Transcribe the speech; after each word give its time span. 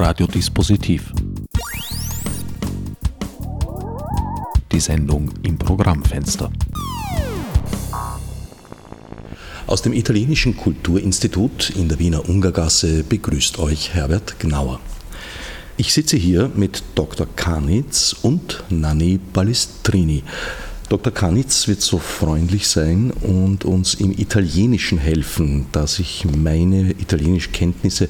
Radiodispositiv. 0.00 1.12
Die 4.72 4.80
Sendung 4.80 5.30
im 5.42 5.58
Programmfenster. 5.58 6.50
Aus 9.66 9.82
dem 9.82 9.92
Italienischen 9.92 10.56
Kulturinstitut 10.56 11.68
in 11.76 11.90
der 11.90 11.98
Wiener 11.98 12.26
Ungargasse 12.26 13.04
begrüßt 13.04 13.58
euch 13.58 13.92
Herbert 13.92 14.40
Gnauer. 14.40 14.80
Ich 15.76 15.92
sitze 15.92 16.16
hier 16.16 16.50
mit 16.54 16.82
Dr. 16.94 17.26
Kanitz 17.36 18.16
und 18.22 18.64
Nanni 18.70 19.20
Balestrini. 19.34 20.22
Dr. 20.90 21.12
Kanitz 21.12 21.68
wird 21.68 21.82
so 21.82 21.98
freundlich 21.98 22.66
sein 22.66 23.12
und 23.22 23.64
uns 23.64 23.94
im 23.94 24.10
Italienischen 24.10 24.98
helfen, 24.98 25.66
da 25.70 25.86
sich 25.86 26.26
meine 26.36 26.90
italienischen 26.90 27.52
Kenntnisse 27.52 28.08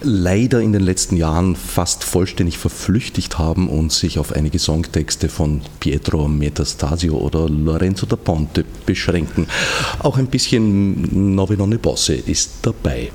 leider 0.00 0.60
in 0.60 0.72
den 0.72 0.82
letzten 0.82 1.16
Jahren 1.16 1.56
fast 1.56 2.04
vollständig 2.04 2.56
verflüchtigt 2.56 3.38
haben 3.38 3.68
und 3.68 3.90
sich 3.90 4.20
auf 4.20 4.30
einige 4.30 4.60
Songtexte 4.60 5.28
von 5.28 5.60
Pietro 5.80 6.28
Metastasio 6.28 7.16
oder 7.16 7.48
Lorenzo 7.48 8.06
da 8.06 8.14
Ponte 8.14 8.64
beschränken. 8.86 9.48
Auch 9.98 10.16
ein 10.16 10.28
bisschen 10.28 11.34
Novenone 11.34 11.78
Bosse 11.78 12.14
ist 12.14 12.58
dabei. 12.62 13.10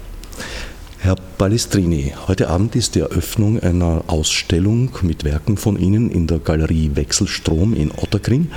Herr 1.02 1.16
Balestrini, 1.38 2.14
heute 2.28 2.50
Abend 2.50 2.76
ist 2.76 2.94
die 2.94 3.00
Eröffnung 3.00 3.58
einer 3.62 4.04
Ausstellung 4.08 4.92
mit 5.02 5.24
Werken 5.24 5.56
von 5.56 5.80
Ihnen 5.80 6.12
in 6.12 6.28
der 6.28 6.40
Galerie 6.40 6.92
Wechselstrom 6.96 7.74
in 7.74 7.90
Otterkring 7.90 8.52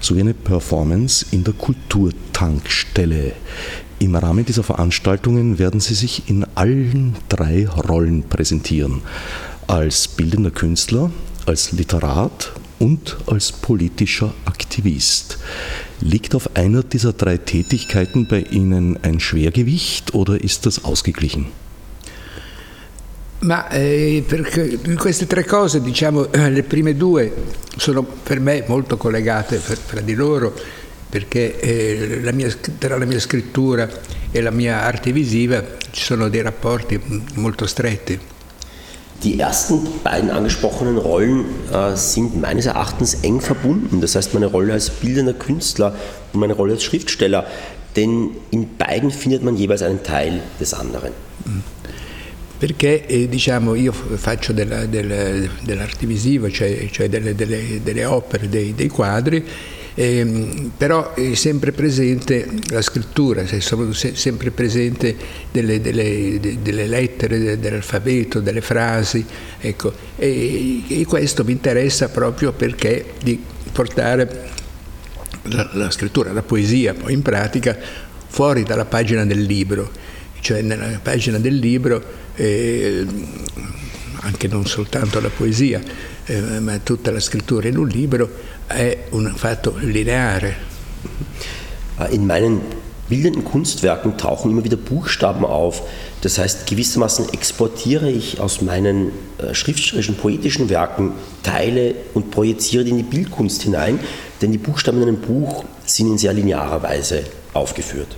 sowie 0.00 0.20
eine 0.20 0.32
Performance 0.32 1.26
in 1.32 1.42
der 1.42 1.54
Kulturtankstelle. 1.54 3.32
Im 3.98 4.14
Rahmen 4.14 4.44
dieser 4.44 4.62
Veranstaltungen 4.62 5.58
werden 5.58 5.80
Sie 5.80 5.94
sich 5.94 6.30
in 6.30 6.46
allen 6.54 7.16
drei 7.28 7.66
Rollen 7.66 8.22
präsentieren. 8.22 9.02
Als 9.66 10.06
bildender 10.06 10.52
Künstler, 10.52 11.10
als 11.46 11.72
Literat 11.72 12.52
und 12.78 13.16
als 13.26 13.50
politischer 13.50 14.32
Aktivist. 14.44 15.38
Liegt 16.00 16.36
auf 16.36 16.54
einer 16.54 16.84
dieser 16.84 17.12
drei 17.12 17.38
Tätigkeiten 17.38 18.28
bei 18.28 18.42
Ihnen 18.42 19.02
ein 19.02 19.18
Schwergewicht 19.18 20.14
oder 20.14 20.40
ist 20.40 20.64
das 20.64 20.84
ausgeglichen? 20.84 21.46
Ma 23.40 23.68
eh, 23.68 24.24
perché 24.26 24.78
queste 24.96 25.26
tre 25.26 25.44
cose, 25.44 25.80
diciamo, 25.80 26.32
eh, 26.32 26.50
le 26.50 26.64
prime 26.64 26.96
due 26.96 27.32
sono 27.76 28.02
per 28.02 28.40
me 28.40 28.64
molto 28.66 28.96
collegate 28.96 29.58
fra 29.58 30.00
di 30.00 30.14
loro, 30.14 30.52
perché 31.08 31.60
eh, 31.60 32.20
la 32.20 32.32
mia, 32.32 32.52
tra 32.78 32.98
la 32.98 33.04
mia 33.04 33.20
scrittura 33.20 33.88
e 34.30 34.40
la 34.40 34.50
mia 34.50 34.82
arte 34.82 35.12
visiva 35.12 35.62
ci 35.90 36.02
sono 36.02 36.28
dei 36.28 36.42
rapporti 36.42 37.00
molto 37.34 37.66
stretti. 37.66 38.18
Die 39.22 39.40
ersten 39.40 39.80
beiden 40.04 40.30
angesprochenen 40.30 40.96
Rollen 40.96 41.44
äh, 41.72 41.96
sind 41.96 42.40
meines 42.40 42.66
Erachtens 42.66 43.14
eng 43.22 43.40
verbunden. 43.40 44.00
Das 44.00 44.14
heißt, 44.14 44.32
meine 44.32 44.46
Rolle 44.46 44.74
als 44.74 44.90
bildender 44.90 45.32
Künstler 45.32 45.92
und 46.32 46.38
meine 46.38 46.52
Rolle 46.52 46.74
als 46.74 46.84
Schriftsteller. 46.84 47.44
Denn 47.96 48.30
in 48.50 48.76
beiden 48.76 49.10
findet 49.10 49.42
man 49.42 49.56
jeweils 49.56 49.82
einen 49.82 50.04
Teil 50.04 50.40
des 50.60 50.72
anderen. 50.72 51.12
Mhm. 51.44 51.77
Perché 52.58 53.06
eh, 53.06 53.28
diciamo, 53.28 53.76
io 53.76 53.92
faccio 53.92 54.52
della, 54.52 54.84
del, 54.86 55.48
dell'arte 55.62 56.06
visiva, 56.06 56.50
cioè, 56.50 56.88
cioè 56.90 57.08
delle, 57.08 57.34
delle, 57.36 57.80
delle, 57.82 58.04
opere, 58.04 58.48
dei, 58.48 58.74
dei 58.74 58.88
quadri, 58.88 59.44
eh, 59.94 60.70
però 60.76 61.14
è 61.14 61.34
sempre 61.34 61.70
presente 61.70 62.48
la 62.70 62.82
scrittura, 62.82 63.46
sono 63.60 63.92
sempre 63.92 64.50
presente 64.50 65.16
delle, 65.52 65.80
delle 65.80 66.86
lettere, 66.86 67.60
dell'alfabeto, 67.60 68.40
delle 68.40 68.60
frasi, 68.60 69.24
ecco. 69.60 69.92
e, 70.16 70.82
e, 70.88 71.04
questo 71.06 71.44
mi 71.44 71.52
interessa 71.52 72.08
proprio 72.08 72.52
perché 72.52 73.12
di 73.22 73.40
portare 73.70 74.48
la, 75.42 75.68
la 75.74 75.90
scrittura, 75.90 76.32
la 76.32 76.42
poesia 76.42 76.94
poi 76.94 77.12
in 77.12 77.22
pratica 77.22 77.76
fuori 78.26 78.64
dalla 78.64 78.84
pagina 78.84 79.24
del 79.24 79.42
libro, 79.42 79.90
cioè 80.40 80.62
nella 80.62 80.98
pagina 81.02 81.38
del 81.38 81.56
libro 81.56 82.02
eh, 82.34 83.06
anche 84.20 84.48
non 84.48 84.66
soltanto 84.66 85.20
la 85.20 85.30
poesia, 85.30 85.80
eh, 86.24 86.60
ma 86.60 86.78
tutta 86.78 87.10
la 87.10 87.20
scrittura 87.20 87.68
in 87.68 87.76
un 87.76 87.88
libro 87.88 88.30
è 88.66 89.06
un 89.10 89.32
fatto 89.34 89.76
lineare. 89.80 90.66
In 92.10 92.24
meinen 92.24 92.60
bildenden 93.08 93.44
Kunstwerken 93.44 94.16
tauchen 94.16 94.50
immer 94.50 94.64
wieder 94.64 94.76
Buchstaben 94.76 95.44
auf. 95.44 95.82
Das 96.20 96.38
heißt, 96.38 96.66
gewissermaßen 96.66 97.32
exportiere 97.32 98.10
ich 98.10 98.40
aus 98.40 98.60
meinen 98.60 99.12
äh, 99.38 99.54
schriftstellerischen, 99.54 100.16
poetischen 100.16 100.68
Werken 100.68 101.12
Teile 101.42 101.94
und 102.14 102.30
projiziere 102.30 102.84
die 102.84 102.90
in 102.90 102.96
die 102.98 103.02
Bildkunst 103.04 103.62
hinein, 103.62 103.98
denn 104.42 104.52
die 104.52 104.58
Buchstaben 104.58 105.00
in 105.02 105.08
einem 105.08 105.20
Buch 105.20 105.64
sind 105.86 106.08
in 106.08 106.18
sehr 106.18 106.32
linearer 106.32 106.82
Weise 106.82 107.24
aufgeführt. 107.54 108.16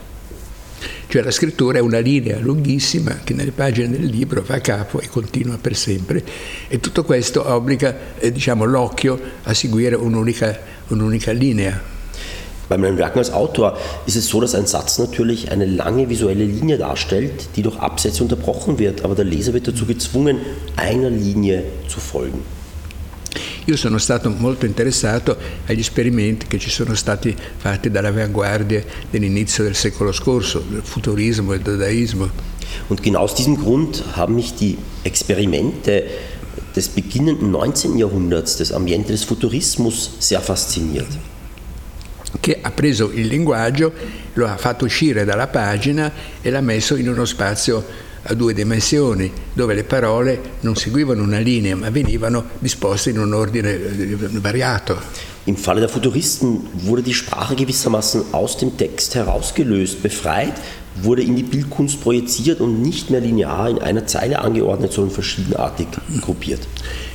Cioè 1.10 1.22
la 1.22 1.32
scrittura 1.32 1.78
è 1.78 1.80
una 1.80 1.98
linea 1.98 2.38
lunghissima 2.38 3.18
che 3.24 3.34
nelle 3.34 3.50
pagine 3.50 3.90
del 3.90 4.04
libro 4.04 4.44
va 4.46 4.54
a 4.54 4.60
capo 4.60 5.00
e 5.00 5.08
continua 5.08 5.58
per 5.60 5.74
sempre 5.74 6.22
e 6.68 6.78
tutto 6.78 7.02
questo 7.02 7.52
obbliga 7.52 7.96
eh, 8.16 8.30
diciamo, 8.30 8.64
l'occhio 8.64 9.18
a 9.42 9.52
seguire 9.52 9.96
un'unica, 9.96 10.56
un'unica 10.86 11.32
linea. 11.32 11.82
Bei 12.68 12.78
meinen 12.78 12.96
Werken 12.96 13.18
als 13.18 13.30
Autor 13.30 13.76
ist 14.06 14.14
es 14.14 14.28
so, 14.28 14.40
dass 14.40 14.54
ein 14.54 14.66
Satz 14.66 14.98
natürlich 14.98 15.50
eine 15.50 15.66
lange 15.66 16.08
visuelle 16.08 16.44
Linie 16.44 16.78
darstellt, 16.78 17.48
die 17.56 17.62
durch 17.62 17.78
Absätze 17.78 18.22
unterbrochen 18.22 18.78
wird, 18.78 19.04
aber 19.04 19.16
der 19.16 19.24
Leser 19.24 19.52
wird 19.52 19.66
dazu 19.66 19.86
gezwungen, 19.86 20.38
einer 20.76 21.10
Linie 21.10 21.64
zu 21.88 21.98
folgen. 21.98 22.44
Io 23.66 23.76
sono 23.76 23.98
stato 23.98 24.30
molto 24.30 24.64
interessato 24.64 25.36
agli 25.66 25.80
esperimenti 25.80 26.46
che 26.46 26.58
ci 26.58 26.70
sono 26.70 26.94
stati 26.94 27.36
fatti 27.56 27.90
dall'avanguardia 27.90 28.82
dell'inizio 29.10 29.64
del 29.64 29.74
secolo 29.74 30.12
scorso, 30.12 30.64
del 30.66 30.82
Futurismo 30.82 31.52
e 31.52 31.60
del 31.60 31.76
Dadaismo. 31.76 32.30
Und 32.88 33.02
genau 33.02 33.20
aus 33.20 33.34
diesem 33.34 33.56
Grund 33.56 34.02
haben 34.14 34.34
mich 34.34 34.54
die 34.54 34.78
Experimente 35.02 36.04
des 36.74 36.88
beginnenden 36.88 37.52
19. 37.52 37.98
Jahrhunderts, 37.98 38.56
des 38.56 38.72
Ambiente 38.72 39.12
des 39.12 39.24
Futurismus, 39.24 40.10
sehr 40.18 40.40
fasziniert. 40.40 41.18
Che 42.40 42.58
ha 42.62 42.70
preso 42.70 43.10
il 43.12 43.26
linguaggio, 43.26 43.92
lo 44.34 44.46
ha 44.46 44.56
fatto 44.56 44.84
uscire 44.84 45.24
dalla 45.24 45.48
pagina 45.48 46.10
e 46.40 46.50
l'ha 46.50 46.60
messo 46.60 46.96
in 46.96 47.08
uno 47.08 47.24
spazio 47.24 47.84
a 48.22 48.34
due 48.34 48.52
dimensioni, 48.52 49.30
dove 49.52 49.74
le 49.74 49.84
parole 49.84 50.40
non 50.60 50.76
seguivano 50.76 51.22
una 51.22 51.38
linea, 51.38 51.74
ma 51.76 51.90
venivano 51.90 52.44
disposte 52.58 53.10
in 53.10 53.18
un 53.18 53.32
ordine 53.32 53.72
eh, 53.72 54.16
variato. 54.40 54.98
Im 55.44 55.56
Falle 55.56 55.80
der 55.80 55.88
Futuristen 55.88 56.68
wurde 56.84 57.02
die 57.02 57.14
Sprache 57.14 57.54
gewissermaßen 57.54 58.24
aus 58.32 58.58
dem 58.58 58.76
Text 58.76 59.14
herausgelöst, 59.14 60.02
befreit, 60.02 60.60
wurde 61.02 61.22
in 61.22 61.34
die 61.34 61.42
Bildkunst 61.42 62.00
projiziert 62.02 62.60
und 62.60 62.82
nicht 62.82 63.10
mehr 63.10 63.20
linear 63.20 63.70
in 63.70 63.78
einer 63.78 64.06
Zeile 64.06 64.40
angeordnet, 64.40 64.92
sondern 64.92 65.14
verschiedenartig 65.14 65.88
gruppiert. 66.20 66.66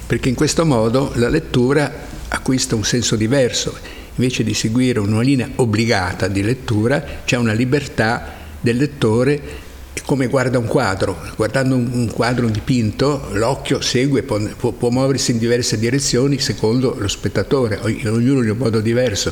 Perché 0.07 0.29
in 0.29 0.35
questo 0.35 0.65
modo 0.65 1.11
la 1.15 1.29
lettura 1.29 1.91
acquista 2.29 2.75
un 2.75 2.83
senso 2.83 3.15
diverso. 3.15 3.73
Invece 4.15 4.43
di 4.43 4.53
seguire 4.53 4.99
una 4.99 5.21
linea 5.21 5.49
obbligata 5.55 6.27
di 6.27 6.41
lettura, 6.41 7.03
c'è 7.25 7.37
una 7.37 7.53
libertà 7.53 8.33
del 8.61 8.77
lettore 8.77 9.41
come 10.05 10.27
guarda 10.27 10.57
un 10.57 10.67
quadro, 10.67 11.17
guardando 11.35 11.75
un, 11.75 12.09
quadro 12.13 12.47
dipinto 12.47 13.27
l'occhio 13.31 13.81
segue, 13.81 14.23
può, 14.23 14.39
può, 14.71 14.89
muoversi 14.89 15.31
in 15.31 15.37
diverse 15.37 15.79
direzioni 15.79 16.39
secondo 16.39 16.95
lo 16.97 17.07
spettatore, 17.07 17.79
ognuno 17.81 18.43
in 18.43 18.49
un 18.49 18.57
modo 18.57 18.81
diverso. 18.81 19.31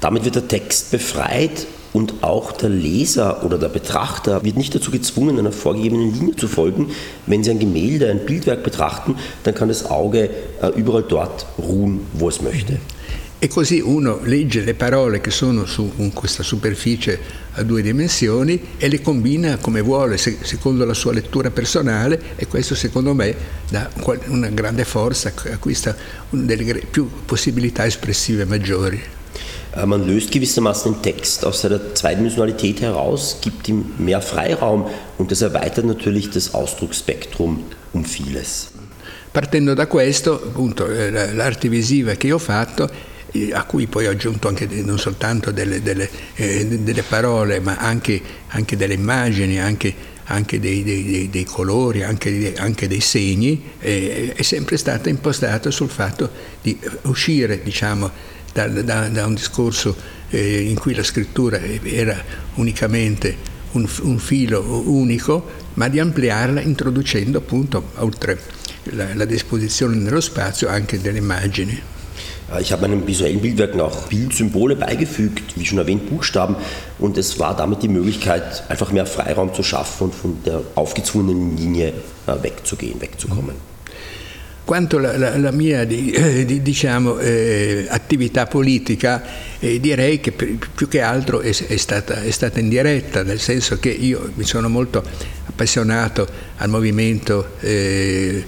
Damit 0.00 0.22
wird 0.22 0.34
der 0.34 0.46
Text 0.46 0.90
befreit 0.90 1.66
und 1.92 2.22
auch 2.22 2.52
der 2.52 2.68
Leser 2.68 3.44
oder 3.44 3.58
der 3.58 3.68
Betrachter 3.68 4.44
wird 4.44 4.56
nicht 4.56 4.74
dazu 4.74 4.90
gezwungen, 4.90 5.38
einer 5.38 5.52
vorgegebenen 5.52 6.14
Linie 6.14 6.36
zu 6.36 6.46
folgen. 6.46 6.90
Wenn 7.26 7.42
Sie 7.42 7.50
ein 7.50 7.58
Gemälde, 7.58 8.10
ein 8.10 8.24
Bildwerk 8.24 8.62
betrachten, 8.62 9.16
dann 9.42 9.54
kann 9.54 9.68
das 9.68 9.86
Auge 9.86 10.30
äh, 10.62 10.68
überall 10.76 11.04
dort 11.08 11.46
ruhen, 11.58 12.06
wo 12.12 12.28
es 12.28 12.40
möchte. 12.42 12.78
E 13.40 13.46
così 13.46 13.78
uno 13.78 14.18
legge 14.24 14.62
le 14.62 14.74
parole 14.74 15.20
che 15.20 15.30
sono 15.30 15.64
su 15.64 15.92
questa 16.12 16.42
superficie 16.42 17.20
a 17.52 17.62
due 17.62 17.82
dimensioni 17.82 18.60
e 18.78 18.88
le 18.88 19.00
combina 19.00 19.58
come 19.58 19.80
vuole, 19.80 20.16
secondo 20.16 20.84
la 20.84 20.94
sua 20.94 21.12
lettura 21.12 21.50
personale 21.50 22.20
e 22.34 22.48
questo 22.48 22.74
secondo 22.74 23.14
me 23.14 23.32
dà 23.70 23.88
una 24.26 24.48
grande 24.48 24.84
forza, 24.84 25.32
acquista 25.52 25.94
delle 26.30 26.82
più 26.90 27.08
possibilità 27.24 27.86
espressive 27.86 28.44
maggiori. 28.44 29.00
Äh, 29.76 29.86
man 29.86 30.06
löst 30.06 30.30
gewissermaßen 30.32 30.94
den 30.94 31.02
Text 31.02 31.44
aus 31.44 31.60
seiner 31.60 31.94
Zweidimensionalität 31.94 32.80
heraus, 32.80 33.36
gibt 33.40 33.68
ihm 33.68 33.84
mehr 33.98 34.20
Freiraum 34.20 34.86
und 35.18 35.30
das 35.30 35.42
erweitert 35.42 35.84
natürlich 35.84 36.30
das 36.30 36.54
Ausdrucksspektrum 36.54 37.64
um 37.92 38.04
vieles. 38.04 38.70
Partendo 39.32 39.74
da 39.74 39.86
questo, 39.86 40.34
appunto, 40.34 40.86
äh, 40.86 41.10
l'arte 41.34 41.68
visiva 41.68 42.14
che 42.14 42.32
ho 42.32 42.38
fatto 42.38 42.88
a 43.52 43.64
cui 43.64 43.86
poi 43.86 44.06
ho 44.06 44.10
aggiunto 44.10 44.48
anche 44.48 44.66
non 44.66 44.98
soltanto 44.98 45.50
delle, 45.50 45.82
delle, 45.82 46.08
eh, 46.34 46.66
delle 46.66 47.02
parole, 47.02 47.60
ma 47.60 47.76
anche, 47.76 48.20
anche, 48.48 48.76
delle 48.76 48.94
immagini, 48.94 49.60
anche, 49.60 49.94
anche 50.24 50.58
dei, 50.58 50.82
dei, 50.82 51.28
dei 51.30 51.44
colori, 51.44 52.02
anche, 52.02 52.54
anche 52.56 52.88
dei 52.88 53.00
segni, 53.00 53.62
eh, 53.80 54.32
è 54.34 54.42
sempre 54.42 54.76
stata 54.76 55.08
impostata 55.08 55.70
sul 55.70 55.90
fatto 55.90 56.30
di 56.62 56.78
uscire 57.02 57.62
diciamo, 57.62 58.10
da, 58.52 58.66
da, 58.66 59.08
da 59.08 59.26
un 59.26 59.34
discorso 59.34 59.94
eh, 60.30 60.60
in 60.62 60.78
cui 60.78 60.94
la 60.94 61.02
scrittura 61.02 61.60
era 61.82 62.22
unicamente 62.54 63.56
un, 63.72 63.86
un, 64.02 64.18
filo 64.18 64.62
unico, 64.86 65.66
ma 65.74 65.88
di 65.88 66.00
ampliarla 66.00 66.60
introducendo 66.60 67.38
appunto, 67.38 67.90
oltre 67.96 68.40
la, 68.84 69.14
la 69.14 69.24
disposizione 69.26 69.96
nello 69.96 70.20
spazio, 70.20 70.68
anche 70.68 71.00
delle 71.00 71.18
immagini. 71.18 71.96
Äh, 72.54 72.62
ich 72.62 72.72
habe 72.72 72.82
meinen 72.82 73.06
visuellen 73.06 73.40
Bildwerken 73.40 73.80
auch 73.80 74.08
Bildsymbole 74.08 74.76
beigefügt, 74.76 75.56
wie 75.56 75.66
schon 75.66 75.78
erwähnt, 75.78 76.08
Buchstaben. 76.08 76.56
Und 76.98 77.18
es 77.18 77.38
war 77.38 77.56
damit 77.56 77.82
die 77.82 77.88
Möglichkeit, 77.88 78.64
einfach 78.68 78.92
mehr 78.92 79.06
Freiraum 79.06 79.54
zu 79.54 79.62
schaffen 79.62 80.04
und 80.04 80.14
von 80.14 80.42
der 80.44 80.62
aufgezwungenen 80.74 81.56
Linie 81.56 81.92
äh, 82.26 82.42
wegzugehen, 82.42 83.00
wegzukommen. 83.00 83.56
Quanto 84.66 84.98
la, 84.98 85.16
la, 85.16 85.34
la 85.38 85.50
mia 85.50 85.86
di, 85.86 86.60
diciamo, 86.60 87.18
eh, 87.18 87.86
attività 87.88 88.44
politica, 88.44 89.22
eh, 89.58 89.80
direi 89.80 90.20
che 90.20 90.30
più 90.30 90.88
che 90.88 91.00
altro 91.00 91.40
è, 91.40 91.48
è, 91.48 91.76
stata, 91.78 92.20
è, 92.20 92.30
stata, 92.30 92.60
indiretta, 92.60 93.22
nel 93.22 93.40
senso 93.40 93.78
che 93.78 93.88
io 93.88 94.30
mi 94.34 94.44
sono 94.44 94.68
molto 94.68 95.02
appassionato 95.46 96.28
al 96.58 96.68
movimento 96.68 97.52
eh, 97.60 98.44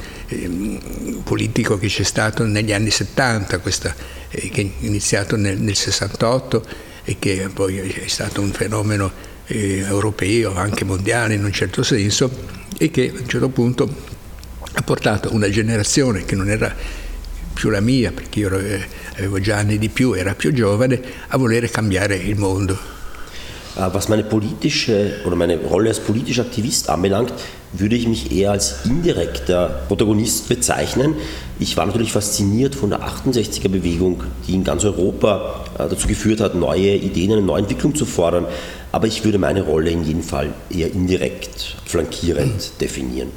politico 1.25 1.79
che 1.79 1.88
c'è 1.88 2.03
stato 2.03 2.44
negli 2.44 2.73
anni 2.73 2.91
70, 2.91 3.59
questa, 3.59 3.94
eh, 4.29 4.49
che 4.50 4.61
è 4.61 4.85
iniziato 4.85 5.37
nel, 5.37 5.59
nel 5.59 5.77
68 5.77 6.65
e 7.05 7.17
che 7.19 7.49
poi 7.53 7.79
è 7.79 8.06
stato 8.06 8.41
un 8.41 8.53
fenomeno 8.53 9.11
eh, 9.47 9.79
europeo, 9.79 10.55
anche 10.55 10.85
mondiale 10.85 11.35
in 11.35 11.44
un 11.44 11.53
certo 11.53 11.82
senso, 11.82 12.31
e 12.79 12.91
che 12.91 13.12
a 13.15 13.21
un 13.21 13.29
certo 13.29 13.49
punto 13.49 14.19
ha 14.73 14.82
portato 14.82 15.35
una 15.35 15.50
generazione 15.50 16.25
che 16.25 16.37
non 16.37 16.49
era 16.49 16.75
più 17.53 17.69
la 17.69 17.81
mia, 17.81 18.12
perché 18.12 18.38
io 18.38 18.59
eh, 18.59 18.87
avevo 19.17 19.41
già 19.41 19.56
anni 19.56 19.79
di 19.79 19.88
più, 19.88 20.12
era 20.12 20.35
più 20.35 20.53
giovane, 20.53 21.00
a 21.29 21.37
volere 21.37 21.69
cambiare 21.69 22.17
il 22.17 22.38
mondo. 22.38 23.00
Äh, 23.81 23.94
was 23.94 24.09
meine 24.09 24.25
politische 24.25 25.12
oder 25.25 25.37
meine 25.37 25.59
Rolle 25.59 25.88
als 25.88 26.00
politischer 26.00 26.43
Aktivist 26.43 26.88
anbelangt, 26.88 27.32
würde 27.73 27.97
ich 27.97 28.06
mich 28.06 28.32
eher 28.32 28.50
als 28.50 28.85
indirekter 28.85 29.82
Protagonist 29.88 30.49
bezeichnen. 30.49 31.15
Ich 31.59 31.77
war 31.77 31.87
natürlich 31.87 32.12
fasziniert 32.12 32.75
von 32.75 32.91
der 32.91 33.00
68er-Bewegung, 33.00 34.25
die 34.47 34.55
in 34.55 34.65
ganz 34.65 34.85
Europa 34.85 35.65
äh, 35.79 35.88
dazu 35.88 36.09
geführt 36.09 36.41
hat, 36.41 36.55
neue 36.55 36.94
Ideen, 36.97 37.32
eine 37.32 37.43
neue 37.43 37.61
Entwicklung 37.61 37.94
zu 37.94 38.05
fordern. 38.05 38.47
Aber 38.93 39.06
ich 39.06 39.25
würde 39.25 39.38
meine 39.38 39.62
Rolle 39.62 39.91
in 39.91 40.05
jedem 40.05 40.23
Fall 40.23 40.53
eher 40.69 40.93
indirekt, 40.93 41.76
flankierend 41.87 42.73
definieren. 42.81 43.31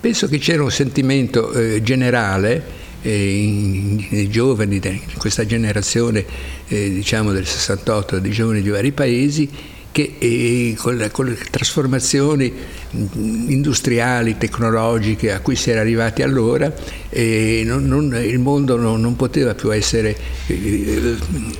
Penso 0.00 0.28
che 0.28 0.38
c'era 0.38 0.62
un 0.62 0.70
sentimento 0.70 1.52
eh, 1.52 1.82
generale 1.82 2.62
eh, 3.02 4.06
nei 4.10 4.28
giovani, 4.28 4.80
in 4.82 5.00
questa 5.18 5.46
generazione 5.46 6.24
eh, 6.68 6.90
diciamo 6.90 7.32
del 7.32 7.46
68 7.46 8.18
di 8.18 8.30
giovani 8.30 8.62
di 8.62 8.68
vari 8.68 8.92
paesi, 8.92 9.48
che 9.92 10.16
eh, 10.18 10.74
con, 10.76 10.96
le, 10.96 11.10
con, 11.10 11.26
le, 11.26 11.36
trasformazioni 11.50 12.52
industriali, 12.90 14.36
tecnologiche 14.38 15.32
a 15.32 15.40
cui 15.40 15.56
si 15.56 15.70
era 15.70 15.80
arrivati 15.80 16.22
allora, 16.22 16.72
eh, 17.08 17.62
non, 17.64 17.86
non, 17.86 18.14
il 18.14 18.38
mondo 18.38 18.76
non, 18.76 19.00
non, 19.00 19.16
poteva 19.16 19.54
più 19.54 19.72
essere 19.74 20.16
eh, 20.46 21.16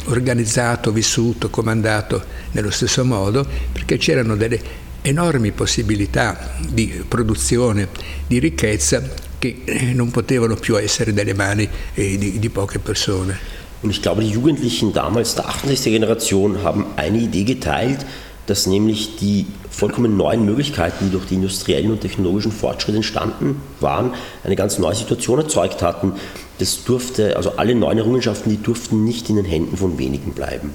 organizzato, 0.07 0.93
vissuto, 0.93 1.51
comandato 1.51 2.23
nello 2.53 2.71
stesso 2.71 3.05
modo, 3.05 3.47
perché 3.73 3.97
c'erano 3.97 4.37
delle 4.37 4.89
enormi 5.03 5.51
possibilità 5.51 6.55
di 6.69 7.03
produzione 7.09 7.89
di 8.27 8.39
ricchezza 8.39 9.29
che 9.41 9.63
eh, 9.65 9.93
non 9.95 10.13
potevano 10.13 10.55
più 10.55 10.79
essere 10.79 11.11
nelle 11.11 11.35
mani 11.35 11.69
eh, 11.95 12.17
di, 12.17 12.39
di 12.39 12.49
poche 12.51 12.79
persone. 12.79 13.59
Und 13.83 13.91
ich 13.91 14.03
glaube, 14.03 14.23
die 14.23 14.31
Jugendlichen 14.31 14.93
damals 14.93 15.35
der 15.35 15.47
68er 15.47 15.91
Generation 15.91 16.63
haben 16.63 16.85
eine 16.97 17.19
Idee 17.19 17.45
geteilt, 17.45 18.05
dass 18.47 18.67
nämlich 18.67 19.17
die 19.17 19.47
vollkommen 19.71 20.17
neuen 20.17 20.45
Möglichkeiten, 20.45 21.07
die 21.07 21.11
durch 21.13 21.27
die 21.27 21.37
industriellen 21.37 21.91
und 21.91 22.01
technologischen 22.01 22.53
Fortschritte 22.53 22.97
entstanden 22.97 23.63
waren, 23.81 24.13
eine 24.45 24.57
ganz 24.57 24.79
neue 24.79 24.95
Situation 24.95 25.39
erzeugt 25.39 25.81
hatten. 25.83 26.13
Das 26.59 26.85
durfte, 26.85 27.37
also 27.37 27.57
alle 27.57 27.75
neuen 27.75 27.97
Errungenschaften, 27.97 28.51
die 28.51 28.63
durften 28.63 29.05
nicht 29.05 29.31
in 29.31 29.37
den 29.37 29.47
Händen 29.47 29.77
von 29.77 29.99
wenigen 29.99 30.33
bleiben. 30.33 30.73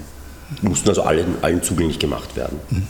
Mussten 0.62 0.88
also 0.88 1.02
allen, 1.02 1.36
allen 1.42 1.62
zugänglich 1.62 1.98
gemacht 1.98 2.34
werden. 2.36 2.58
Mhm. 2.70 2.86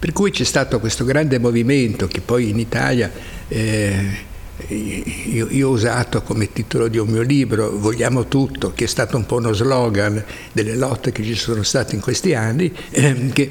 Per 0.00 0.12
cui 0.12 0.30
c'è 0.30 0.44
stato 0.44 0.80
questo 0.80 1.06
grande 1.06 1.38
movimento 1.38 2.06
che 2.08 2.20
poi 2.20 2.50
in 2.50 2.58
Italia 2.58 3.10
eh, 3.48 4.32
io, 4.68 5.48
io, 5.50 5.68
ho 5.68 5.72
usato 5.72 6.22
come 6.22 6.52
titolo 6.52 6.86
di 6.86 6.98
un 6.98 7.08
mio 7.08 7.22
libro 7.22 7.76
Vogliamo 7.76 8.28
tutto, 8.28 8.72
che 8.72 8.84
è 8.84 8.86
stato 8.86 9.16
un 9.16 9.26
po' 9.26 9.36
uno 9.36 9.52
slogan 9.52 10.22
delle 10.52 10.76
lotte 10.76 11.10
che 11.10 11.24
ci 11.24 11.34
sono 11.34 11.62
state 11.62 11.94
in 11.94 12.00
questi 12.00 12.34
anni, 12.34 12.72
eh, 12.90 13.30
che 13.32 13.50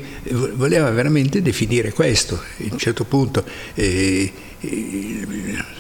voleva 0.54 0.90
veramente 0.92 1.42
definire 1.42 1.92
questo. 1.92 2.36
A 2.36 2.64
un 2.72 2.78
certo 2.78 3.04
punto 3.04 3.44
eh, 3.74 4.32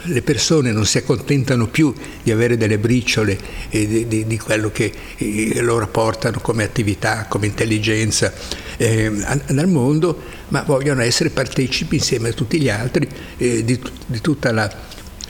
le 0.04 0.22
persone 0.22 0.74
non 0.74 0.86
si 0.86 0.98
accontentano 0.98 1.68
più 1.68 1.94
di 2.22 2.32
avere 2.32 2.58
delle 2.58 2.78
briciole 2.78 3.38
eh, 3.70 3.88
di, 3.88 4.08
di, 4.08 4.28
di, 4.28 4.38
quello 4.38 4.72
che 4.72 4.92
eh, 5.16 5.62
loro 5.62 5.88
portano 5.88 6.40
come 6.42 6.64
attività, 6.64 7.26
come 7.30 7.46
intelligenza 7.46 8.34
eh, 8.78 9.10
nel 9.48 9.68
mondo, 9.68 10.22
ma 10.50 10.64
vogliono 10.64 11.02
essere 11.02 11.30
partecipi 11.30 11.96
insieme 11.96 12.30
a 12.30 12.34
tutti 12.34 12.60
gli 12.60 12.70
altri 12.70 13.08
eh, 13.38 13.64
di, 13.64 13.80
di, 14.06 14.20
tutta 14.20 14.52
la, 14.52 14.70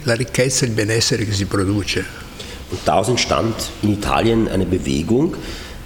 la 0.04 0.16
ricchezza 0.16 0.66
e 0.66 0.68
il 0.68 0.74
benessere 0.74 1.26
che 1.26 1.34
si 1.34 1.46
produce. 1.46 2.04
Und 2.70 2.80
daraus 2.86 3.08
entstand 3.08 3.56
in 3.82 3.94
Italien 3.94 4.48
eine 4.48 4.66
Bewegung. 4.66 5.36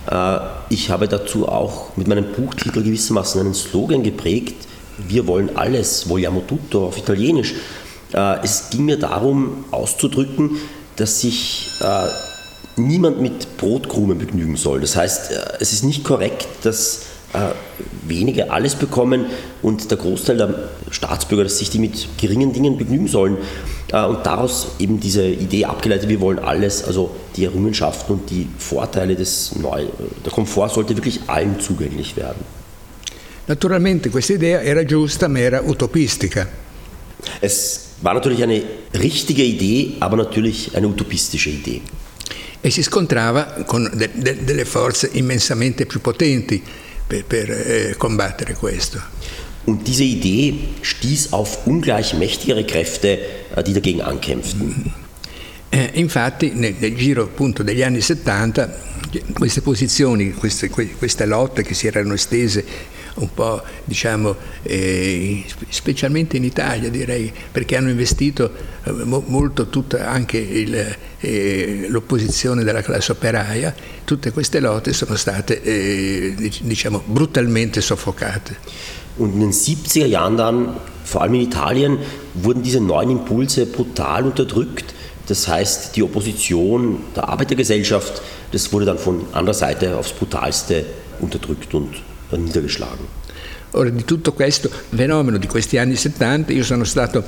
Äh, 0.09 0.37
ich 0.69 0.89
habe 0.89 1.07
dazu 1.07 1.47
auch 1.47 1.95
mit 1.97 2.07
meinem 2.07 2.31
Buchtitel 2.33 2.81
gewissermaßen 2.81 3.41
einen 3.41 3.53
Slogan 3.53 4.03
geprägt, 4.03 4.55
wir 5.07 5.27
wollen 5.27 5.55
alles, 5.55 6.03
vogliamo 6.07 6.41
tutto 6.47 6.87
auf 6.87 6.97
Italienisch. 6.97 7.53
Äh, 8.13 8.43
es 8.43 8.69
ging 8.69 8.85
mir 8.85 8.97
darum 8.97 9.65
auszudrücken, 9.71 10.57
dass 10.95 11.21
sich 11.21 11.69
äh, 11.81 12.07
niemand 12.77 13.21
mit 13.21 13.57
Brotkrumen 13.57 14.17
begnügen 14.17 14.55
soll. 14.55 14.81
Das 14.81 14.95
heißt, 14.95 15.31
es 15.59 15.73
ist 15.73 15.83
nicht 15.83 16.03
korrekt, 16.03 16.47
dass 16.63 17.01
wenige 18.07 18.51
alles 18.51 18.75
bekommen 18.75 19.25
und 19.61 19.91
der 19.91 19.97
Großteil 19.97 20.37
der 20.37 20.69
Staatsbürger, 20.89 21.43
dass 21.43 21.57
sich 21.57 21.69
die 21.69 21.77
mit 21.77 22.07
geringen 22.17 22.53
Dingen 22.53 22.77
begnügen 22.77 23.07
sollen. 23.07 23.37
Äh, 23.91 24.05
und 24.05 24.25
daraus 24.25 24.67
eben 24.79 24.99
diese 24.99 25.25
Idee 25.25 25.65
abgeleitet, 25.65 26.09
wir 26.09 26.19
wollen 26.19 26.39
alles, 26.39 26.83
also 26.83 27.15
die 27.35 27.45
Errungenschaften 27.45 28.13
und 28.13 28.29
die 28.29 28.47
Vorteile 28.57 29.15
des 29.15 29.55
Neu 29.55 29.85
der 30.25 30.31
Komfort 30.31 30.69
sollte 30.69 30.95
wirklich 30.95 31.21
allen 31.27 31.59
zugänglich 31.59 32.15
werden. 32.15 32.43
Naturalmente 33.47 34.09
questa 34.09 34.33
idea 34.33 34.61
era 34.61 34.83
giusta, 34.83 35.29
ma 35.29 35.39
era 35.39 35.61
utopistica. 35.61 36.47
Es 37.39 37.85
war 38.01 38.13
natürlich 38.13 38.43
eine 38.43 38.61
richtige 38.93 39.43
Idee, 39.43 39.95
aber 40.01 40.17
natürlich 40.17 40.75
eine 40.75 40.87
utopistische 40.87 41.49
Idee. 41.49 41.81
E 42.59 42.69
si 42.69 42.83
scontrava 42.83 43.63
con 43.65 43.89
de, 43.93 44.09
de, 44.13 44.43
delle 44.43 44.65
forze 44.65 45.09
immensamente 45.13 45.85
più 45.85 46.01
potenti 46.01 46.61
per, 47.07 47.23
per 47.23 47.49
eh, 47.49 47.95
combattere 47.97 48.53
questo. 48.55 48.99
Und 49.67 49.85
diese 49.85 50.05
Idee 50.05 50.59
stieß 50.81 51.33
auf 51.33 51.67
ungleich 51.67 52.13
mächtigere 52.13 52.63
Kräfte, 52.65 53.19
äh, 53.53 53.63
die 53.63 53.73
dagegen 53.73 54.01
ankämpften. 54.01 54.93
Eh, 55.69 55.89
infatti 55.95 56.51
nel, 56.53 56.75
nel, 56.79 56.95
giro 56.95 57.23
appunto 57.23 57.61
degli 57.61 57.81
anni 57.81 57.99
70 57.99 58.73
queste 59.33 59.61
posizioni, 59.61 60.31
queste, 60.31 60.69
queste 60.69 61.25
lotte 61.25 61.61
che 61.61 61.73
si 61.73 61.87
erano 61.87 62.13
estese 62.13 62.63
un 63.15 63.33
po' 63.33 63.61
diciamo 63.83 64.33
eh, 64.63 65.43
specialmente 65.67 66.37
in 66.37 66.45
Italia 66.45 66.89
direi 66.89 67.33
perché 67.51 67.75
hanno 67.75 67.89
investito 67.89 68.49
eh, 68.83 68.91
mo, 68.91 69.23
molto 69.27 69.67
tutta 69.67 70.07
anche 70.07 70.37
il, 70.37 70.95
eh, 71.19 71.85
l'opposizione 71.89 72.63
della 72.63 72.81
classe 72.81 73.11
operaia, 73.11 73.75
tutte 74.05 74.31
queste 74.31 74.61
lotte 74.61 74.93
sono 74.93 75.15
state 75.15 75.61
eh, 75.61 76.51
diciamo 76.61 77.03
brutalmente 77.05 77.81
soffocate. 77.81 78.95
Und 79.17 79.33
in 79.33 79.39
den 79.39 79.51
70er 79.51 80.05
Jahren 80.05 80.37
dann, 80.37 80.77
vor 81.03 81.21
allem 81.21 81.35
in 81.35 81.41
Italien, 81.41 81.99
wurden 82.33 82.63
diese 82.63 82.79
neuen 82.79 83.09
Impulse 83.09 83.65
brutal 83.65 84.25
unterdrückt. 84.25 84.93
Das 85.27 85.47
heißt, 85.47 85.95
die 85.95 86.03
Opposition 86.03 87.01
der 87.15 87.27
Arbeitergesellschaft, 87.29 88.21
das 88.51 88.71
wurde 88.71 88.85
dann 88.85 88.97
von 88.97 89.25
anderer 89.33 89.53
Seite 89.53 89.97
aufs 89.97 90.11
brutalste 90.11 90.85
unterdrückt 91.19 91.73
und 91.73 91.91
niedergeschlagen. 92.31 93.05
Ora 93.77 93.89
di 93.89 94.03
tutto 94.05 94.33
questo 94.33 94.69
fenomeno 94.69 95.37
di 95.37 95.45
questi 95.45 95.77
anni 95.77 95.95
70 95.95 96.51
io 96.51 96.63
sono 96.63 96.83
stato 96.83 97.23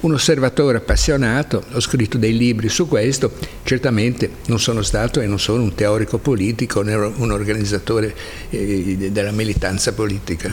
un 0.00 0.14
osservatore 0.14 0.78
appassionato, 0.78 1.62
ho 1.72 1.80
scritto 1.80 2.16
dei 2.16 2.34
libri 2.34 2.70
su 2.70 2.88
questo, 2.88 3.32
certamente 3.64 4.30
non 4.46 4.58
sono 4.58 4.80
stato 4.80 5.20
e 5.20 5.26
non 5.26 5.38
sono 5.38 5.62
un 5.62 5.74
teorico 5.74 6.16
politico 6.16 6.80
né 6.80 6.94
un 6.94 7.30
organizzatore 7.30 8.14
eh, 8.48 9.10
della 9.12 9.30
militanza 9.30 9.92
politica. 9.92 10.50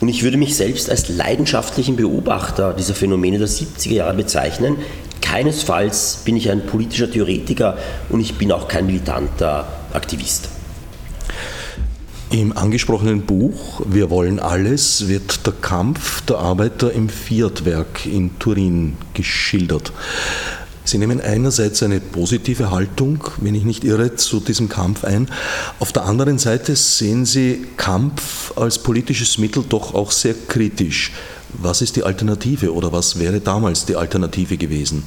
Und 0.00 0.10
ich 0.10 0.22
würde 0.22 0.36
mich 0.36 0.54
selbst 0.54 0.90
als 0.90 1.08
leidenschaftlichen 1.08 1.96
Beobachter 1.96 2.74
dieser 2.74 2.92
Phänomene 2.92 3.38
der 3.38 3.48
70er 3.48 3.90
Jahre 3.94 4.12
bezeichnen. 4.12 4.76
Keinesfalls 5.22 6.20
bin 6.26 6.36
ich 6.36 6.50
ein 6.50 6.66
politischer 6.66 7.10
Theoretiker 7.10 7.78
und 8.10 8.20
ich 8.20 8.34
bin 8.34 8.52
auch 8.52 8.68
kein 8.68 8.84
militanter 8.84 9.66
Aktivist. 9.94 10.53
Im 12.34 12.56
angesprochenen 12.56 13.22
Buch 13.22 13.82
Wir 13.88 14.10
wollen 14.10 14.40
alles 14.40 15.06
wird 15.06 15.46
der 15.46 15.52
Kampf 15.52 16.20
der 16.22 16.38
Arbeiter 16.38 16.90
im 16.90 17.08
Fiat-Werk 17.08 18.06
in 18.06 18.40
Turin 18.40 18.96
geschildert. 19.12 19.92
Sie 20.82 20.98
nehmen 20.98 21.20
einerseits 21.20 21.84
eine 21.84 22.00
positive 22.00 22.72
Haltung, 22.72 23.22
wenn 23.40 23.54
ich 23.54 23.62
nicht 23.62 23.84
irre, 23.84 24.16
zu 24.16 24.40
diesem 24.40 24.68
Kampf 24.68 25.04
ein. 25.04 25.28
Auf 25.78 25.92
der 25.92 26.06
anderen 26.06 26.38
Seite 26.38 26.74
sehen 26.74 27.24
Sie 27.24 27.66
Kampf 27.76 28.52
als 28.56 28.80
politisches 28.80 29.38
Mittel 29.38 29.62
doch 29.68 29.94
auch 29.94 30.10
sehr 30.10 30.34
kritisch. 30.48 31.12
Was 31.50 31.82
ist 31.82 31.94
die 31.94 32.02
Alternative 32.02 32.74
oder 32.74 32.90
was 32.90 33.20
wäre 33.20 33.38
damals 33.38 33.86
die 33.86 33.94
Alternative 33.94 34.56
gewesen? 34.56 35.04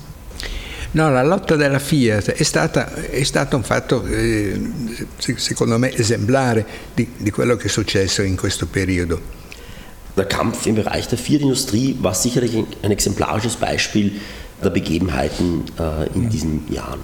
No, 0.97 1.11
la 1.11 1.21
lotta 1.21 1.55
della 1.55 1.77
Fiat 1.77 2.31
è, 2.31 2.41
stata, 2.41 2.91
è 2.91 3.21
stato 3.21 3.55
un 3.55 3.61
fatto, 3.61 4.03
eh, 4.07 4.59
secondo 5.35 5.77
me, 5.77 5.93
esemplare 5.93 6.65
di, 6.95 7.07
di 7.17 7.29
quello 7.29 7.55
che 7.55 7.65
è 7.65 7.69
successo 7.69 8.23
in 8.23 8.35
questo 8.35 8.65
periodo. 8.65 9.21
Der 10.15 10.25
Kampf 10.25 10.65
im 10.65 10.73
Bereich 10.73 11.07
der 11.07 11.19
Fiat-Industrie 11.19 11.95
war 11.99 12.15
sicherlich 12.15 12.55
ein 12.81 12.89
exemplarisches 12.89 13.57
Beispiel 13.57 14.19
der 14.63 14.71
Begebenheiten 14.71 15.65
äh, 15.77 16.09
in 16.15 16.29
diesen 16.29 16.65
Jahren. 16.67 17.01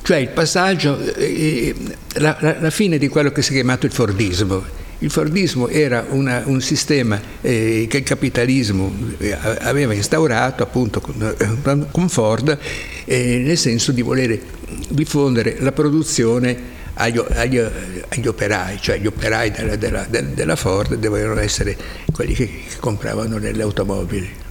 Cioè 0.00 0.16
il 0.16 0.30
passaggio, 0.30 0.98
eh, 1.16 1.74
la, 2.14 2.38
la, 2.40 2.56
la 2.58 2.70
fine 2.70 2.96
di 2.96 3.08
quello 3.08 3.32
che 3.32 3.42
si 3.42 3.50
è 3.50 3.54
chiamato 3.56 3.84
il 3.84 3.92
Fordismo, 3.92 4.64
il 5.02 5.10
Fordismo 5.10 5.68
era 5.68 6.06
una, 6.10 6.42
un 6.46 6.60
sistema 6.60 7.20
eh, 7.40 7.86
che 7.88 7.98
il 7.98 8.02
capitalismo 8.04 8.94
eh, 9.18 9.36
aveva 9.60 9.94
instaurato 9.94 10.62
appunto 10.62 11.00
con, 11.00 11.34
eh, 11.36 11.86
con 11.90 12.08
Ford 12.08 12.56
eh, 13.04 13.42
nel 13.44 13.58
senso 13.58 13.90
di 13.90 14.00
volere 14.00 14.40
diffondere 14.88 15.56
la 15.58 15.72
produzione 15.72 16.80
agli, 16.94 17.18
agli, 17.18 17.58
agli 17.58 18.26
operai, 18.26 18.78
cioè 18.80 18.98
gli 18.98 19.06
operai 19.06 19.50
della, 19.50 19.76
della, 19.76 20.06
della 20.08 20.56
Ford 20.56 20.94
dovevano 20.94 21.40
essere 21.40 21.76
quelli 22.12 22.34
che 22.34 22.48
compravano 22.78 23.38
le 23.38 23.62
automobili. 23.62 24.41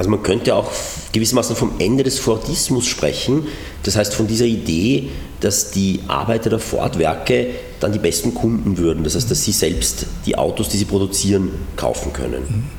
Also 0.00 0.08
man 0.08 0.22
könnte 0.22 0.54
auch 0.54 0.72
gewissermaßen 1.12 1.54
vom 1.54 1.72
Ende 1.78 2.04
des 2.04 2.18
Fordismus 2.18 2.86
sprechen, 2.86 3.46
das 3.82 3.96
heißt 3.96 4.14
von 4.14 4.26
dieser 4.26 4.46
Idee, 4.46 5.10
dass 5.40 5.72
die 5.72 6.00
Arbeiter 6.08 6.48
der 6.48 6.58
Fordwerke 6.58 7.48
dann 7.80 7.92
die 7.92 7.98
besten 7.98 8.32
Kunden 8.32 8.78
würden, 8.78 9.04
das 9.04 9.14
heißt, 9.14 9.30
dass 9.30 9.44
sie 9.44 9.52
selbst 9.52 10.06
die 10.24 10.38
Autos, 10.38 10.70
die 10.70 10.78
sie 10.78 10.86
produzieren, 10.86 11.50
kaufen 11.76 12.14
können. 12.14 12.70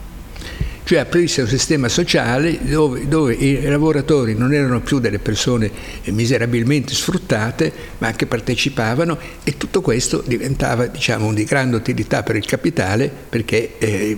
Cioè 0.92 1.00
aprirsi 1.00 1.40
a 1.40 1.44
un 1.44 1.50
sistema 1.50 1.88
sociale 1.88 2.60
dove, 2.66 3.08
dove, 3.08 3.34
i 3.34 3.62
lavoratori 3.62 4.36
non 4.36 4.54
erano 4.54 4.82
più 4.82 5.00
delle 5.00 5.20
persone 5.20 5.72
miserabilmente 6.08 6.94
sfruttate, 6.94 7.72
ma 8.00 8.12
che 8.12 8.26
partecipavano 8.26 9.18
e 9.46 9.56
tutto 9.56 9.80
questo 9.80 10.22
diventava 10.28 10.88
diciamo, 10.88 11.34
di 11.34 11.46
grande 11.46 11.78
utilità 11.78 12.24
per 12.24 12.36
il 12.36 12.46
capitale 12.46 13.10
perché 13.30 13.78
eh, 13.78 14.18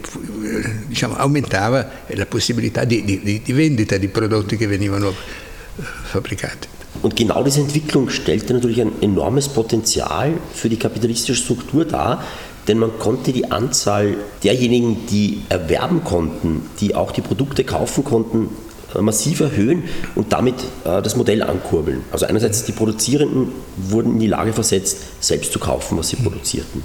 diciamo, 0.88 1.16
aumentava 1.16 1.88
la 2.08 2.26
possibilità 2.26 2.86
di, 2.86 3.04
di, 3.04 3.42
di 3.44 3.54
vendita 3.54 3.98
di 3.98 4.08
prodotti 4.08 4.58
che 4.58 4.66
venivano 4.66 5.10
eh, 5.10 5.84
fabbricati. 6.06 6.68
Und 7.02 7.14
genau 7.16 7.44
diese 7.44 7.60
Entwicklung 7.60 8.10
stellte 8.10 8.54
natürlich 8.54 8.82
ein 8.82 8.94
enormes 9.02 9.48
Potenzial 9.48 10.40
für 10.54 10.70
die 10.70 10.78
kapitalistische 10.78 11.36
Struktur 11.36 11.86
dar, 11.86 12.24
denn 12.68 12.80
man 12.80 12.98
konnte 13.00 13.34
die 13.34 13.52
Anzahl 13.52 14.16
derjenigen, 14.44 15.06
die 15.08 15.42
erwerben 15.50 16.04
konnten, 16.04 16.62
die 16.80 16.96
auch 16.96 17.12
die 17.12 17.22
Produkte 17.22 17.64
kaufen 17.64 18.04
konnten, 18.04 18.50
äh, 18.96 19.02
massiv 19.02 19.42
erhöhen 19.42 19.84
und 20.16 20.32
damit 20.32 20.56
äh, 20.86 21.02
das 21.02 21.16
Modell 21.16 21.44
ankurbeln. 21.44 22.02
Also 22.12 22.26
einerseits 22.26 22.64
die 22.64 22.72
Produzierenden 22.72 23.50
wurden 23.78 24.14
in 24.14 24.20
die 24.20 24.28
Lage 24.28 24.54
versetzt, 24.54 24.98
selbst 25.20 25.52
zu 25.52 25.60
kaufen, 25.60 25.98
was 25.98 26.10
sie 26.10 26.16
produzierten. 26.18 26.82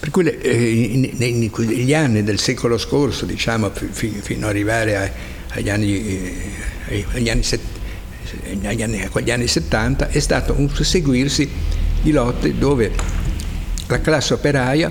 Per 0.00 0.10
cui 0.10 0.28
eh, 0.28 1.12
negli 1.16 1.94
anni 1.94 2.22
del 2.22 2.38
secolo 2.38 2.76
scorso, 2.76 3.24
diciamo, 3.24 3.70
fino 3.70 4.44
ad 4.44 4.50
arrivare 4.50 5.12
agli 5.48 5.70
anni, 5.70 6.28
eh, 6.88 7.06
agli 7.14 7.30
anni 7.30 7.42
70, 7.42 7.80
negli 8.60 8.82
anni, 8.82 9.08
agli 9.10 9.30
anni 9.30 9.46
70 9.46 10.08
è 10.08 10.18
stato 10.18 10.54
un 10.58 10.68
susseguirsi 10.68 11.48
di 12.02 12.12
lotte 12.12 12.58
dove 12.58 12.90
la 13.86 14.00
classe 14.00 14.34
operaia 14.34 14.90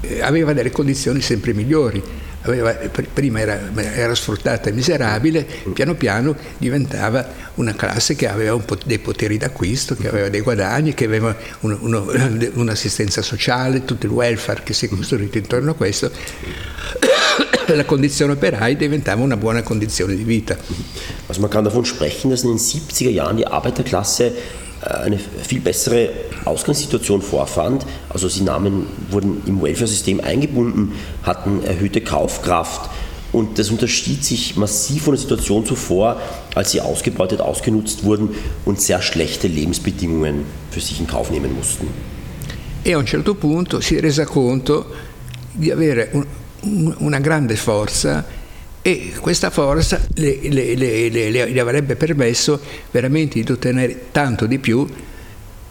eh, 0.00 0.20
aveva 0.22 0.52
delle 0.52 0.70
condizioni 0.70 1.20
sempre 1.20 1.52
migliori. 1.52 2.02
Aveva, 2.42 2.72
prima 3.12 3.40
era, 3.40 3.70
era, 3.92 4.14
sfruttata 4.14 4.70
e 4.70 4.72
miserabile, 4.72 5.46
piano 5.74 5.94
piano 5.94 6.34
diventava 6.56 7.28
una 7.56 7.74
classe 7.74 8.16
che 8.16 8.26
aveva 8.26 8.58
dei 8.86 8.98
poteri 8.98 9.36
d'acquisto, 9.36 9.94
che 9.94 10.08
aveva 10.08 10.30
dei 10.30 10.40
guadagni, 10.40 10.94
che 10.94 11.04
aveva 11.04 11.36
un, 11.60 11.76
uno, 11.78 12.06
un'assistenza 12.54 13.20
sociale, 13.20 13.84
tutto 13.84 14.06
il 14.06 14.12
welfare 14.12 14.62
che 14.64 14.72
si 14.72 14.86
è 14.86 14.88
costruito 14.88 15.36
intorno 15.36 15.72
a 15.72 15.74
questo. 15.74 16.10
La 17.66 17.84
condizione 17.84 18.32
operaia 18.32 18.74
diventava 18.74 19.22
una 19.22 19.36
buona 19.36 19.62
condizione 19.62 20.16
di 20.16 20.24
vita. 20.24 20.56
Also 21.26 21.42
man 21.42 21.50
kann 21.50 21.62
davon 21.62 21.84
sprechen, 21.84 22.30
dass 22.30 22.42
in 22.42 22.48
den 22.48 22.58
70er 22.58 23.10
Jahren 23.10 23.36
die 23.36 23.44
Arbeiterklasse 23.44 24.34
eine 24.82 25.18
viel 25.18 25.60
bessere 25.60 26.10
Ausgangssituation 26.44 27.22
vorfand. 27.22 27.84
Also 28.08 28.28
sie 28.28 28.42
nahmen, 28.42 28.86
wurden 29.10 29.42
im 29.46 29.62
Welfare-System 29.62 30.20
eingebunden, 30.20 30.92
hatten 31.22 31.62
erhöhte 31.62 32.00
Kaufkraft 32.00 32.90
und 33.32 33.58
das 33.58 33.70
unterschied 33.70 34.24
sich 34.24 34.56
massiv 34.56 35.04
von 35.04 35.14
der 35.14 35.20
Situation 35.20 35.64
zuvor, 35.64 36.20
als 36.54 36.72
sie 36.72 36.80
ausgebeutet, 36.80 37.40
ausgenutzt 37.40 38.04
wurden 38.04 38.30
und 38.64 38.80
sehr 38.80 39.02
schlechte 39.02 39.46
Lebensbedingungen 39.46 40.44
für 40.70 40.80
sich 40.80 40.98
in 40.98 41.06
Kauf 41.06 41.30
nehmen 41.30 41.54
mussten. 41.54 41.86
E 42.82 42.94
a 42.94 42.98
un 42.98 43.06
certo 43.06 43.34
punto 43.34 43.80
si 43.80 43.96
è 43.96 44.00
resa 44.00 44.24
conto 44.24 44.86
di 45.52 45.70
avere 45.70 46.08
un, 46.62 46.94
una 46.98 47.20
grande 47.20 47.56
forza 47.56 48.24
e 48.82 49.12
questa 49.20 49.50
forza 49.50 50.00
le, 50.14 50.38
le, 50.42 50.74
le, 50.74 51.30
le, 51.30 51.60
avrebbe 51.60 51.96
permesso 51.96 52.60
veramente 52.90 53.42
di 53.42 53.52
ottenere 53.52 54.06
tanto 54.10 54.46
di 54.46 54.58
più, 54.58 54.86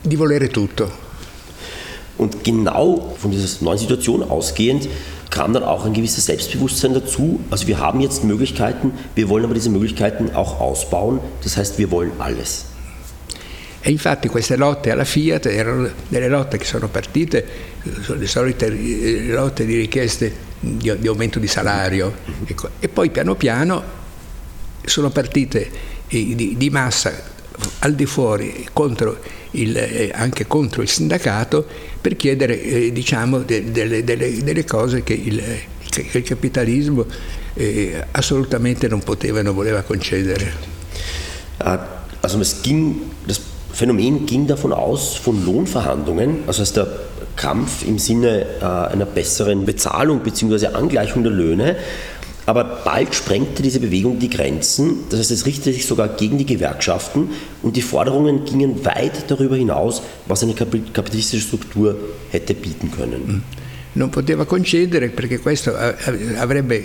di 0.01 0.15
volere 0.15 0.47
tutto. 0.49 1.07
Und 2.17 2.43
genau 2.43 3.15
von 3.17 3.31
dieser 3.31 3.63
neuen 3.63 3.77
Situation 3.77 4.23
ausgehend 4.23 4.89
kam 5.29 5.53
dann 5.53 5.63
auch 5.63 5.85
ein 5.85 5.93
gewisses 5.93 6.25
Selbstbewusstsein 6.25 6.93
dazu. 6.93 7.39
Also 7.49 7.67
wir 7.67 7.79
haben 7.79 8.01
jetzt 8.01 8.23
Möglichkeiten, 8.23 8.91
wir 9.15 9.29
wollen 9.29 9.45
aber 9.45 9.53
diese 9.53 9.69
Möglichkeiten 9.69 10.35
auch 10.35 10.59
ausbauen. 10.59 11.19
Das 11.43 11.55
heißt, 11.55 11.77
wir 11.77 11.91
wollen 11.91 12.11
alles. 12.19 12.65
E 13.81 13.91
infatti 13.91 14.27
queste 14.27 14.57
lotte 14.57 14.91
alla 14.91 15.05
Fiat 15.05 15.45
erano 15.45 15.89
delle 16.07 16.27
lotte 16.27 16.57
che 16.57 16.65
sono 16.65 16.89
partite, 16.89 17.45
le 18.07 18.27
solite 18.27 18.69
lotte 18.69 19.65
di 19.65 19.77
richieste 19.77 20.47
di, 20.59 20.93
di 20.97 21.07
aumento 21.07 21.39
di 21.39 21.47
salario 21.47 22.13
ecco. 22.45 22.69
e 22.79 22.89
poi 22.89 23.09
piano 23.09 23.35
piano 23.35 23.81
sono 24.83 25.09
partite 25.09 25.69
di, 26.07 26.55
di 26.57 26.69
massa 26.69 27.37
al 27.79 27.95
di 27.95 28.05
fuori 28.05 28.67
contro 28.73 29.19
il, 29.51 29.75
eh, 29.77 30.11
anche 30.13 30.47
contro 30.47 30.81
il 30.81 30.89
sindacato 30.89 31.65
per 32.01 32.15
chiedere 32.15 32.61
eh, 32.61 32.91
diciamo, 32.91 33.39
de, 33.39 33.71
de, 33.71 34.03
de, 34.03 34.43
delle 34.43 34.65
cose 34.65 35.03
che 35.03 35.13
il, 35.13 35.41
che 35.89 36.17
il 36.17 36.23
capitalismo 36.23 37.05
eh, 37.53 38.05
assolutamente 38.11 38.87
non 38.87 39.01
poteva 39.01 39.39
e 39.39 39.43
non 39.43 39.53
voleva 39.53 39.81
concedere. 39.81 40.77
Also 42.21 42.41
es 42.41 42.61
ging, 42.61 42.95
das 43.25 43.39
Phänomen 43.73 44.25
ging 44.25 44.47
davon 44.47 44.73
aus, 44.73 45.15
von 45.15 45.45
Lohnverhandlungen, 45.45 46.43
also 46.47 46.61
als 46.61 46.73
der 46.73 46.87
Kampf 47.35 47.85
im 47.87 47.99
Sinne 47.99 48.45
äh, 48.61 48.65
einer 48.65 49.05
besseren 49.05 49.65
Bezahlung 49.65 50.19
bzw. 50.19 50.67
Angleichung 50.67 51.23
der 51.23 51.31
Löhne. 51.31 51.77
Aber 52.45 52.63
bald 52.83 53.13
sprengte 53.13 53.61
diese 53.61 53.79
Bewegung 53.79 54.17
die 54.17 54.29
Grenzen, 54.29 55.03
das 55.09 55.19
heißt, 55.19 55.31
es 55.31 55.45
richtete 55.45 55.71
sich 55.71 55.85
sogar 55.85 56.07
gegen 56.07 56.39
die 56.39 56.47
Gewerkschaften 56.47 57.29
und 57.61 57.75
die 57.75 57.83
Forderungen 57.83 58.43
gingen 58.43 58.83
weit 58.85 59.29
darüber 59.29 59.55
hinaus, 59.55 60.01
was 60.25 60.41
eine 60.41 60.55
kapitalistische 60.55 61.45
Struktur 61.45 61.95
hätte 62.31 62.55
bieten 62.55 62.89
können. 62.89 63.43
Non 63.93 64.09
poteva 64.09 64.45
concedere 64.45 65.09
perché 65.09 65.39
questo 65.39 65.75
avrebbe, 65.75 66.83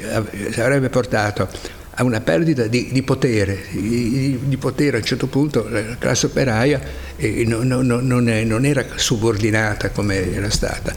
avrebbe 0.57 0.89
portato 0.89 1.49
a 1.97 2.03
una 2.03 2.21
perdita 2.21 2.67
di, 2.67 2.89
di 2.91 3.03
potere, 3.03 3.67
di, 3.71 4.39
di, 4.43 4.57
potere 4.57 4.97
a 4.97 5.01
un 5.01 5.07
certo 5.07 5.29
punto 5.29 5.69
la 5.69 5.97
classe 5.97 6.27
operaia 6.27 6.81
eh, 7.17 7.45
non, 7.47 7.67
non, 7.67 7.87
non, 7.87 8.29
è, 8.29 8.43
non, 8.43 8.65
era 8.65 8.85
subordinata 8.97 9.91
come 9.91 10.33
era 10.33 10.51
stata. 10.51 10.93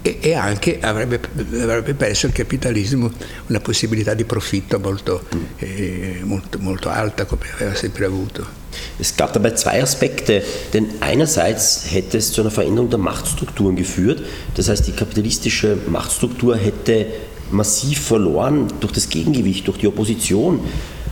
E, 0.00 0.18
e 0.20 0.34
anche 0.34 0.78
avrebbe, 0.80 1.20
avrebbe, 1.60 1.94
perso 1.94 2.26
il 2.26 2.32
capitalismo 2.32 3.10
una 3.48 3.60
possibilità 3.60 4.14
di 4.14 4.24
profitto 4.24 4.78
molto, 4.78 5.26
eh, 5.58 6.20
molto, 6.22 6.58
molto 6.60 6.88
alta, 6.88 7.24
come 7.24 7.42
aveva 7.54 7.74
sempre 7.74 8.04
avuto. 8.04 8.64
Es 8.98 9.14
gab 9.14 9.32
dabei 9.32 9.56
zwei 9.56 9.80
Aspekte, 9.82 10.42
denn 10.72 10.86
einerseits 11.00 11.86
hätte 11.90 12.18
es 12.18 12.32
zu 12.32 12.42
einer 12.42 12.50
Veränderung 12.50 12.90
der 12.90 12.98
Machtstrukturen 12.98 13.74
geführt, 13.74 14.22
das 14.54 14.68
heißt 14.68 14.86
die 14.86 14.92
kapitalistische 14.92 15.78
Machtstruktur 15.86 16.56
hätte 16.56 17.06
massiv 17.50 18.00
verloren 18.00 18.68
durch 18.80 18.92
das 18.92 19.08
Gegengewicht, 19.08 19.66
durch 19.66 19.78
die 19.78 19.86
Opposition 19.86 20.60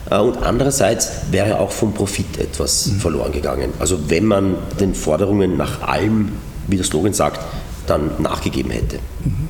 äh, 0.09 0.17
und 0.17 0.37
andererseits 0.37 1.09
wäre 1.31 1.59
auch 1.59 1.71
vom 1.71 1.93
Profit 1.93 2.37
etwas 2.39 2.87
mhm. 2.87 2.99
verloren 2.99 3.31
gegangen. 3.31 3.73
Also 3.79 4.09
wenn 4.09 4.25
man 4.25 4.55
den 4.79 4.93
Forderungen 4.93 5.57
nach 5.57 5.81
allem, 5.81 6.31
wie 6.67 6.75
der 6.75 6.85
Slogan 6.85 7.13
sagt, 7.13 7.39
dann 7.87 8.11
nachgegeben 8.19 8.71
hätte. 8.71 8.99
Mhm. 9.23 9.47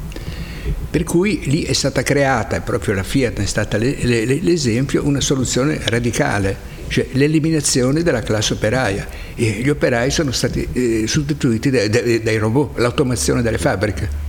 Per 0.92 1.04
cui 1.04 1.42
lì 1.46 1.64
è 1.64 1.74
stata 1.74 2.04
creata, 2.04 2.62
proprio 2.62 2.94
la 2.94 3.04
Fiat 3.04 3.40
è 3.40 3.46
stata 3.46 3.78
l'esempio, 3.78 5.06
una 5.06 5.20
soluzione 5.20 5.82
radicale, 5.84 6.56
cioè 6.88 7.06
l'eliminazione 7.12 8.02
della 8.02 8.22
classe 8.22 8.54
operaia. 8.54 9.06
E 9.36 9.60
gli 9.62 9.68
operai 9.68 10.10
sono 10.10 10.32
stati 10.32 10.66
eh, 10.72 11.06
sostituiti 11.06 11.70
dai, 11.70 11.90
dai, 11.90 12.24
dai 12.24 12.38
robot, 12.38 12.78
l'automazione 12.78 13.42
delle 13.42 13.58
fabbriche. 13.58 14.25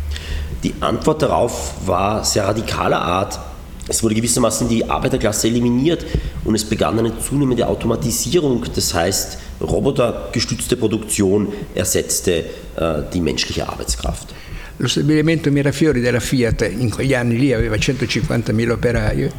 Die 0.67 0.75
Antwort 0.81 1.23
darauf 1.23 1.75
war 1.87 2.25
sehr 2.25 2.43
radikaler 2.43 3.01
Art. 3.01 3.39
Es 3.87 4.03
wurde 4.03 4.17
gewissermaßen 4.17 4.69
die 4.69 4.85
Arbeiterklasse 4.85 5.47
eliminiert 5.47 6.05
und 6.43 6.57
es 6.57 6.65
begann 6.65 6.99
eine 6.99 7.17
zunehmende 7.21 7.69
Automatisierung, 7.69 8.65
das 8.75 8.93
heißt 8.93 9.39
robotergestützte 9.61 10.77
Produktion 10.77 11.53
ersetzte 11.77 12.33
äh, 12.75 13.03
die 13.15 13.21
menschliche 13.21 13.69
Arbeitskraft. 13.69 14.35
Lo 14.79 14.89
stabilimento 14.89 15.53
Mirafiori 15.53 16.01
della 16.01 16.19
Fiat 16.19 16.63
in 16.63 16.91
quegli 16.91 17.15
anni 17.15 17.39
lì 17.39 17.53
aveva 17.53 17.77
150.000 17.77 18.71
operai, 18.71 19.31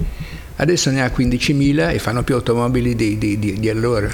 adesso 0.56 0.92
ne 0.92 1.04
ha 1.04 1.08
15.000 1.08 1.94
e 1.94 2.00
fanno 2.00 2.24
più 2.24 2.36
automobili 2.36 2.96
di, 2.96 3.18
di, 3.18 3.38
di, 3.38 3.60
di 3.60 3.70
allora. 3.70 4.10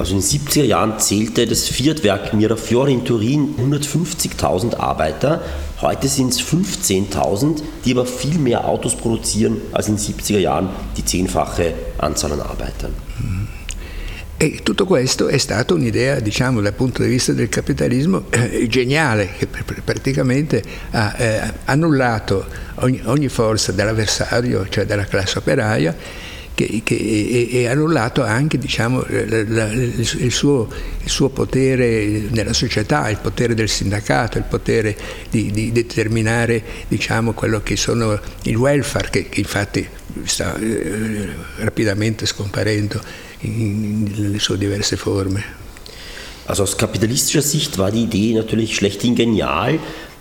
Also 0.00 0.14
in 0.14 0.20
den 0.20 0.26
70er 0.26 0.64
Jahren 0.64 0.98
zählte 0.98 1.46
das 1.46 1.68
Fiat-Werk 1.68 2.32
Mirafiori 2.32 2.94
in 2.94 3.04
Turin 3.04 3.54
150.000 3.58 4.74
Arbeiter. 4.76 5.42
Heute 5.82 6.08
sind 6.08 6.32
es 6.32 6.40
15.000, 6.42 7.62
die 7.86 7.92
aber 7.92 8.04
viel 8.04 8.38
mehr 8.38 8.66
Autos 8.66 8.94
produzieren 8.94 9.62
als 9.72 9.88
in 9.88 9.96
den 9.96 10.04
70er 10.04 10.38
Jahren 10.38 10.68
die 10.96 11.04
zehnfache 11.04 11.72
Anzahl 11.96 12.32
an 12.32 12.40
Arbeitern. 12.40 12.94
E 14.36 14.60
tutto 14.62 14.84
questo 14.84 15.28
è 15.28 15.38
stata 15.38 15.74
un'idea, 15.74 16.20
diciamo, 16.20 16.60
dal 16.60 16.74
punto 16.74 17.02
di 17.02 17.08
vista 17.08 17.32
del 17.32 17.48
capitalismo 17.48 18.24
eh, 18.30 18.66
geniale, 18.68 19.30
che 19.38 19.46
praticamente 19.46 20.62
ha 20.92 21.14
eh, 21.16 21.52
annullato 21.66 22.46
ogni, 22.76 23.00
ogni 23.04 23.28
forza 23.28 23.72
dell'avversario, 23.72 24.66
cioè 24.68 24.86
della 24.86 25.04
classe 25.04 25.38
operaia, 25.38 25.94
che, 26.66 26.82
che 26.84 27.48
è, 27.50 27.56
è, 27.56 27.66
annullato 27.66 28.22
anche 28.22 28.58
diciamo, 28.58 29.04
la, 29.08 29.44
la, 29.46 29.72
il, 29.72 30.30
suo, 30.30 30.68
il, 31.02 31.10
suo, 31.10 31.28
potere 31.30 32.24
nella 32.30 32.52
società, 32.52 33.08
il 33.08 33.18
potere 33.18 33.54
del 33.54 33.68
sindacato, 33.68 34.36
il 34.36 34.44
potere 34.44 34.96
di, 35.30 35.50
di 35.50 35.72
determinare 35.72 36.62
diciamo, 36.88 37.32
quello 37.32 37.62
che 37.62 37.76
sono 37.76 38.18
il 38.42 38.56
welfare, 38.56 39.08
che, 39.10 39.28
che 39.28 39.40
infatti 39.40 39.88
sta 40.24 40.56
eh, 40.58 41.28
rapidamente 41.58 42.26
scomparendo 42.26 43.00
in 43.40 44.36
sue 44.38 44.58
diverse 44.58 44.96
forme. 44.96 45.58
Also 46.46 46.62
aus 46.62 46.76
kapitalistischer 46.76 47.42
Sicht 47.42 47.78
war 47.78 47.92
die 47.92 48.02
Idee 48.02 48.34
natürlich 48.34 48.74
schlechthin 48.74 49.14
genial, 49.14 49.78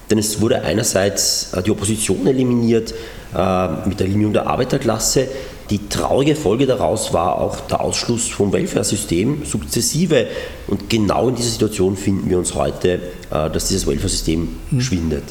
denn 0.10 0.20
es 0.20 0.40
wurde 0.40 0.62
einerseits 0.62 1.54
äh, 1.54 1.62
die 1.64 1.72
Opposition 1.72 2.28
eliminiert 2.28 2.94
äh, 3.34 3.88
mit 3.88 4.00
der 4.00 4.06
Eliminierung 4.06 4.34
der 4.34 4.48
Arbeiterklasse, 4.48 5.28
die 5.70 5.88
traurige 5.88 6.36
Folge 6.36 6.66
daraus 6.66 7.14
war 7.14 7.40
auch 7.40 7.60
der 7.68 7.82
Ausschluss 7.82 8.30
vom 8.30 8.52
Welfare-System 8.52 9.46
sukzessive. 9.46 10.28
Und 10.68 10.90
genau 10.90 11.30
in 11.30 11.36
dieser 11.36 11.50
Situation 11.50 11.96
finden 11.96 12.30
wir 12.30 12.38
uns 12.38 12.56
heute, 12.56 12.94
äh, 13.30 13.50
dass 13.50 13.68
dieses 13.68 13.86
Welfare-System 13.86 14.48
mhm. 14.72 14.82
schwindet. 14.82 15.24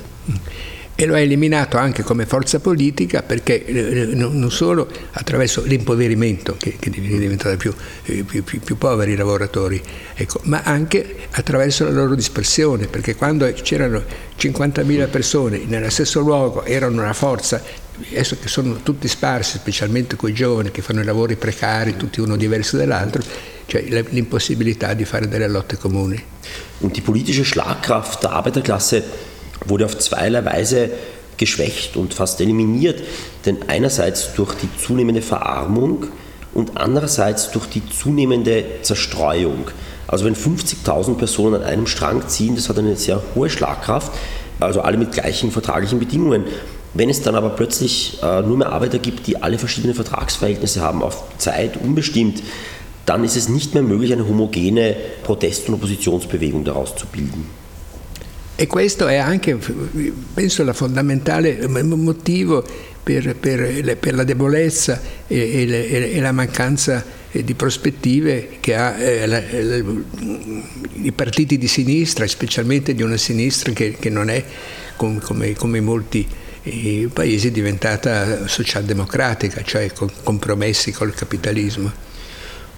e 1.01 1.07
lo 1.07 1.15
ha 1.15 1.21
eliminato 1.21 1.77
anche 1.77 2.03
come 2.03 2.27
forza 2.27 2.59
politica 2.59 3.23
perché 3.23 3.65
eh, 3.65 4.07
non 4.17 4.51
solo 4.51 4.89
attraverso 5.13 5.63
l'impoverimento 5.63 6.57
che, 6.59 6.75
che 6.77 6.91
diventano 6.91 7.57
più, 7.57 7.73
eh, 8.07 8.25
più, 8.25 8.43
più, 8.43 8.59
più, 8.59 8.77
poveri 8.77 9.13
i 9.13 9.17
lavoratori, 9.17 9.81
ecco, 10.17 10.41
ma 10.47 10.63
anche 10.65 11.15
attraverso 11.31 11.85
la 11.85 11.93
loro 11.93 12.17
dispersione 12.17 12.89
perché 12.89 13.15
quando 13.15 13.49
c'erano 13.53 14.03
50.000 14.37 15.09
persone 15.09 15.61
nello 15.69 15.89
stesso 15.89 16.19
luogo 16.19 16.65
erano 16.65 17.01
una 17.01 17.13
forza 17.13 17.63
che 18.01 18.49
sono 18.49 18.81
tutti 18.83 19.09
sparsi, 19.09 19.59
specialmente 19.59 20.17
con 20.17 20.31
i 20.31 20.35
giovani 20.35 20.71
che 20.71 20.83
fanno 20.83 21.01
i 21.01 21.05
lavori 21.05 21.37
precari, 21.37 21.97
tutti 21.97 22.21
uno 22.21 22.37
diverso 22.37 22.77
dall'altro, 22.77 23.23
cioè 23.67 23.83
l'impossibilità 23.83 24.95
di 24.95 25.05
fare 25.05 25.29
delle 25.29 25.49
lotte 25.49 25.77
comuni. 25.77 26.23
Und 26.81 26.95
die 26.95 27.03
politische 27.03 27.45
Schlagkraft 27.45 28.23
der 28.23 28.33
Arbeiterklasse 28.33 29.03
wurde 29.67 29.85
auf 29.85 29.99
zweierlei 29.99 30.45
Weise 30.45 30.91
geschwächt 31.37 31.97
und 31.97 32.15
fast 32.15 32.41
eliminiert. 32.41 33.03
Denn 33.45 33.59
einerseits 33.69 34.35
durch 34.35 34.55
die 34.55 34.69
zunehmende 34.79 35.23
Verarmung 35.23 36.07
und 36.55 36.77
andererseits 36.77 37.51
durch 37.51 37.67
die 37.67 37.83
zunehmende 37.89 38.65
Zerstreuung. 38.83 39.71
Also 40.07 40.25
wenn 40.25 40.35
50.000 40.35 41.17
Personen 41.17 41.57
an 41.57 41.65
einem 41.65 41.87
Strang 41.87 42.27
ziehen, 42.29 42.57
das 42.57 42.69
hat 42.69 42.79
eine 42.79 42.97
sehr 42.97 43.23
hohe 43.35 43.51
Schlagkraft, 43.51 44.13
also 44.59 44.81
alle 44.81 44.97
mit 44.97 45.13
gleichen 45.13 45.51
vertraglichen 45.51 45.99
Bedingungen. 45.99 46.45
Wenn 46.99 47.11
es 47.11 47.23
dann 47.23 47.37
aber 47.37 47.51
plötzlich 47.51 48.19
äh, 48.25 48.43
nur 48.43 48.57
mehr 48.57 48.73
Arbeiter 48.73 48.99
gibt, 48.99 49.29
die 49.29 49.41
alle 49.41 49.57
verschiedene 49.57 49.95
Vertragsverhältnisse 49.95 50.81
haben, 50.81 51.05
auf 51.05 51.23
Zeit 51.39 51.77
unbestimmt, 51.77 52.43
dann 53.07 53.23
ist 53.23 53.37
es 53.37 53.49
nicht 53.49 53.73
mehr 53.73 53.85
möglich, 53.85 54.13
eine 54.13 54.27
homogene 54.27 54.97
Protest- 55.23 55.69
und 55.69 55.75
Oppositionsbewegung 55.75 56.65
daraus 56.65 56.97
zu 56.97 57.07
bilden. 57.07 57.47
E 58.57 58.67
questo 58.67 59.07
è 59.07 59.15
anche, 59.15 59.57
penso, 60.35 60.63
il 60.63 60.75
fondamentale 60.75 61.69
motivo 61.69 62.65
per, 63.05 63.37
per, 63.37 63.97
per 63.97 64.15
la 64.17 64.25
debolezza 64.25 65.01
e, 65.29 65.37
e, 65.39 66.17
e, 66.17 66.21
la 66.21 66.33
mancanza 66.33 67.05
di 67.31 67.55
prospettive 67.55 68.57
che 68.59 68.75
ha 68.75 68.99
eh, 68.99 69.25
la, 69.25 69.41
la, 69.41 69.85
i 70.95 71.13
partiti 71.13 71.59
di 71.59 71.69
sinistra, 71.69 72.27
specialmente 72.27 72.93
di 72.93 73.03
una 73.03 73.17
sinistra 73.17 73.73
che, 73.73 73.97
che 74.01 74.11
non 74.11 74.29
è 74.29 74.45
come, 74.97 75.21
come, 75.21 75.55
come 75.55 75.81
molti 75.81 76.27
eh, 76.69 77.09
paesi 77.09 77.51
diventata 77.51 78.47
socialdemocratica, 78.47 79.63
cioè 79.63 79.93
con 79.93 80.11
compromessi 80.23 80.93
col 80.93 81.13
Kapitalismus. 81.13 81.93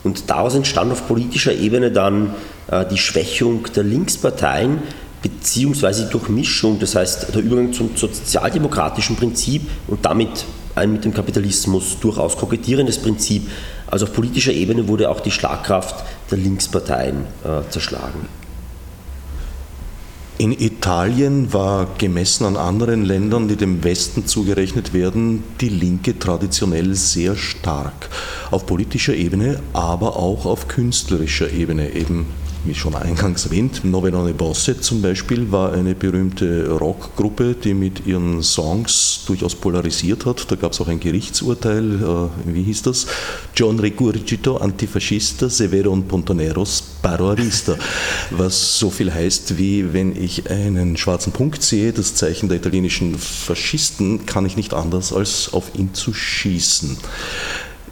Und 0.02 0.24
daraus 0.28 0.54
entstand 0.54 0.92
auf 0.92 1.06
politischer 1.06 1.52
Ebene 1.52 1.90
dann 1.90 2.34
äh, 2.70 2.86
die 2.86 2.96
Schwächung 2.96 3.66
der 3.74 3.84
Linksparteien, 3.84 4.78
beziehungsweise 5.22 6.06
die 6.06 6.10
Durchmischung, 6.10 6.78
das 6.78 6.94
heißt 6.94 7.34
der 7.34 7.42
Übergang 7.42 7.72
zum 7.72 7.94
sozialdemokratischen 7.94 9.16
Prinzip 9.16 9.62
und 9.86 10.04
damit 10.04 10.46
ein 10.74 10.92
mit 10.92 11.04
dem 11.04 11.12
Kapitalismus 11.12 11.98
durchaus 12.00 12.36
kokettierendes 12.36 12.98
Prinzip. 12.98 13.50
Also 13.86 14.06
auf 14.06 14.14
politischer 14.14 14.52
Ebene 14.52 14.88
wurde 14.88 15.10
auch 15.10 15.20
die 15.20 15.30
Schlagkraft 15.30 16.04
der 16.30 16.38
Linksparteien 16.38 17.24
äh, 17.44 17.68
zerschlagen. 17.70 18.39
In 20.40 20.52
Italien 20.58 21.52
war 21.52 21.86
gemessen 21.98 22.46
an 22.46 22.56
anderen 22.56 23.04
Ländern, 23.04 23.46
die 23.46 23.56
dem 23.56 23.84
Westen 23.84 24.26
zugerechnet 24.26 24.94
werden, 24.94 25.42
die 25.60 25.68
Linke 25.68 26.18
traditionell 26.18 26.94
sehr 26.94 27.36
stark. 27.36 28.08
Auf 28.50 28.64
politischer 28.64 29.12
Ebene, 29.12 29.60
aber 29.74 30.16
auch 30.16 30.46
auf 30.46 30.66
künstlerischer 30.66 31.52
Ebene, 31.52 31.90
eben 31.90 32.24
wie 32.64 32.74
schon 32.74 32.94
eingangs 32.94 33.46
erwähnt, 33.46 33.84
Novenone 33.84 34.34
Bosse 34.34 34.80
zum 34.80 35.00
Beispiel 35.02 35.50
war 35.50 35.72
eine 35.72 35.94
berühmte 35.94 36.70
Rockgruppe, 36.70 37.54
die 37.54 37.74
mit 37.74 38.06
ihren 38.06 38.42
Songs 38.42 39.24
durchaus 39.26 39.54
polarisiert 39.54 40.26
hat. 40.26 40.50
Da 40.50 40.56
gab 40.56 40.72
es 40.72 40.80
auch 40.80 40.88
ein 40.88 41.00
Gerichtsurteil, 41.00 41.94
äh, 41.94 42.54
wie 42.54 42.62
hieß 42.62 42.82
das? 42.82 43.06
John 43.54 43.78
Rigurgito, 43.78 44.58
Antifascista, 44.58 45.48
Severo 45.48 45.90
und 45.90 46.08
Pontoneros, 46.08 46.82
Paroarista. 47.02 47.76
Was 48.30 48.78
so 48.78 48.90
viel 48.90 49.12
heißt 49.12 49.56
wie, 49.56 49.92
wenn 49.92 50.14
ich 50.14 50.50
einen 50.50 50.96
schwarzen 50.96 51.32
Punkt 51.32 51.62
sehe, 51.62 51.92
das 51.92 52.14
Zeichen 52.14 52.48
der 52.48 52.58
italienischen 52.58 53.18
Faschisten, 53.18 54.26
kann 54.26 54.44
ich 54.44 54.56
nicht 54.56 54.74
anders 54.74 55.12
als 55.12 55.52
auf 55.52 55.70
ihn 55.74 55.94
zu 55.94 56.12
schießen. 56.12 56.98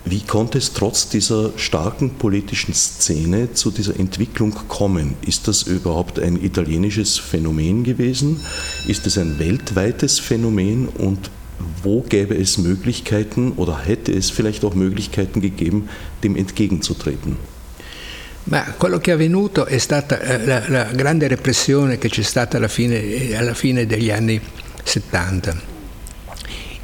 Wie 0.05 0.21
konnte 0.21 0.59
es 0.59 0.73
trotz 0.73 1.09
dieser 1.09 1.53
starken 1.57 2.11
politischen 2.15 2.73
Szene 2.73 3.53
zu 3.53 3.71
dieser 3.71 3.99
Entwicklung 3.99 4.55
kommen? 4.69 5.17
Ist 5.27 5.49
das 5.49 5.63
überhaupt 5.63 6.19
ein 6.19 6.43
italienisches 6.43 7.19
Phänomen 7.19 7.85
gewesen? 7.85 8.41
Ist 8.87 9.07
es 9.07 9.19
ein 9.19 9.39
weltweites 9.39 10.19
Phänomen? 10.19 10.89
Und 10.89 11.31
wo 11.83 12.03
gäbe 12.03 12.35
es 12.37 12.59
Möglichkeiten 12.59 13.53
oder 13.57 13.79
hätte 13.79 14.13
es 14.13 14.31
vielleicht 14.31 14.65
auch 14.65 14.75
Möglichkeiten 14.75 15.41
gegeben, 15.41 15.89
dem 16.23 16.37
entgegenzutreten? 16.37 17.37
Ma 18.51 18.63
quello 18.79 18.99
che 18.99 19.11
è 19.11 19.15
avvenuto 19.15 19.67
è 19.67 19.77
stata 19.77 20.21
eh, 20.21 20.47
la, 20.47 20.63
la 20.69 20.85
grande 20.85 21.29
repressione 21.29 21.99
che 21.99 22.09
c'è 22.09 22.23
stata 22.23 22.57
alla 22.57 22.69
fine, 22.69 23.37
alla 23.37 23.53
fine 23.53 23.85
degli 23.85 24.11
anni 24.11 24.41
70. 24.85 25.78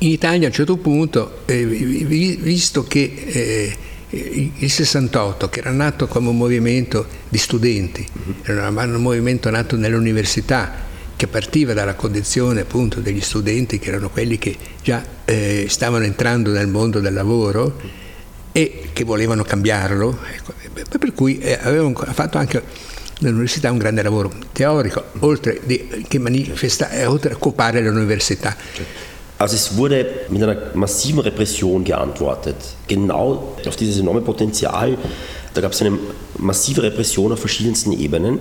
In 0.05 0.11
Italia 0.11 0.45
a 0.45 0.51
un 0.51 0.55
certo 0.55 0.77
punto, 0.77 1.38
eh, 1.47 1.64
visto 1.64 2.85
che 2.85 3.25
eh, 3.25 3.77
il 4.11 4.71
68, 4.71 5.49
che 5.49 5.61
era 5.61 5.71
nato 5.71 6.07
come 6.07 6.29
un 6.29 6.37
movimento 6.37 7.07
di 7.27 7.38
studenti, 7.38 8.07
era 8.43 8.69
un 8.69 9.01
movimento 9.01 9.49
nato 9.49 9.77
nell'università, 9.77 10.93
che 11.17 11.27
partiva 11.27 11.73
dalla 11.73 11.95
condizione 11.95 12.61
appunto 12.61 13.01
degli 13.01 13.23
studenti, 13.23 13.79
che 13.79 13.88
erano 13.88 14.11
quelli 14.11 14.37
che 14.37 14.55
già 14.83 15.03
eh, 15.25 15.64
stavano 15.71 16.05
entrando 16.05 16.51
nel 16.51 16.69
mondo 16.69 17.01
del 17.01 17.14
lavoro, 17.14 17.81
e 18.53 18.90
che 18.93 19.05
volevano 19.05 19.43
cambiarlo, 19.43 20.19
ecco, 20.35 20.53
per 20.99 21.14
cui 21.14 21.38
eh, 21.38 21.59
avevano 21.62 21.95
fatto 21.95 22.37
anche 22.37 22.62
nell'università 23.21 23.71
un 23.71 23.79
grande 23.79 24.03
lavoro 24.03 24.31
teorico, 24.53 25.03
oltre, 25.21 25.61
di, 25.64 26.05
che 26.07 26.19
manifesta, 26.19 26.90
eh, 26.90 27.07
oltre 27.07 27.33
a 27.33 27.37
occupare 27.37 27.81
l'università. 27.81 28.55
Also 29.38 29.57
es 29.57 29.77
wurde 29.77 30.07
mit 30.29 30.42
einer 30.42 30.57
massiven 30.75 31.20
Repression 31.20 31.85
geantwortet, 31.85 32.57
genau 32.87 33.55
auf 33.66 33.77
dieses 33.77 33.99
enorme 33.99 34.20
Potenzial. 34.20 34.97
Da 35.55 35.61
gab 35.61 35.73
es 35.73 35.81
eine 35.81 35.99
massive 36.38 36.83
Repression 36.83 37.33
auf 37.33 37.40
verschiedensten 37.40 37.92
Ebenen. 37.92 38.38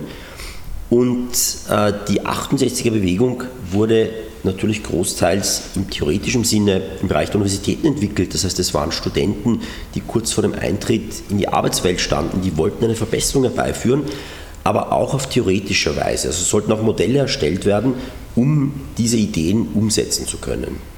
Und 0.90 1.32
äh, 1.68 1.92
die 2.08 2.20
68er 2.20 2.90
Bewegung 2.90 3.42
wurde 3.70 4.10
natürlich 4.44 4.82
großteils 4.82 5.62
im 5.74 5.90
theoretischen 5.90 6.44
Sinne 6.44 6.82
im 7.00 7.08
Bereich 7.08 7.30
der 7.30 7.36
Universitäten 7.36 7.86
entwickelt. 7.86 8.34
Das 8.34 8.44
heißt, 8.44 8.58
es 8.58 8.74
waren 8.74 8.92
Studenten, 8.92 9.62
die 9.94 10.00
kurz 10.00 10.32
vor 10.32 10.42
dem 10.42 10.52
Eintritt 10.52 11.22
in 11.30 11.38
die 11.38 11.48
Arbeitswelt 11.48 12.00
standen, 12.00 12.42
die 12.42 12.56
wollten 12.56 12.84
eine 12.84 12.94
Verbesserung 12.94 13.44
herbeiführen, 13.44 14.02
aber 14.62 14.92
auch 14.92 15.14
auf 15.14 15.28
theoretischer 15.28 15.96
Weise. 15.96 16.28
Also 16.28 16.44
sollten 16.44 16.72
auch 16.72 16.82
Modelle 16.82 17.20
erstellt 17.20 17.64
werden, 17.64 17.94
um 18.34 18.72
diese 18.96 19.16
Ideen 19.16 19.68
umsetzen 19.74 20.26
zu 20.26 20.38
können. 20.38 20.92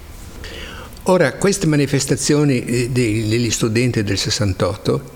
Ora, 1.09 1.35
queste 1.35 1.69
manifestazioni 1.69 2.65
eh, 2.65 2.91
degli 2.91 3.51
studenti 3.51 4.03
del 4.03 4.19
68 4.19 5.15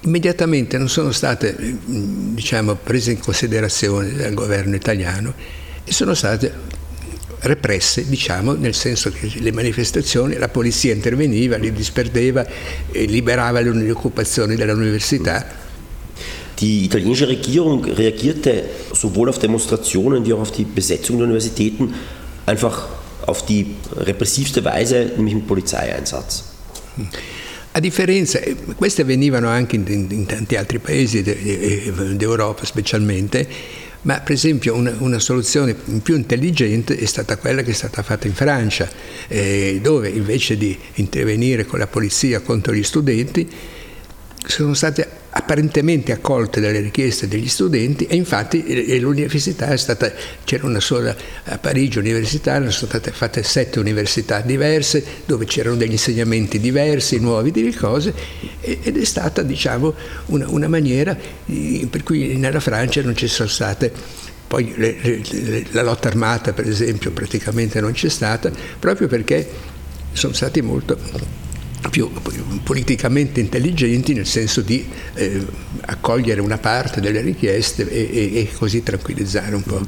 immediatamente 0.00 0.76
non 0.78 0.88
sono 0.88 1.12
state 1.12 1.54
mm, 1.56 2.34
diciamo, 2.34 2.74
prese 2.74 3.12
in 3.12 3.20
considerazione 3.20 4.12
dal 4.12 4.34
governo 4.34 4.74
italiano 4.74 5.32
e 5.84 5.92
sono 5.92 6.14
state 6.14 6.52
represse, 7.40 8.08
diciamo, 8.08 8.54
nel 8.54 8.74
senso 8.74 9.10
che 9.10 9.30
le 9.38 9.52
manifestazioni, 9.52 10.36
la 10.36 10.48
polizia 10.48 10.92
interveniva, 10.92 11.56
li 11.56 11.72
disperdeva, 11.72 12.46
liberava 12.92 13.60
le 13.60 13.90
occupazioni 13.90 14.56
dell'università. 14.56 15.68
Die 16.60 16.84
italienische 16.84 17.26
Regierung 17.26 17.84
reagierte 17.84 18.64
sowohl 18.92 19.30
auf 19.30 19.38
Demonstrationen 19.38 20.26
wie 20.26 20.34
auch 20.34 20.40
auf 20.40 20.52
die 20.52 20.64
Besetzung 20.64 21.16
der 21.16 21.24
Universitäten 21.24 21.94
einfach 22.44 22.86
auf 23.26 23.46
die 23.46 23.76
repressivste 23.96 24.62
Weise, 24.64 25.12
nämlich 25.16 25.34
mit 25.34 25.46
Polizeieinsatz. 25.46 26.44
A 27.72 27.80
differenza, 27.80 28.40
queste 28.76 29.02
avvenivano 29.02 29.48
anche 29.48 29.76
in, 29.76 29.86
in 30.10 30.26
tanti 30.26 30.56
altri 30.56 30.80
paesi 30.80 31.22
d'Europa 31.22 32.66
specialmente, 32.66 33.46
ma 34.02 34.18
per 34.20 34.34
esempio 34.34 34.74
una, 34.74 34.94
una, 34.98 35.18
soluzione 35.18 35.74
più 36.02 36.16
intelligente 36.16 36.96
è 36.96 37.04
stata 37.04 37.36
quella 37.36 37.62
che 37.62 37.70
è 37.70 37.74
stata 37.74 38.02
fatta 38.02 38.26
in 38.26 38.34
Francia, 38.34 38.88
eh, 39.28 39.78
dove 39.80 40.08
invece 40.08 40.56
di 40.56 40.76
intervenire 40.94 41.64
con 41.64 41.78
la 41.78 41.86
polizia 41.86 42.40
contro 42.40 42.74
gli 42.74 42.82
studenti 42.82 43.48
sono 44.46 44.74
state 44.74 45.19
apparentemente 45.30 46.12
accolte 46.12 46.60
dalle 46.60 46.80
richieste 46.80 47.28
degli 47.28 47.48
studenti 47.48 48.06
e 48.06 48.16
infatti 48.16 48.98
l'università 48.98 49.68
è 49.68 49.76
stata, 49.76 50.12
c'era 50.44 50.66
una 50.66 50.80
sola 50.80 51.14
a 51.44 51.58
Parigi 51.58 51.98
università, 51.98 52.58
sono 52.70 52.70
state 52.70 53.12
fatte 53.12 53.42
sette 53.42 53.78
università 53.78 54.40
diverse 54.40 55.04
dove 55.26 55.44
c'erano 55.44 55.76
degli 55.76 55.92
insegnamenti 55.92 56.58
diversi, 56.58 57.18
nuovi, 57.20 57.50
di 57.50 57.72
cose 57.72 58.12
ed 58.60 58.96
è 58.96 59.04
stata 59.04 59.42
diciamo 59.42 59.94
una, 60.26 60.48
una 60.48 60.68
maniera 60.68 61.16
per 61.16 62.02
cui 62.02 62.36
nella 62.36 62.60
Francia 62.60 63.02
non 63.02 63.14
ci 63.14 63.28
sono 63.28 63.48
state 63.48 63.92
poi 64.46 64.72
le, 64.76 64.96
le, 65.02 65.66
la 65.70 65.82
lotta 65.82 66.08
armata 66.08 66.52
per 66.52 66.66
esempio 66.66 67.12
praticamente 67.12 67.80
non 67.80 67.92
c'è 67.92 68.08
stata 68.08 68.50
proprio 68.78 69.06
perché 69.06 69.48
sono 70.12 70.32
stati 70.32 70.60
molto 70.60 70.98
più 71.88 72.10
politicamente 72.62 73.40
intelligenti 73.40 74.12
nel 74.12 74.26
senso 74.26 74.60
di 74.60 74.86
eh, 75.14 75.44
accogliere 75.82 76.40
una 76.40 76.58
parte 76.58 77.00
delle 77.00 77.20
richieste 77.20 77.88
e, 77.88 78.10
e, 78.12 78.38
e, 78.40 78.48
così 78.52 78.82
tranquillizzare 78.82 79.54
un 79.54 79.62
po'. 79.62 79.80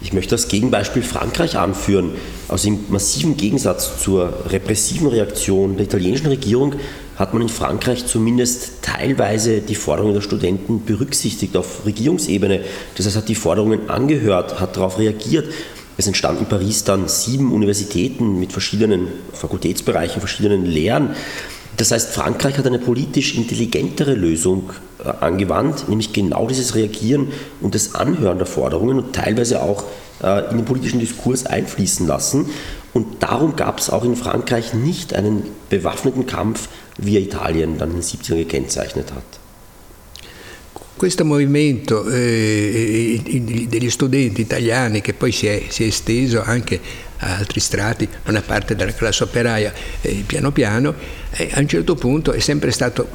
Ich 0.00 0.12
möchte 0.12 0.34
das 0.34 0.46
Gegenbeispiel 0.48 1.02
Frankreich 1.02 1.56
anführen. 1.56 2.12
Also 2.48 2.68
im 2.68 2.84
massiven 2.88 3.36
Gegensatz 3.36 4.00
zur 4.00 4.44
repressiven 4.46 5.08
Reaktion 5.08 5.76
der 5.76 5.84
italienischen 5.84 6.26
Regierung 6.28 6.74
hat 7.16 7.34
man 7.34 7.42
in 7.42 7.48
Frankreich 7.50 8.06
zumindest 8.06 8.80
teilweise 8.80 9.60
die 9.60 9.74
Forderungen 9.74 10.14
der 10.14 10.22
Studenten 10.22 10.84
berücksichtigt 10.84 11.54
auf 11.54 11.84
Regierungsebene. 11.84 12.62
Das 12.96 13.04
heißt, 13.04 13.16
hat 13.16 13.28
die 13.28 13.34
Forderungen 13.34 13.90
angehört, 13.90 14.58
hat 14.58 14.76
darauf 14.76 14.98
reagiert 14.98 15.52
es 16.00 16.06
entstanden 16.06 16.42
in 16.42 16.48
Paris 16.48 16.84
dann 16.84 17.08
sieben 17.08 17.52
Universitäten 17.52 18.38
mit 18.40 18.52
verschiedenen 18.52 19.08
Fakultätsbereichen, 19.32 20.20
verschiedenen 20.20 20.66
Lehren. 20.66 21.10
Das 21.76 21.92
heißt, 21.92 22.10
Frankreich 22.10 22.58
hat 22.58 22.66
eine 22.66 22.78
politisch 22.78 23.36
intelligentere 23.36 24.14
Lösung 24.14 24.70
äh, 25.02 25.08
angewandt, 25.08 25.88
nämlich 25.88 26.12
genau 26.12 26.46
dieses 26.46 26.74
Reagieren 26.74 27.28
und 27.60 27.74
das 27.74 27.94
Anhören 27.94 28.38
der 28.38 28.46
Forderungen 28.46 28.98
und 28.98 29.14
teilweise 29.14 29.62
auch 29.62 29.84
äh, 30.22 30.50
in 30.50 30.58
den 30.58 30.64
politischen 30.66 31.00
Diskurs 31.00 31.46
einfließen 31.46 32.06
lassen. 32.06 32.50
Und 32.92 33.22
darum 33.22 33.56
gab 33.56 33.78
es 33.78 33.88
auch 33.88 34.04
in 34.04 34.16
Frankreich 34.16 34.74
nicht 34.74 35.14
einen 35.14 35.44
bewaffneten 35.70 36.26
Kampf, 36.26 36.68
wie 36.98 37.16
er 37.16 37.22
Italien 37.22 37.78
dann 37.78 37.90
in 37.90 37.96
den 37.96 38.02
70ern 38.02 38.36
gekennzeichnet 38.36 39.12
hat. 39.12 39.39
Questo 41.00 41.24
movimento 41.24 42.06
eh, 42.10 43.22
degli 43.66 43.88
studenti 43.88 44.42
italiani 44.42 45.00
che 45.00 45.14
poi 45.14 45.32
si 45.32 45.46
è, 45.46 45.64
si 45.68 45.84
è, 45.84 45.86
esteso 45.86 46.42
anche 46.42 46.78
a 47.20 47.36
altri 47.36 47.58
strati, 47.58 48.06
una 48.26 48.42
parte 48.42 48.76
della 48.76 48.92
classe 48.92 49.22
operaia, 49.22 49.72
eh, 50.02 50.22
piano 50.26 50.52
piano, 50.52 50.94
eh, 51.30 51.48
a 51.54 51.60
un 51.60 51.66
certo 51.66 51.94
punto 51.94 52.32
è 52.32 52.38
sempre 52.40 52.70
stato 52.70 53.08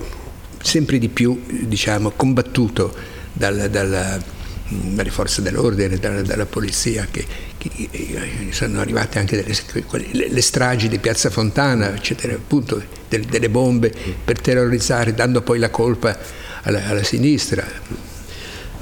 sempre 0.64 0.98
di 0.98 1.10
più 1.10 1.40
diciamo, 1.48 2.14
combattuto 2.16 2.92
dal, 3.32 3.70
dal, 3.70 4.20
dalle 4.68 5.12
forze 5.12 5.44
dell'ordine, 5.44 6.00
dalla, 6.00 6.24
dalla 6.24 6.48
polizia, 6.48 7.08
che, 7.12 7.24
che, 7.56 7.70
eh, 7.92 8.48
sono 8.50 8.80
arrivate 8.80 9.20
anche 9.20 9.36
delle, 9.36 9.56
quelle, 9.86 10.28
le 10.28 10.42
stragi 10.42 10.88
di 10.88 10.98
Piazza 10.98 11.30
Fontana, 11.30 11.94
eccetera, 11.94 12.34
appunto 12.34 12.82
delle, 13.08 13.28
delle 13.28 13.50
bombe 13.52 13.94
per 14.24 14.42
terrorizzare, 14.42 15.14
dando 15.14 15.44
poi 15.44 15.60
la 15.60 15.70
colpa 15.70 16.18
alla, 16.66 16.80
alla 16.90 17.04
sinistra. 17.04 17.64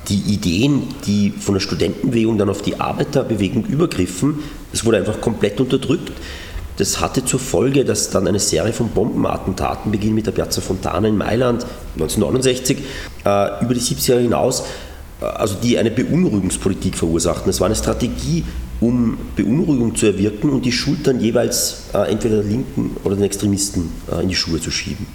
Die 0.10 0.20
Ideen, 0.34 0.84
die 1.06 1.32
von 1.32 1.54
der 1.54 1.62
Studentenbewegung 1.62 2.38
dann 2.38 2.50
auf 2.50 2.62
die 2.62 2.80
Arbeiterbewegung 2.80 3.66
übergriffen, 3.66 4.40
das 4.72 4.84
wurde 4.84 4.98
einfach 4.98 5.22
komplett 5.22 5.62
unterdrückt. 5.62 6.12
Das 6.78 7.00
hatte 7.00 7.24
zur 7.24 7.40
Folge, 7.40 7.86
dass 7.86 8.10
dann 8.10 8.28
eine 8.28 8.40
Serie 8.40 8.74
von 8.74 8.90
Bombenattentaten 8.90 9.92
beginnt 9.92 10.16
mit 10.16 10.26
der 10.26 10.32
Piazza 10.32 10.60
Fontana 10.60 11.08
in 11.08 11.16
Mailand 11.16 11.66
1969 11.94 12.80
äh, 13.26 13.64
über 13.64 13.74
die 13.76 13.80
70er 13.80 14.20
hinaus, 14.20 14.64
äh, 15.22 15.26
also 15.26 15.56
die 15.62 15.78
eine 15.78 15.92
Beunruhigungspolitik 15.92 16.98
verursachten. 16.98 17.50
Es 17.50 17.62
war 17.62 17.68
eine 17.68 17.76
Strategie, 17.76 18.44
um 18.84 19.18
Beunruhigung 19.36 19.96
zu 19.96 20.08
erwirken 20.08 20.50
und 20.50 20.66
die 20.66 20.72
Schuld 20.72 21.08
dann 21.08 21.20
jeweils 21.20 21.86
äh, 21.94 22.12
entweder 22.12 22.38
der 22.42 22.46
Linken 22.46 22.98
oder 23.04 23.16
den 23.16 23.24
Extremisten 23.24 23.90
äh, 24.12 24.22
in 24.22 24.30
die 24.30 24.36
Schuhe 24.36 24.60
zu 24.60 24.72
schieben. 24.72 25.06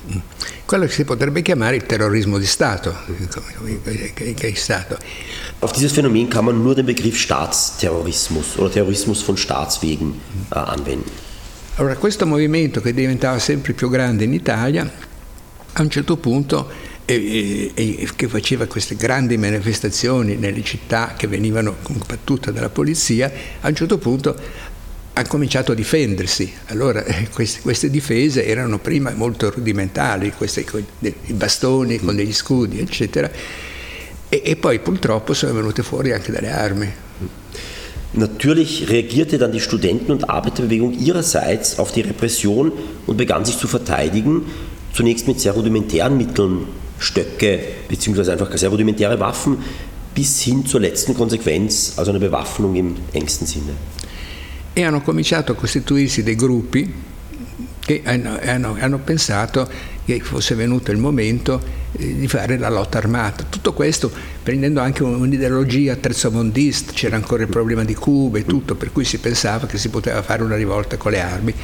Quello 0.67 0.87
che 0.87 0.93
si 0.93 1.05
potrebbe 1.05 1.43
chiamare 1.43 1.77
il 1.77 1.87
terrorismo 1.87 2.39
di 2.39 2.47
stato. 2.47 2.95
Auf 5.61 5.73
dieses 5.73 5.93
Phänomen 5.93 6.29
kann 6.29 6.45
man 6.45 6.63
nur 6.63 6.75
den 6.75 6.87
Begriff 6.87 7.19
Staatsterrorismus 7.19 8.59
oder 8.59 8.71
Terrorismus 8.71 9.23
von 9.23 9.37
Staatswegen 9.37 10.15
äh, 10.51 10.59
anwenden. 10.59 11.11
Allora, 11.77 11.95
questo 11.97 12.27
movimento 12.27 12.81
che 12.81 12.93
diventava 12.93 13.39
sempre 13.39 13.73
più 13.73 13.89
grande 13.89 14.25
in 14.25 14.33
Italia, 14.33 14.91
a 15.75 15.83
un 15.83 15.91
certo 15.91 16.17
punto 16.17 16.69
e, 17.11 17.73
e, 17.75 18.09
che 18.14 18.29
faceva 18.29 18.66
queste 18.66 18.94
grandi 18.94 19.38
manifestazioni 19.38 20.37
nelle 20.37 20.62
città 20.62 21.14
che 21.16 21.27
venivano 21.27 21.77
combattute 21.81 22.53
dalla 22.53 22.68
polizia, 22.68 23.33
a 23.61 23.68
un 23.68 23.75
certo 23.75 23.97
punto 23.97 24.37
ha 25.14 25.27
cominciato 25.27 25.73
a 25.73 25.75
difendersi. 25.75 26.53
Allora 26.66 27.03
eh, 27.05 27.31
queste, 27.31 27.61
queste, 27.62 27.88
difese 27.88 28.44
erano 28.44 28.79
prima 28.79 29.11
molto 29.14 29.51
rudimentali, 29.51 30.33
questi, 30.37 30.66
i 31.01 31.33
bastoni 31.33 31.99
con 31.99 32.14
degli 32.14 32.35
scudi, 32.35 32.79
eccetera, 32.79 33.31
e, 34.29 34.42
e 34.44 34.57
poi 34.57 34.79
purtroppo 34.81 35.33
sono 35.33 35.55
venute 35.55 35.83
fuori 35.83 36.12
anche 36.12 36.31
delle 36.31 36.51
armi. 36.51 36.92
Natürlich 38.11 38.87
reagierte 38.87 39.38
dann 39.38 39.51
die 39.51 39.61
Studenten- 39.61 40.12
und 40.12 40.29
Arbeiterbewegung 40.29 40.92
ihrerseits 40.99 41.79
auf 41.79 41.92
die 41.92 42.03
Repression 42.03 42.73
und 43.07 43.16
begann 43.16 43.44
sich 43.44 43.57
zu 43.57 43.66
verteidigen 43.66 44.44
zunächst 44.92 45.27
mit 45.29 45.40
sehr 45.40 45.53
rudimentären 45.53 46.16
Mitteln, 46.16 46.66
Stöcke 46.99 47.61
beziehungsweise 47.89 48.33
einfach 48.33 48.51
rudimentäre 48.71 49.19
Waffen, 49.21 49.59
bis 50.15 50.41
hin 50.41 50.67
zur 50.67 50.81
letzten 50.81 51.15
Konsequenz, 51.15 51.95
also 51.97 52.11
einer 52.11 52.21
Bewaffnung 52.21 52.75
im 52.75 52.97
engsten 53.13 53.47
Sinne. 53.47 53.73
E 54.75 54.85
hanno 54.85 55.01
cominciato 55.01 55.53
a 55.53 55.55
costituirsi 55.55 56.23
dei 56.23 56.35
gruppi 56.35 56.93
che 57.81 58.03
hanno, 58.05 58.39
hanno, 58.45 58.77
hanno 58.79 58.99
pensato 58.99 59.69
che 60.05 60.21
fosse 60.21 60.55
venuto 60.55 60.91
il 60.91 60.99
momento 60.99 61.61
eh, 61.93 62.17
di 62.17 62.29
fare 62.29 62.59
la 62.59 62.69
lotta 62.69 62.99
armata. 62.99 63.45
Tutto 63.49 63.73
questo 63.73 64.11
prendendo 64.43 64.81
anche 64.81 65.03
un'ideologia 65.03 65.97
terzomondista, 65.97 66.93
c'era 66.93 67.17
ancora 67.17 67.43
il 67.43 67.49
problema 67.49 67.85
di 67.85 67.95
Cuba 67.95 68.39
e 68.39 68.45
tutto, 68.45 68.75
per 68.75 68.93
cui 68.93 69.05
si 69.05 69.19
pensava 69.19 69.67
che 69.67 69.79
si 69.79 69.89
poteva 69.89 70.23
fare 70.23 70.43
una 70.43 70.57
rivolta 70.57 70.97
con 70.97 71.13
le 71.13 71.21
armi, 71.21 71.55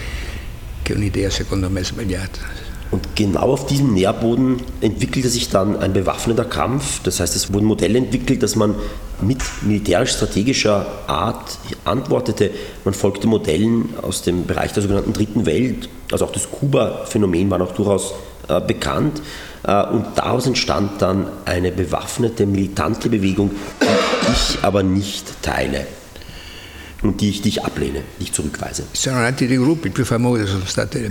che 0.83 0.93
è 0.93 0.97
un'idea 0.97 1.31
secondo 1.31 1.69
me 1.69 1.83
sbagliata. 1.83 2.64
Und 2.95 3.17
genau 3.17 3.41
auf 3.41 3.67
diesem 3.67 3.93
Nährboden 3.93 4.63
entwickelte 4.81 5.29
sich 5.29 5.49
dann 5.49 5.81
ein 5.81 5.93
bewaffneter 5.93 6.45
Kampf. 6.45 7.01
Das 7.03 7.19
heißt, 7.19 7.35
es 7.35 7.53
wurden 7.53 7.65
Modelle 7.65 7.99
entwickelt, 7.99 8.41
dass 8.41 8.55
man 8.55 8.77
mit 9.21 9.43
militärisch-strategischer 9.63 10.87
Art 11.09 11.59
antwortete. 11.85 12.53
Man 12.85 12.95
folgte 12.95 13.27
Modellen 13.27 13.95
aus 14.01 14.23
dem 14.23 14.47
Bereich 14.47 14.75
der 14.75 14.85
sogenannten 14.85 15.13
Dritten 15.13 15.45
Welt. 15.45 15.89
Also 16.13 16.25
auch 16.27 16.31
das 16.31 16.49
Kuba-Phänomen 16.49 17.51
war 17.51 17.59
noch 17.59 17.73
durchaus 17.73 18.15
äh, 18.47 18.61
bekannt. 18.61 19.21
Äh, 19.65 19.89
und 19.89 20.07
daraus 20.15 20.47
entstand 20.47 21.03
dann 21.03 21.27
eine 21.47 21.73
bewaffnete, 21.73 22.47
militante 22.47 23.09
Bewegung, 23.09 23.51
die 23.81 24.33
ich 24.33 24.63
aber 24.63 24.85
nicht 24.85 25.43
teile 25.43 25.85
die 27.13 27.29
ich, 27.29 27.43
die 27.43 27.49
ich 27.49 27.63
ablehne, 27.63 28.03
die 28.19 28.25
ich 28.25 28.33
zurückweise. 28.33 28.87
Sono 28.93 29.21
nati 29.21 29.47
dei 29.47 29.57
gruppi, 29.57 29.89
il 29.89 29.93
più 29.93 30.05
famoso 30.05 30.47
sono 30.47 30.65
state 30.65 31.11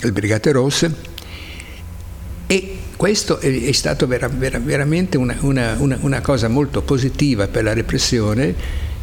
le 0.00 0.12
Brigate 0.12 0.52
Rosse 0.52 0.94
e 2.46 2.76
questo 2.96 3.38
è 3.38 3.72
stato 3.72 4.06
vera, 4.06 4.28
vera, 4.28 4.58
veramente 4.58 5.16
una, 5.16 5.36
una, 5.40 5.76
una, 5.78 6.20
cosa 6.20 6.48
molto 6.48 6.82
positiva 6.82 7.48
per 7.48 7.64
la 7.64 7.72
repressione 7.72 8.54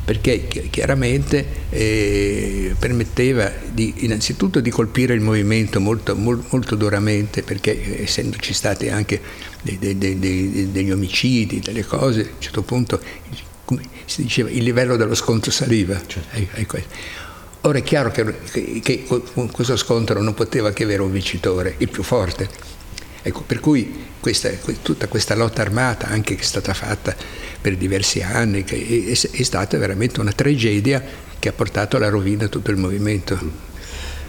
perché 0.06 0.48
chiaramente 0.70 1.46
eh, 1.70 2.74
permetteva 2.80 3.52
di, 3.72 3.94
innanzitutto 3.98 4.60
di 4.60 4.70
colpire 4.70 5.14
il 5.14 5.22
movimento 5.22 5.80
molto, 5.80 6.16
molto, 6.16 6.76
duramente 6.76 7.44
perché 7.44 8.02
essendoci 8.02 8.54
stati 8.54 8.90
anche 8.90 9.22
dei, 9.62 9.78
dei, 9.78 9.98
dei, 9.98 10.70
degli 10.72 10.92
omicidi, 10.92 11.60
delle 11.60 11.86
cose, 11.86 12.22
a 12.22 12.24
un 12.24 12.40
certo 12.42 12.62
punto 12.64 13.00
come 13.70 13.84
si 14.06 14.24
diceva, 14.24 14.50
il 14.50 14.64
livello 14.64 14.96
dello 14.96 15.14
scontro 15.14 15.52
saliva. 15.52 16.02
Certo. 16.04 16.82
Ora 17.62 17.78
è 17.78 17.84
chiaro 17.84 18.10
che, 18.10 18.26
che, 18.50 18.80
che, 18.82 19.04
questo 19.52 19.76
scontro 19.76 20.24
non 20.24 20.34
poteva 20.34 20.72
che 20.72 20.86
avere 20.86 21.04
un 21.04 21.12
vincitore, 21.12 21.76
il 21.78 21.88
più 21.88 22.02
forte. 22.02 22.50
Ecco, 23.22 23.44
per 23.46 23.60
cui 23.60 24.08
questa, 24.20 24.50
tutta 24.82 25.08
questa 25.08 25.36
lotta 25.36 25.62
armata, 25.62 26.08
anche 26.08 26.34
che 26.34 26.42
è 26.42 26.46
stata 26.46 26.74
fatta 26.74 27.16
per 27.62 27.78
diversi 27.78 28.24
anni, 28.24 28.64
è, 28.64 29.12
è 29.12 29.44
stata 29.44 29.78
veramente 29.78 30.20
una 30.20 30.32
tragedia 30.32 31.04
che 31.38 31.50
ha 31.50 31.54
portato 31.54 31.98
alla 31.98 32.10
rovina 32.10 32.48
tutto 32.48 32.72
il 32.72 32.78
movimento. 32.78 33.68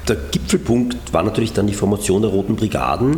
Der 0.05 0.29
Gipfelpunkt 0.29 1.12
war 1.12 1.24
natürlich 1.24 1.53
dann 1.53 1.64
die 1.64 1.74
Formation 1.74 2.20
der 2.20 2.31
Roten 2.31 2.57
Brigaden. 2.57 3.16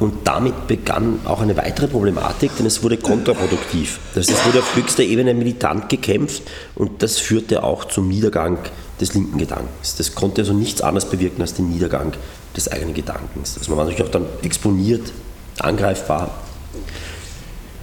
Und 0.00 0.26
damit 0.26 0.66
begann 0.66 1.20
auch 1.26 1.42
eine 1.42 1.56
weitere 1.58 1.86
Problematik, 1.86 2.56
denn 2.56 2.64
es 2.64 2.82
wurde 2.82 2.96
kontraproduktiv. 2.96 4.00
Das 4.14 4.28
heißt, 4.28 4.38
es 4.40 4.46
wurde 4.46 4.60
auf 4.60 4.74
höchster 4.74 5.02
Ebene 5.02 5.34
militant 5.34 5.90
gekämpft 5.90 6.42
und 6.74 7.02
das 7.02 7.18
führte 7.18 7.62
auch 7.62 7.84
zum 7.84 8.08
Niedergang 8.08 8.58
des 8.98 9.12
linken 9.12 9.36
Gedankens. 9.36 9.96
Das 9.96 10.14
konnte 10.14 10.40
also 10.40 10.54
nichts 10.54 10.80
anderes 10.80 11.04
bewirken 11.04 11.42
als 11.42 11.52
den 11.52 11.68
Niedergang 11.68 12.12
des 12.56 12.72
eigenen 12.72 12.94
Gedankens. 12.94 13.58
Also 13.58 13.70
man 13.70 13.78
war 13.78 13.84
natürlich 13.84 14.06
auch 14.06 14.10
dann 14.10 14.24
exponiert, 14.42 15.12
angreifbar. 15.58 16.30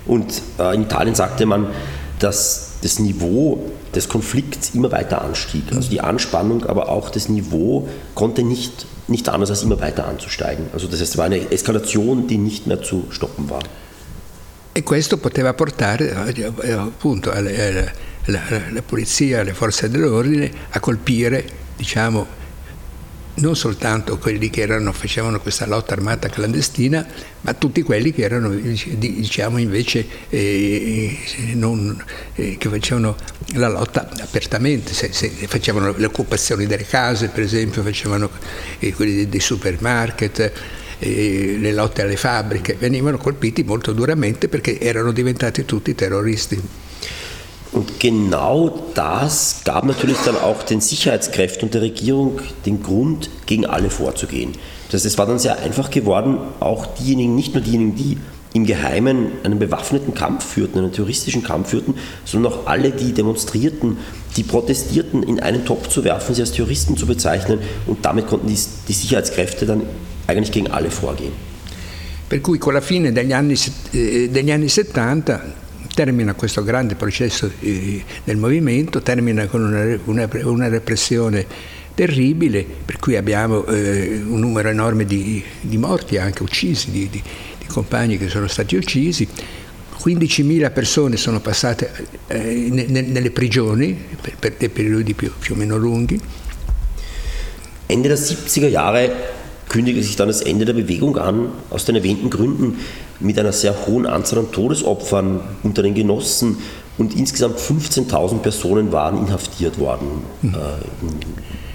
Und 0.07 0.41
äh, 0.57 0.73
in 0.73 0.83
Italien 0.83 1.13
sagte 1.13 1.45
man, 1.45 1.67
dass 2.17 2.71
das 2.81 2.97
Niveau 2.97 3.63
des 3.97 4.07
Konflikts 4.07 4.71
immer 4.73 4.91
weiter 4.91 5.21
anstieg. 5.21 5.63
Also 5.75 5.89
die 5.89 6.01
Anspannung, 6.01 6.65
aber 6.65 6.89
auch 6.89 7.09
das 7.09 7.27
Niveau 7.27 7.89
konnte 8.15 8.43
nicht, 8.43 8.85
nicht 9.07 9.27
anders 9.27 9.49
als 9.49 9.63
immer 9.63 9.79
weiter 9.81 10.07
anzusteigen. 10.07 10.67
Also 10.71 10.87
das 10.87 11.01
heißt, 11.01 11.11
es 11.11 11.17
war 11.17 11.25
eine 11.25 11.51
Eskalation, 11.51 12.27
die 12.27 12.37
nicht 12.37 12.67
mehr 12.67 12.81
zu 12.81 13.05
stoppen 13.09 13.49
war. 13.49 13.63
E 14.73 14.83
questo 14.83 15.17
poteva 15.17 15.53
portare 15.53 16.31
eh, 16.61 16.73
appunto 16.73 17.31
alla, 17.31 17.49
alla, 17.49 17.91
alla 18.69 18.81
polizia, 18.83 19.39
alle 19.39 19.55
forze 19.55 19.89
dell'ordine 19.89 20.51
a 20.69 20.79
colpire 20.79 21.43
diciamo, 21.77 22.27
non 23.37 23.55
soltanto 23.55 24.17
quelli 24.17 24.49
che 24.49 24.61
erano, 24.61 24.91
facevano 24.91 25.39
questa 25.39 25.65
lotta 25.65 25.93
armata 25.93 26.27
clandestina, 26.29 27.05
ma 27.41 27.53
tutti 27.53 27.81
quelli 27.83 28.11
che 28.11 28.23
erano 28.23 28.49
diciamo 28.49 29.57
invece 29.57 30.05
eh, 30.29 31.17
non, 31.53 32.03
eh, 32.35 32.57
che 32.57 32.69
facevano 32.69 33.15
la 33.53 33.69
lotta 33.69 34.09
apertamente, 34.21 34.93
se, 34.93 35.11
se 35.11 35.29
facevano 35.47 35.93
le 35.95 36.05
occupazioni 36.05 36.65
delle 36.65 36.85
case 36.85 37.29
per 37.29 37.43
esempio, 37.43 37.83
facevano 37.83 38.29
eh, 38.79 38.93
quelli 38.93 39.29
dei, 39.29 39.39
supermarket, 39.39 40.51
eh, 40.99 41.57
le 41.59 41.73
lotte 41.73 42.01
alle 42.01 42.17
fabbriche, 42.17 42.75
venivano 42.79 43.17
colpiti 43.17 43.63
molto 43.63 43.93
duramente 43.93 44.47
perché 44.47 44.79
erano 44.79 45.11
diventati 45.11 45.63
tutti 45.63 45.93
terroristi. 45.93 46.85
Und 47.71 47.99
genau 47.99 48.73
das 48.93 49.61
gab 49.65 49.83
natürlich 49.83 50.17
dann 50.25 50.37
auch 50.37 50.63
den 50.63 50.81
Sicherheitskräften 50.81 51.63
und 51.63 51.73
der 51.73 51.81
Regierung 51.81 52.39
den 52.65 52.81
Grund, 52.81 53.29
gegen 53.45 53.65
alle 53.65 53.89
vorzugehen. 53.89 54.53
Das 54.85 55.01
heißt, 55.01 55.05
es 55.05 55.17
war 55.17 55.25
dann 55.25 55.39
sehr 55.39 55.59
einfach 55.59 55.91
geworden, 55.91 56.37
auch 56.59 56.85
diejenigen, 56.95 57.35
nicht 57.35 57.53
nur 57.53 57.61
diejenigen, 57.61 57.95
die 57.95 58.17
im 58.53 58.65
Geheimen 58.65 59.31
einen 59.43 59.59
bewaffneten 59.59 60.13
Kampf 60.13 60.45
führten, 60.45 60.79
einen 60.79 60.91
terroristischen 60.91 61.43
Kampf 61.43 61.69
führten, 61.69 61.95
sondern 62.25 62.53
auch 62.53 62.65
alle, 62.65 62.91
die 62.91 63.13
demonstrierten, 63.13 63.97
die 64.35 64.43
protestierten, 64.43 65.23
in 65.23 65.39
einen 65.39 65.65
Topf 65.65 65.89
zu 65.89 66.03
werfen, 66.03 66.33
sie 66.33 66.41
als 66.41 66.53
Terroristen 66.53 66.97
zu 66.97 67.05
bezeichnen 67.05 67.59
und 67.85 68.05
damit 68.05 68.27
konnten 68.27 68.47
die, 68.47 68.57
die 68.87 68.93
Sicherheitskräfte 68.93 69.65
dann 69.65 69.83
eigentlich 70.25 70.51
gegen 70.51 70.71
alle 70.71 70.89
vorgehen. 70.89 71.33
Per 72.29 72.39
cui 72.39 72.57
con 72.57 72.73
la 72.73 72.81
fine 72.81 73.13
degli 73.13 73.33
anni, 73.33 73.55
eh, 73.93 74.27
degli 74.27 74.51
anni 74.51 74.67
70 74.67 75.39
termina 75.97 76.35
questo 76.35 76.63
grande 76.63 76.93
processo 76.93 77.49
eh, 77.59 78.03
del 78.23 78.37
movimento, 78.37 79.01
termina 79.01 79.47
con 79.47 79.63
una, 79.63 79.99
una, 80.03 80.29
una, 80.43 80.67
repressione 80.67 81.43
terribile, 81.95 82.63
per 82.85 82.99
cui 82.99 83.15
abbiamo 83.15 83.65
eh, 83.65 84.21
un 84.23 84.39
numero 84.39 84.69
enorme 84.69 85.05
di, 85.05 85.43
di, 85.59 85.77
morti, 85.77 86.19
anche 86.19 86.43
uccisi, 86.43 86.91
di, 86.91 87.09
di, 87.09 87.19
di, 87.57 87.65
compagni 87.65 88.19
che 88.19 88.29
sono 88.29 88.45
stati 88.45 88.75
uccisi. 88.75 89.27
15.000 89.99 90.71
persone 90.71 91.17
sono 91.17 91.39
passate 91.39 91.91
eh, 92.27 92.67
nelle 92.69 93.31
prigioni 93.31 93.99
per, 94.21 94.35
per, 94.37 94.53
dei 94.55 94.69
periodi 94.69 95.15
più, 95.15 95.31
più 95.39 95.55
o 95.55 95.57
meno 95.57 95.77
lunghi. 95.77 96.21
Ende 97.87 98.07
der 98.07 98.17
70er 98.17 98.69
Jahre 98.69 99.36
kündigte 99.69 100.01
sich 100.03 100.15
dann 100.15 100.27
das 100.27 100.41
Ende 100.41 100.65
der 100.65 100.73
Bewegung 100.73 101.17
an, 101.17 101.49
aus 101.69 101.85
den 101.85 101.95
erwähnten 101.95 102.29
Gründen 102.29 102.79
mit 103.19 103.37
einer 103.37 103.51
sehr 103.51 103.75
hohen 103.85 104.05
Anzahl 104.05 104.39
an 104.39 104.51
Todesopfern 104.51 105.41
unter 105.63 105.81
den 105.83 105.93
Genossen 105.93 106.57
und 106.97 107.15
insgesamt 107.15 107.59
15.000 107.59 108.39
Personen 108.39 108.91
waren 108.91 109.17
inhaftiert 109.25 109.77
worden 109.79 110.23
mhm. 110.41 110.53
äh, 110.53 110.57
in 111.01 111.19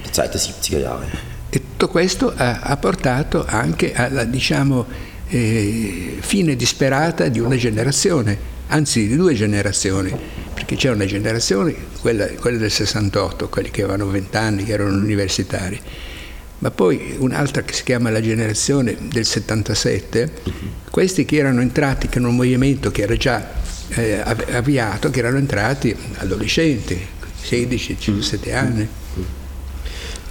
der 0.04 0.12
Zeit 0.12 0.34
der 0.34 0.40
70er 0.40 0.78
Jahre. 0.78 1.02
E 1.50 1.58
tutto 1.58 1.88
questo 1.88 2.32
ha, 2.34 2.60
ha 2.60 2.76
portato 2.76 3.44
anche 3.46 3.92
alla 3.92 4.24
diciamo, 4.24 4.86
eh, 5.28 6.16
fine 6.20 6.56
disperata 6.56 7.28
di 7.28 7.40
una 7.40 7.56
generazione, 7.56 8.38
anzi 8.68 9.06
di 9.06 9.16
due 9.16 9.34
generazioni, 9.34 10.14
perché 10.54 10.76
c'è 10.76 10.90
una 10.90 11.04
generazione, 11.04 11.74
quella, 12.00 12.26
quella 12.40 12.58
del 12.58 12.70
68, 12.70 13.48
quelli 13.48 13.70
che 13.70 13.82
avevano 13.82 14.10
20 14.10 14.36
anni, 14.36 14.64
che 14.64 14.72
erano 14.72 14.96
universitari, 14.96 15.78
ma 16.62 16.70
poi 16.70 17.16
un'altra 17.18 17.62
che 17.62 17.74
si 17.74 17.82
chiama 17.82 18.08
la 18.10 18.20
generazione 18.20 18.96
del 19.08 19.26
77, 19.26 20.32
questi 20.90 21.24
che 21.24 21.36
erano 21.36 21.60
entrati, 21.60 22.06
erano 22.08 22.28
un 22.28 22.36
movimento 22.36 22.92
che 22.92 23.02
era 23.02 23.16
già 23.16 23.50
eh, 23.88 24.20
avviato, 24.20 25.10
che 25.10 25.18
erano 25.18 25.38
entrati 25.38 25.94
adolescenti, 26.18 26.96
16, 27.42 27.96
17 27.98 28.52
anni. 28.52 28.88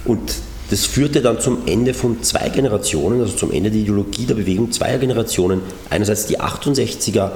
Und 0.04 0.32
das 0.70 0.86
führte 0.86 1.20
dann 1.20 1.38
zum 1.38 1.66
Ende 1.66 1.92
von 1.92 2.22
zwei 2.22 2.48
Generationen, 2.48 3.20
also 3.20 3.36
zum 3.36 3.52
Ende 3.52 3.70
der 3.70 3.80
Ideologie 3.80 4.24
der 4.24 4.34
Bewegung 4.34 4.72
zweier 4.72 4.96
Generationen. 4.96 5.60
Einerseits 5.90 6.24
die 6.24 6.40
68er, 6.40 7.30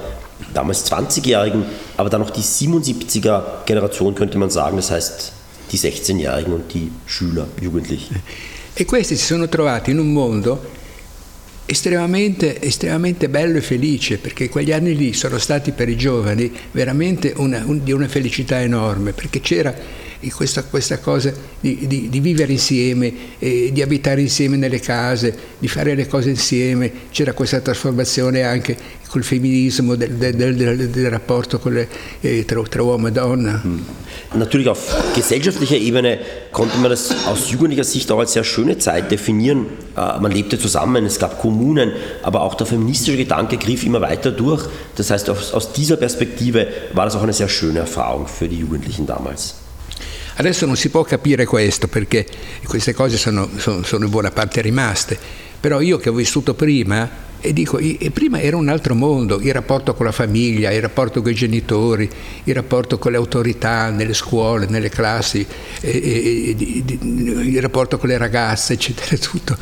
damals 0.55 0.91
20-Jährigen, 0.91 1.65
aber 1.97 2.09
dann 2.09 2.21
noch 2.21 2.31
die 2.31 2.41
77er 2.41 3.63
Generation, 3.67 4.15
könnte 4.15 4.39
man 4.39 4.49
sagen, 4.49 4.77
das 4.77 4.89
heißt 4.89 5.33
die 5.71 5.77
16-Jährigen 5.77 6.51
und 6.51 6.73
die 6.73 6.91
Schüler, 7.05 7.47
Jugendlichen. 7.61 8.23
E 8.79 8.85
questi 8.85 9.15
si 9.15 9.25
sono 9.25 9.49
trovati 9.49 9.89
in 9.89 9.97
un 9.97 10.11
mondo 10.11 10.69
estremamente, 11.65 12.61
estremamente 12.61 13.27
bello 13.27 13.57
e 13.57 13.61
felice, 13.61 14.19
perché 14.19 14.49
quegli 14.49 14.71
anni 14.71 14.95
lì 14.95 15.13
sono 15.13 15.39
stati 15.39 15.71
per 15.71 15.89
i 15.89 15.97
giovani 15.97 16.55
veramente 16.73 17.33
una, 17.37 17.63
un, 17.65 17.83
di 17.83 17.91
una 17.91 18.07
felicità 18.07 18.61
enorme, 18.61 19.13
perché 19.13 19.41
c'era 19.41 19.73
questa, 20.33 20.63
questa 20.63 20.99
cosa 20.99 21.33
di, 21.59 21.87
di, 21.87 22.09
di, 22.09 22.19
vivere 22.19 22.51
insieme, 22.51 23.13
eh, 23.39 23.69
di 23.71 23.81
abitare 23.81 24.21
insieme 24.21 24.57
nelle 24.57 24.79
case, 24.79 25.35
di 25.59 25.67
fare 25.67 25.95
le 25.95 26.07
cose 26.07 26.29
insieme, 26.29 26.91
c'era 27.11 27.33
questa 27.33 27.59
trasformazione 27.59 28.43
anche 28.43 28.77
col 29.07 29.23
femminismo 29.23 29.95
del, 29.95 30.15
del, 30.15 30.55
del, 30.55 30.89
del 30.89 31.09
Rapporto 31.09 31.59
le, 31.69 31.87
äh, 32.21 32.45
tra, 32.45 32.61
tra, 32.63 32.83
Uomo 32.83 33.07
und 33.07 33.15
Donna. 33.15 33.61
Hm. 33.63 33.85
Natürlich 34.35 34.67
auf 34.67 34.93
gesellschaftlicher 35.15 35.77
Ebene 35.77 36.19
konnte 36.51 36.77
man 36.77 36.89
das 36.89 37.11
aus 37.25 37.49
jugendlicher 37.49 37.83
Sicht 37.83 38.11
auch 38.11 38.19
als 38.19 38.33
sehr 38.33 38.43
schöne 38.43 38.77
Zeit 38.77 39.09
definieren. 39.11 39.67
Äh, 39.95 40.19
man 40.19 40.31
lebte 40.31 40.59
zusammen, 40.59 41.05
es 41.05 41.19
gab 41.19 41.39
Kommunen, 41.39 41.91
aber 42.23 42.41
auch 42.41 42.55
der 42.55 42.67
feministische 42.67 43.17
Gedanke 43.17 43.57
griff 43.57 43.83
immer 43.85 44.01
weiter 44.01 44.31
durch. 44.31 44.65
Das 44.95 45.09
heißt, 45.09 45.29
aus 45.29 45.71
dieser 45.73 45.95
Perspektive 45.97 46.67
war 46.93 47.05
das 47.05 47.15
auch 47.15 47.23
eine 47.23 47.33
sehr 47.33 47.49
schöne 47.49 47.79
Erfahrung 47.79 48.27
für 48.27 48.47
die 48.47 48.57
Jugendlichen 48.57 49.05
damals. 49.05 49.55
Adesso 50.39 50.65
non 50.65 50.75
si 50.75 50.89
può 50.89 51.03
capire 51.03 51.45
questo 51.45 51.87
perché 51.87 52.25
queste 52.65 52.93
cose 52.93 53.17
sono, 53.17 53.49
sono, 53.57 53.83
sono 53.83 54.05
in 54.05 54.11
buona 54.11 54.31
parte 54.31 54.61
rimaste, 54.61 55.17
però 55.59 55.81
io 55.81 55.97
che 55.97 56.09
ho 56.09 56.13
vissuto 56.13 56.53
prima 56.53 57.25
e 57.39 57.53
dico, 57.53 57.77
e 57.77 58.09
prima 58.11 58.41
era 58.41 58.57
un 58.57 58.67
altro 58.67 58.95
mondo, 58.95 59.39
il 59.39 59.53
rapporto 59.53 59.93
con 59.93 60.05
la 60.05 60.11
famiglia, 60.11 60.71
il 60.71 60.81
rapporto 60.81 61.21
con 61.21 61.31
i 61.31 61.35
genitori, 61.35 62.09
il 62.43 62.53
rapporto 62.53 62.97
con 62.97 63.11
le 63.11 63.17
autorità 63.17 63.89
nelle 63.89 64.13
scuole, 64.13 64.65
nelle 64.67 64.89
classi, 64.89 65.45
e, 65.81 65.89
e, 65.89 66.55
il 66.57 67.61
rapporto 67.61 67.97
con 67.97 68.09
le 68.09 68.17
ragazze, 68.17 68.73
eccetera, 68.73 69.15
tutto. 69.21 69.57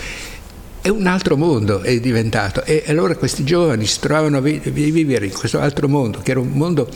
È 0.85 0.89
un 0.89 1.07
altro 1.07 1.35
mondo 1.35 1.81
è 1.81 1.99
diventato 1.99 2.63
e 2.63 2.83
allora 2.85 3.15
questi 3.15 3.43
giovani 3.43 3.87
si 3.87 3.99
trovavano 3.99 4.37
a 4.37 4.39
vivere 4.39 5.25
in 5.25 5.33
questo 5.33 5.59
altro 5.59 5.87
mondo, 5.87 6.19
che 6.19 6.29
era 6.29 6.39
un 6.39 6.51
mondo 6.51 6.87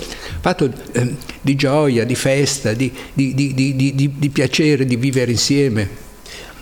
fatto 0.41 0.71
eh, 0.91 1.15
di 1.41 1.55
gioia, 1.55 2.05
di 2.05 2.13
festa, 2.13 2.73
di, 2.73 2.93
di, 3.11 3.33
di, 3.33 4.13
di 4.15 4.29
piacere, 4.29 4.85
di 4.85 4.95
vivere 4.95 5.31
insieme. 5.31 5.89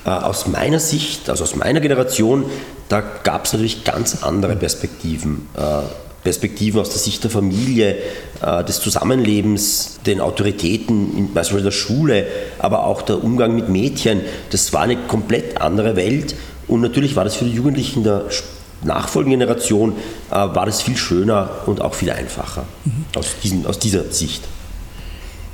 Aus 0.03 0.45
meiner 0.45 0.79
Sicht, 0.79 1.27
also 1.27 1.43
aus 1.43 1.55
meiner 1.55 1.81
Generation, 1.81 2.45
da 2.87 3.01
gab 3.21 3.43
es 3.43 3.51
natürlich 3.51 3.83
ganz 3.83 4.23
andere 4.23 4.55
Perspektiven. 4.55 5.49
Äh, 5.57 6.05
Perspektiven 6.23 6.79
aus 6.79 6.89
der 6.91 6.99
Sicht 6.99 7.25
der 7.25 7.29
Familie, 7.29 7.97
äh, 8.41 8.63
des 8.63 8.79
Zusammenlebens, 8.79 9.99
den 10.05 10.21
Autoritäten, 10.21 11.33
beispielsweise 11.33 11.65
der 11.65 11.71
Schule, 11.71 12.25
aber 12.57 12.85
auch 12.85 13.01
der 13.01 13.21
Umgang 13.21 13.53
mit 13.53 13.67
Mädchen. 13.67 14.21
Das 14.49 14.71
war 14.71 14.83
eine 14.83 14.95
komplett 15.07 15.59
andere 15.59 15.97
Welt. 15.97 16.35
Und 16.67 16.81
natürlich 16.81 17.15
war 17.15 17.23
das 17.23 17.35
für 17.35 17.45
die 17.45 17.53
Jugendlichen 17.53 18.03
der 18.03 18.25
nachfolgenden 18.83 19.39
Generation 19.39 19.93
äh, 20.29 20.33
war 20.33 20.65
das 20.65 20.81
viel 20.81 20.97
schöner 20.97 21.49
und 21.65 21.81
auch 21.81 21.93
viel 21.93 22.11
einfacher 22.11 22.65
mhm. 22.83 23.05
aus, 23.15 23.35
diesen, 23.41 23.65
aus 23.65 23.79
dieser 23.79 24.11
Sicht. 24.11 24.43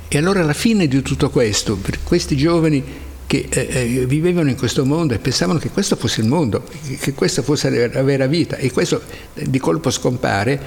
E 0.08 0.18
allora 0.18 0.40
alla 0.40 0.52
fine 0.52 0.86
di 0.86 1.02
tutto 1.02 1.30
questo, 1.30 1.76
per 1.76 2.02
questi 2.04 2.36
giovani 2.36 2.82
che 3.26 3.48
eh, 3.48 4.00
eh, 4.02 4.06
vivevano 4.06 4.50
in 4.50 4.56
questo 4.56 4.84
mondo 4.84 5.14
e 5.14 5.18
pensavano 5.18 5.58
che 5.58 5.70
questo 5.70 5.96
fosse 5.96 6.20
il 6.20 6.28
mondo, 6.28 6.62
che 7.00 7.14
questa 7.14 7.42
fosse 7.42 7.88
la 7.88 8.02
vera 8.02 8.26
vita 8.26 8.56
e 8.56 8.70
questo 8.70 9.00
di 9.32 9.58
colpo 9.58 9.90
scompare, 9.90 10.60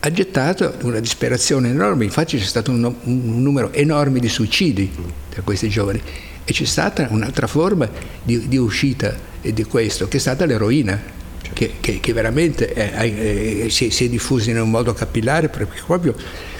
ha 0.00 0.10
gettato 0.10 0.74
una 0.82 1.00
disperazione 1.00 1.70
enorme, 1.70 2.04
infatti 2.04 2.36
c'è 2.36 2.44
stato 2.44 2.70
un, 2.70 2.84
un 2.84 3.42
numero 3.42 3.72
enorme 3.72 4.20
di 4.20 4.28
suicidi 4.28 4.90
tra 5.30 5.42
questi 5.42 5.68
giovani 5.68 6.00
e 6.44 6.52
c'è 6.52 6.64
stata 6.64 7.06
un'altra 7.10 7.46
forma 7.46 7.88
di, 8.22 8.48
di 8.48 8.56
uscita 8.56 9.14
di 9.40 9.64
questo, 9.64 10.08
che 10.08 10.16
è 10.16 10.20
stata 10.20 10.44
l'eroina. 10.44 11.20
Che, 11.52 11.74
che, 11.80 12.00
che, 12.00 12.12
veramente 12.14 12.72
è, 12.72 12.92
è, 12.92 13.68
si, 13.68 13.90
si, 13.90 14.06
è 14.06 14.08
diffusa 14.08 14.50
in 14.50 14.58
un 14.58 14.70
modo 14.70 14.94
capillare 14.94 15.50
perché 15.50 15.82
proprio 15.84 16.14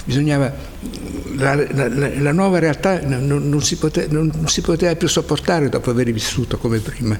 bisognava 0.05 0.53
la, 1.35 1.55
la, 1.55 1.87
la 1.87 2.31
nuova 2.31 2.59
realtà 2.59 3.01
non, 3.01 3.49
non, 3.49 3.63
si 3.63 3.77
pote, 3.77 4.07
non, 4.11 4.31
non, 4.35 4.47
si 4.47 4.61
poteva 4.61 4.95
più 4.95 5.07
sopportare 5.07 5.67
dopo 5.69 5.89
aver 5.89 6.11
vissuto 6.11 6.57
come 6.57 6.77
prima. 6.77 7.17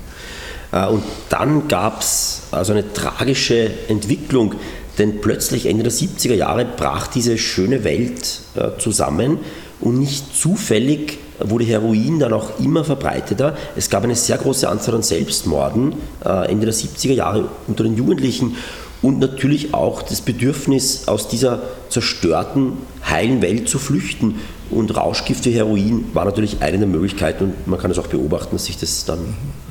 Äh, 0.71 0.85
und 0.87 1.03
dann 1.29 1.67
gab 1.67 2.01
es 2.01 2.43
also 2.51 2.73
eine 2.73 2.91
tragische 2.93 3.87
Entwicklung, 3.87 4.55
denn 4.97 5.21
plötzlich 5.21 5.65
Ende 5.65 5.83
der 5.83 5.91
70er 5.91 6.35
Jahre 6.35 6.65
brach 6.65 7.07
diese 7.07 7.37
schöne 7.37 7.83
Welt 7.83 8.41
äh, 8.55 8.79
zusammen 8.79 9.39
und 9.79 9.99
nicht 9.99 10.35
zufällig 10.35 11.17
wurde 11.39 11.65
Heroin 11.65 12.19
dann 12.19 12.33
auch 12.33 12.59
immer 12.59 12.83
verbreiteter. 12.83 13.55
Es 13.75 13.89
gab 13.89 14.03
eine 14.03 14.15
sehr 14.15 14.37
große 14.37 14.67
Anzahl 14.67 14.95
an 14.95 15.03
Selbstmorden 15.03 15.95
äh, 16.25 16.49
Ende 16.49 16.65
der 16.65 16.75
70er 16.75 17.13
Jahre 17.13 17.49
unter 17.67 17.83
den 17.83 17.95
Jugendlichen 17.95 18.55
und 19.01 19.19
natürlich 19.19 19.73
auch 19.73 20.01
das 20.01 20.21
Bedürfnis, 20.21 21.09
aus 21.09 21.27
dieser 21.27 21.61
zerstörten, 21.89 22.77
heilen 23.07 23.41
Welt 23.41 23.67
zu 23.67 23.77
flüchten. 23.77 24.39
Und 24.71 24.95
Rauschgift 24.95 25.45
wie 25.45 25.51
Heroin 25.51 26.05
war 26.13 26.23
natürlich 26.25 26.61
eine 26.61 26.79
der 26.79 26.87
Möglichkeiten 26.87 27.43
und 27.43 27.67
man 27.67 27.79
kann 27.79 27.91
es 27.91 27.99
auch 27.99 28.07
beobachten, 28.07 28.55
dass 28.55 28.65
sich 28.65 28.77
das 28.77 29.03
dann 29.05 29.19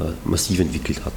äh, 0.01 0.29
massiv 0.29 0.61
entwickelt 0.61 1.05
hat. 1.05 1.14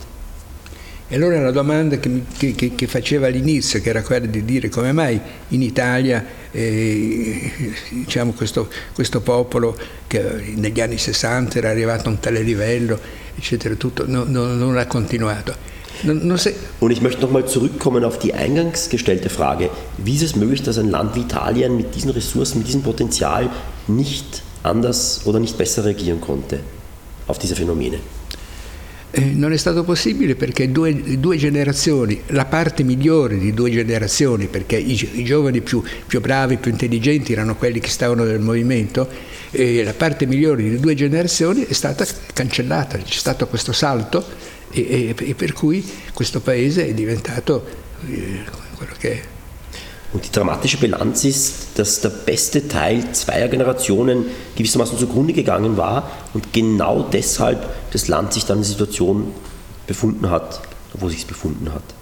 E 1.16 1.18
allora 1.18 1.40
la 1.40 1.52
domanda 1.52 1.96
che, 1.96 2.24
che, 2.36 2.76
che, 2.76 2.88
faceva 2.88 3.28
all'inizio, 3.28 3.80
che 3.80 3.88
era 3.88 4.02
quella 4.02 4.26
di 4.26 4.44
dire 4.44 4.68
come 4.68 4.92
mai 4.92 5.18
in 5.48 5.62
Italia 5.62 6.26
eh, 6.52 7.54
diciamo 7.90 8.34
questo, 8.34 8.68
questo, 8.94 9.22
popolo 9.22 9.78
che 10.08 10.52
negli 10.56 10.82
anni 10.82 10.98
60 10.98 11.58
era 11.58 11.70
arrivato 11.70 12.10
a 12.10 12.12
un 12.12 12.20
tale 12.20 12.42
livello, 12.42 13.00
eccetera, 13.34 13.76
tutto, 13.76 14.04
no, 14.06 14.26
no, 14.28 14.48
non 14.56 14.78
ha 14.78 14.88
continuato. 14.88 15.56
Und 16.04 16.92
ich 16.92 17.00
möchte 17.00 17.22
nochmal 17.22 17.48
zurückkommen 17.48 18.04
auf 18.04 18.20
die 18.20 18.34
eingangs 18.34 18.90
gestellte 18.90 19.30
Frage. 19.30 19.70
Wie 19.98 20.16
ist 20.16 20.24
es 20.24 20.36
möglich, 20.36 20.64
dass 20.64 20.78
ein 20.78 20.90
Land 20.90 21.16
wie 21.16 21.22
Italien 21.22 21.78
mit 21.78 21.96
diesen 21.96 22.10
Ressourcen, 22.10 22.58
mit 22.58 22.68
diesem 22.68 22.82
Potenzial 22.82 23.50
nicht 23.88 24.44
anders 24.64 25.22
oder 25.24 25.40
nicht 25.40 25.58
besser 25.58 25.86
reagieren 25.86 26.20
konnte 26.20 26.60
auf 27.26 27.40
diese 27.40 27.56
Phänomene? 27.56 28.00
Eh, 29.18 29.32
non 29.34 29.54
è 29.54 29.58
stato 29.58 29.86
possibile 29.86 30.36
perché 30.36 30.70
due, 30.74 31.18
due, 31.18 31.38
generazioni, 31.38 32.22
la 32.28 32.44
parte 32.44 32.84
migliore 32.84 33.38
di 33.38 33.54
due 33.54 33.72
generazioni, 33.72 34.48
perché 34.48 34.76
i, 34.76 35.10
i 35.14 35.24
giovani 35.24 35.62
più, 35.62 35.82
più, 36.06 36.20
bravi, 36.20 36.58
più 36.58 36.70
intelligenti 36.70 37.32
erano 37.32 37.56
quelli 37.56 37.80
che 37.80 37.88
stavano 37.88 38.26
nel 38.26 38.42
movimento, 38.42 39.08
e 39.52 39.86
la 39.86 39.94
parte 39.94 40.26
migliore 40.26 40.64
di 40.64 40.80
due 40.82 40.96
generazioni 40.96 41.66
è 41.66 41.72
stata 41.72 42.06
cancellata, 42.34 42.98
c'è 42.98 43.18
stato 43.18 43.48
questo 43.48 43.72
salto 43.72 44.22
e, 44.70 44.82
e, 44.82 45.16
e 45.18 45.34
per 45.34 45.54
cui 45.54 45.82
questo 46.14 46.42
paese 46.42 46.86
è 46.86 46.94
diventato 46.94 47.66
eh, 48.10 48.42
quello 48.76 48.94
che 48.98 49.12
è. 49.12 49.35
Und 50.14 50.26
die 50.26 50.32
dramatische 50.32 50.78
Bilanz 50.78 51.26
ist, 51.26 51.78
dass 51.78 52.00
der 52.00 52.10
beste 52.10 52.68
Teil 52.68 53.12
zweier 53.12 53.48
Generationen 53.48 54.26
gewissermaßen 54.56 54.98
zugrunde 54.98 55.34
gegangen 55.34 55.78
war 55.78 56.10
und 56.34 56.54
genau 56.54 57.02
deshalb 57.12 57.68
das 57.92 58.08
Land 58.08 58.34
sich 58.34 58.46
dann 58.46 58.58
in 58.58 58.64
der 58.64 58.70
Situation 58.70 59.34
befunden 59.88 60.30
hat, 60.30 60.62
wo 60.94 61.10
sich 61.10 61.20
es 61.20 61.26
befunden 61.26 61.74
hat. 61.74 61.95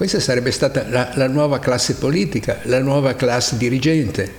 Questa 0.00 0.18
sarebbe 0.18 0.50
stata 0.50 0.86
la, 0.88 1.12
la, 1.16 1.28
nuova 1.28 1.58
classe 1.58 1.96
politica, 1.96 2.60
la 2.62 2.78
nuova 2.78 3.14
classe 3.16 3.58
dirigente 3.58 4.32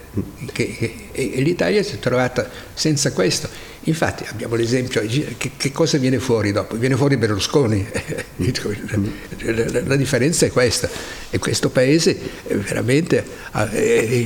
che, 0.53 0.75
che, 0.75 1.09
e 1.11 1.39
l'Italia 1.43 1.83
si 1.83 1.93
è 1.93 1.99
trovata 1.99 2.49
senza 2.73 3.11
questo. 3.11 3.47
Infatti 3.81 4.25
abbiamo 4.27 4.55
l'esempio, 4.55 5.05
che, 5.05 5.51
che, 5.55 5.71
cosa 5.71 5.99
viene 5.99 6.17
fuori 6.17 6.51
dopo? 6.51 6.75
Viene 6.77 6.95
fuori 6.95 7.15
Berlusconi, 7.15 7.85
la, 8.37 9.81
la, 9.85 9.95
differenza 9.97 10.47
è 10.47 10.49
questa 10.49 10.89
e 11.29 11.37
questo 11.37 11.69
paese 11.69 12.17
veramente 12.47 13.23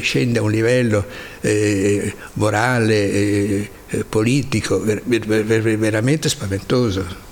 scende 0.04 0.40
a 0.40 0.42
un 0.42 0.52
livello 0.52 1.06
eh, 1.42 2.14
morale, 2.36 3.12
eh, 3.12 3.70
politico 4.08 4.80
veramente 4.80 6.30
spaventoso. 6.30 7.25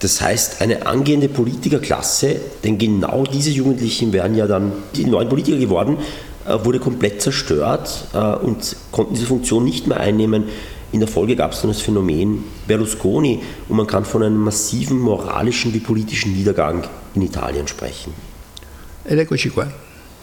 Das 0.00 0.20
heißt, 0.20 0.62
eine 0.62 0.86
angehende 0.86 1.28
Politikerklasse, 1.28 2.36
denn 2.64 2.78
genau 2.78 3.24
diese 3.24 3.50
Jugendlichen 3.50 4.12
wären 4.12 4.34
ja 4.34 4.46
dann 4.46 4.72
die 4.96 5.04
neuen 5.04 5.28
Politiker 5.28 5.58
geworden, 5.58 5.98
äh, 6.46 6.64
wurde 6.64 6.78
komplett 6.78 7.20
zerstört 7.20 8.08
äh, 8.14 8.18
und 8.18 8.76
konnten 8.92 9.14
diese 9.14 9.26
Funktion 9.26 9.62
nicht 9.62 9.86
mehr 9.86 10.00
einnehmen. 10.00 10.44
In 10.92 11.00
der 11.00 11.08
Folge 11.08 11.36
gab 11.36 11.52
es 11.52 11.60
dann 11.60 11.70
das 11.70 11.80
Phänomen 11.80 12.44
Berlusconi 12.66 13.42
und 13.68 13.76
man 13.76 13.86
kann 13.86 14.04
von 14.04 14.22
einem 14.22 14.38
massiven 14.38 14.98
moralischen 14.98 15.72
wie 15.74 15.80
politischen 15.80 16.32
Niedergang 16.32 16.84
in 17.14 17.22
Italien 17.22 17.68
sprechen. 17.68 18.12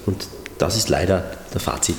Und 0.06 0.28
das 0.58 0.76
ist 0.76 0.90
leider 0.90 1.24
der 1.54 1.62
Fazit. 1.62 1.96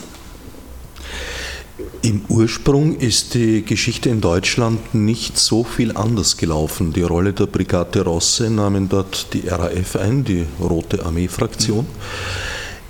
Im 2.03 2.25
Ursprung 2.29 2.97
ist 2.97 3.35
die 3.35 3.65
Geschichte 3.65 4.09
in 4.09 4.21
Deutschland 4.21 4.95
nicht 4.95 5.39
so 5.39 5.63
viel 5.63 5.97
anders 5.97 6.37
gelaufen. 6.37 6.93
Die 6.93 7.03
Rolle 7.03 7.33
der 7.33 7.47
Brigade 7.47 8.03
Rosse 8.03 8.51
nahmen 8.51 8.89
dort 8.89 9.33
die 9.33 9.47
RAF 9.47 9.95
ein, 9.95 10.25
die 10.25 10.45
Rote 10.61 11.07
Armee-Fraktion. 11.07 11.87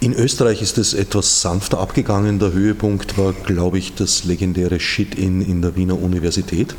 In 0.00 0.14
Österreich 0.14 0.62
ist 0.62 0.78
es 0.78 0.94
etwas 0.94 1.42
sanfter 1.42 1.80
abgegangen. 1.80 2.38
Der 2.38 2.52
Höhepunkt 2.52 3.18
war, 3.18 3.34
glaube 3.34 3.78
ich, 3.78 3.94
das 3.94 4.24
legendäre 4.24 4.80
Shit-In 4.80 5.42
in 5.42 5.60
der 5.60 5.76
Wiener 5.76 6.00
Universität. 6.00 6.74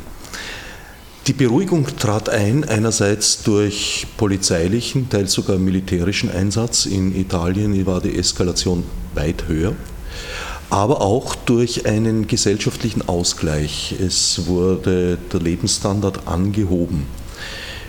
Die 1.28 1.32
Beruhigung 1.32 1.86
trat 1.96 2.28
ein, 2.28 2.64
einerseits 2.64 3.44
durch 3.44 4.06
polizeilichen, 4.16 5.08
teils 5.10 5.32
sogar 5.32 5.58
militärischen 5.58 6.30
Einsatz. 6.30 6.86
In 6.86 7.14
Italien 7.14 7.86
war 7.86 8.00
die 8.00 8.16
Eskalation 8.16 8.82
weit 9.14 9.46
höher. 9.46 9.76
Aber 10.70 11.00
auch 11.00 11.34
durch 11.34 11.86
einen 11.86 12.28
gesellschaftlichen 12.28 13.08
Ausgleich. 13.08 13.94
Es 14.00 14.46
wurde 14.46 15.18
der 15.32 15.40
Lebensstandard 15.40 16.26
angehoben. 16.28 17.06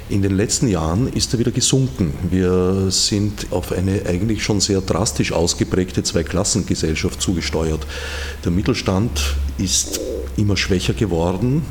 In 0.09 0.21
den 0.21 0.36
letzten 0.36 0.67
Jahren 0.67 1.07
ist 1.13 1.32
er 1.32 1.39
wieder 1.39 1.51
gesunken. 1.51 2.13
Wir 2.29 2.91
sind 2.91 3.47
auf 3.51 3.71
eine 3.71 4.01
eigentlich 4.07 4.43
schon 4.43 4.59
sehr 4.59 4.82
drastisch 4.82 5.32
ausgeprägte 5.32 6.03
Zweiklassengesellschaft 6.03 7.21
zugesteuert. 7.21 7.88
Der 8.43 8.51
Mittelstand 8.51 9.38
ist 9.57 10.01
immer 10.36 10.57
schwächer 10.57 10.93
geworden, 10.93 11.63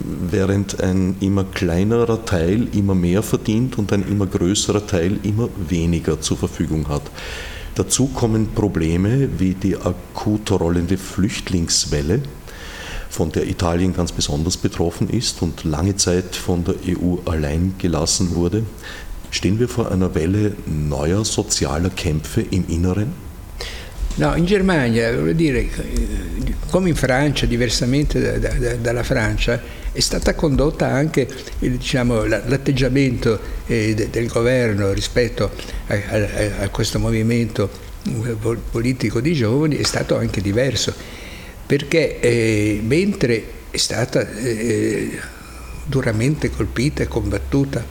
während 0.00 0.82
ein 0.82 1.16
immer 1.20 1.44
kleinerer 1.44 2.24
Teil 2.24 2.68
immer 2.72 2.94
mehr 2.94 3.22
verdient 3.22 3.78
und 3.78 3.92
ein 3.92 4.06
immer 4.06 4.26
größerer 4.26 4.86
Teil 4.86 5.18
immer 5.22 5.48
weniger 5.68 6.20
zur 6.20 6.36
Verfügung 6.36 6.88
hat. 6.88 7.02
Dazu 7.74 8.06
kommen 8.08 8.48
Probleme 8.54 9.28
wie 9.38 9.54
die 9.54 9.76
akut 9.76 10.50
rollende 10.50 10.98
Flüchtlingswelle, 10.98 12.22
von 13.08 13.32
der 13.32 13.48
Italien 13.48 13.92
ganz 13.94 14.12
besonders 14.12 14.56
betroffen 14.56 15.08
ist 15.10 15.42
und 15.42 15.64
lange 15.64 15.96
Zeit 15.96 16.36
von 16.36 16.64
der 16.64 16.74
EU 16.86 17.16
allein 17.24 17.74
gelassen 17.78 18.34
wurde. 18.34 18.64
Stehen 19.30 19.58
wir 19.58 19.68
vor 19.68 19.90
einer 19.90 20.14
Welle 20.14 20.54
neuer 20.66 21.24
sozialer 21.24 21.90
Kämpfe 21.90 22.40
im 22.40 22.66
Inneren? 22.68 23.29
No, 24.20 24.36
in 24.36 24.44
Germania, 24.44 25.16
voglio 25.16 25.32
dire, 25.32 25.66
come 26.68 26.90
in 26.90 26.94
Francia, 26.94 27.46
diversamente 27.46 28.38
da, 28.38 28.52
da, 28.52 28.74
dalla 28.74 29.02
Francia, 29.02 29.58
è 29.92 30.00
stata 30.00 30.34
condotta 30.34 30.86
anche 30.86 31.26
diciamo, 31.58 32.26
l'atteggiamento 32.26 33.40
eh, 33.66 34.08
del 34.10 34.26
governo 34.28 34.92
rispetto 34.92 35.50
a, 35.86 35.94
a, 35.94 36.64
a, 36.64 36.68
questo 36.68 36.98
movimento 36.98 37.70
politico 38.70 39.22
di 39.22 39.32
giovani 39.32 39.76
è 39.76 39.84
stato 39.84 40.18
anche 40.18 40.42
diverso, 40.42 40.92
perché 41.64 42.20
eh, 42.20 42.78
mentre 42.84 43.42
è 43.70 43.78
stata 43.78 44.28
eh, 44.32 45.18
duramente 45.86 46.50
colpita 46.50 47.02
e 47.02 47.08
combattuta 47.08 47.82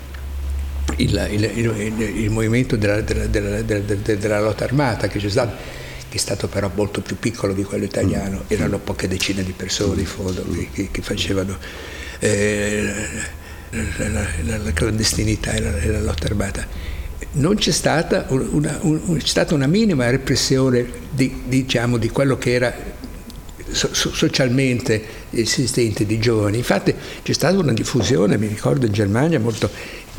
il, 0.97 1.27
il, 1.31 1.51
il, 1.55 2.01
il 2.01 2.29
movimento 2.29 2.75
della, 2.75 3.01
della, 3.01 3.25
della, 3.25 3.61
della 3.63 4.39
lotta 4.39 4.63
armata 4.63 5.07
che 5.07 5.17
c'è 5.17 5.29
stato, 5.29 5.78
che 6.09 6.17
è 6.17 6.19
stato 6.19 6.47
però 6.47 6.69
molto 6.73 7.01
più 7.01 7.17
piccolo 7.17 7.53
di 7.53 7.63
quello 7.63 7.85
italiano, 7.85 8.37
mm. 8.37 8.47
erano 8.47 8.79
poche 8.79 9.07
decine 9.07 9.43
di 9.43 9.53
persone 9.53 10.01
in 10.01 10.07
fondo 10.07 10.43
che, 10.73 10.89
che 10.91 11.01
facevano 11.01 11.57
eh, 12.19 12.91
la, 13.69 14.25
la, 14.43 14.57
la, 14.57 14.73
clandestinità 14.73 15.51
e 15.53 15.61
la, 15.61 15.71
la, 15.71 16.01
lotta 16.01 16.25
armata. 16.25 16.65
Non 17.31 17.55
c'è 17.55 17.71
stata 17.71 18.25
una, 18.29 18.79
un, 18.81 19.17
c'è 19.17 19.27
stata 19.27 19.53
una 19.53 19.67
minima 19.67 20.09
repressione 20.09 20.85
di, 21.11 21.43
diciamo, 21.45 21.97
di 21.97 22.09
quello 22.09 22.37
che 22.37 22.53
era 22.53 22.73
so, 23.71 23.89
socialmente 23.93 25.01
esistente 25.31 26.05
di 26.05 26.19
giovani. 26.19 26.57
Infatti 26.57 26.93
c'è 27.23 27.33
stata 27.33 27.57
una 27.57 27.73
diffusione, 27.73 28.37
mi 28.37 28.47
ricordo 28.47 28.85
in 28.85 28.91
Germania, 28.91 29.39
molto 29.39 29.69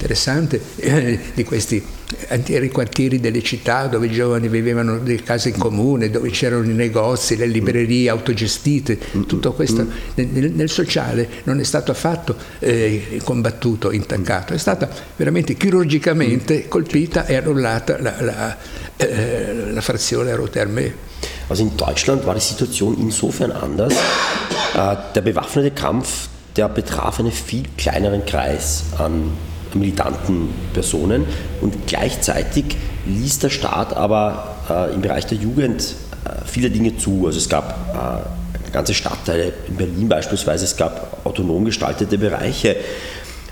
interessante 0.01 0.61
eh, 0.77 1.19
di 1.35 1.45
questi 1.45 1.83
antichi 2.29 2.69
quartieri 2.71 3.21
delle 3.21 3.43
città 3.43 3.87
dove 3.87 4.07
i 4.07 4.11
giovani 4.11 4.49
vivevano 4.49 5.01
in 5.05 5.23
case 5.23 5.51
in 5.51 5.59
comune, 5.59 6.11
dove 6.11 6.31
c'erano 6.31 6.65
i 6.65 6.75
negozi, 6.75 7.37
le 7.37 7.47
librerie 7.47 8.09
autogestite, 8.09 8.99
tutto 9.27 9.53
questo 9.53 9.87
nel, 10.15 10.53
nel 10.53 10.71
sociale 10.71 11.29
non 11.45 11.61
è 11.61 11.65
stato 11.65 11.91
affatto 11.91 12.35
eh, 12.59 13.21
combattuto, 13.23 13.93
intaccato, 13.93 14.55
è 14.55 14.59
stata 14.59 14.89
veramente 15.17 15.55
chirurgicamente 15.55 16.67
colpita 16.67 17.27
e 17.27 17.37
annullata 17.37 18.01
la, 18.01 18.15
la, 18.21 18.57
äh, 18.97 19.71
la 19.71 19.81
frazione 19.81 20.35
Roterme. 20.35 21.09
Also 21.51 21.65
in 21.65 21.77
Deutschland 21.77 22.25
war 22.27 22.35
die 22.35 22.41
Situation 22.41 22.97
insofern 22.99 23.51
anders. 23.51 23.93
Äh, 23.93 24.97
der 25.15 25.21
bewaffnete 25.21 25.73
Kampf, 25.73 26.29
der 26.57 26.69
betraf 26.69 27.19
einen 27.19 27.33
viel 27.33 27.65
kleineren 27.77 28.25
Kreis 28.25 28.85
an 28.99 29.33
militanten 29.75 30.49
Personen 30.73 31.27
und 31.61 31.87
gleichzeitig 31.87 32.77
ließ 33.07 33.41
der 33.41 33.51
Staat 33.51 33.97
aber 33.97 34.57
äh, 34.71 34.95
im 34.95 35.01
Bereich 35.01 35.27
der 35.27 35.39
Jugend 35.39 35.83
äh, 36.25 36.47
viele 36.47 36.71
Dinge 36.71 36.97
zu. 36.97 37.27
Also 37.27 37.39
es 37.39 37.49
gab 37.49 37.77
ganze 38.73 38.95
Stadtteile, 38.95 39.53
in 39.67 39.77
Berlin 39.77 40.09
beispielsweise, 40.09 40.65
es 40.65 40.77
gab 40.77 41.27
autonom 41.27 41.65
gestaltete 41.65 42.19
Bereiche. 42.19 42.77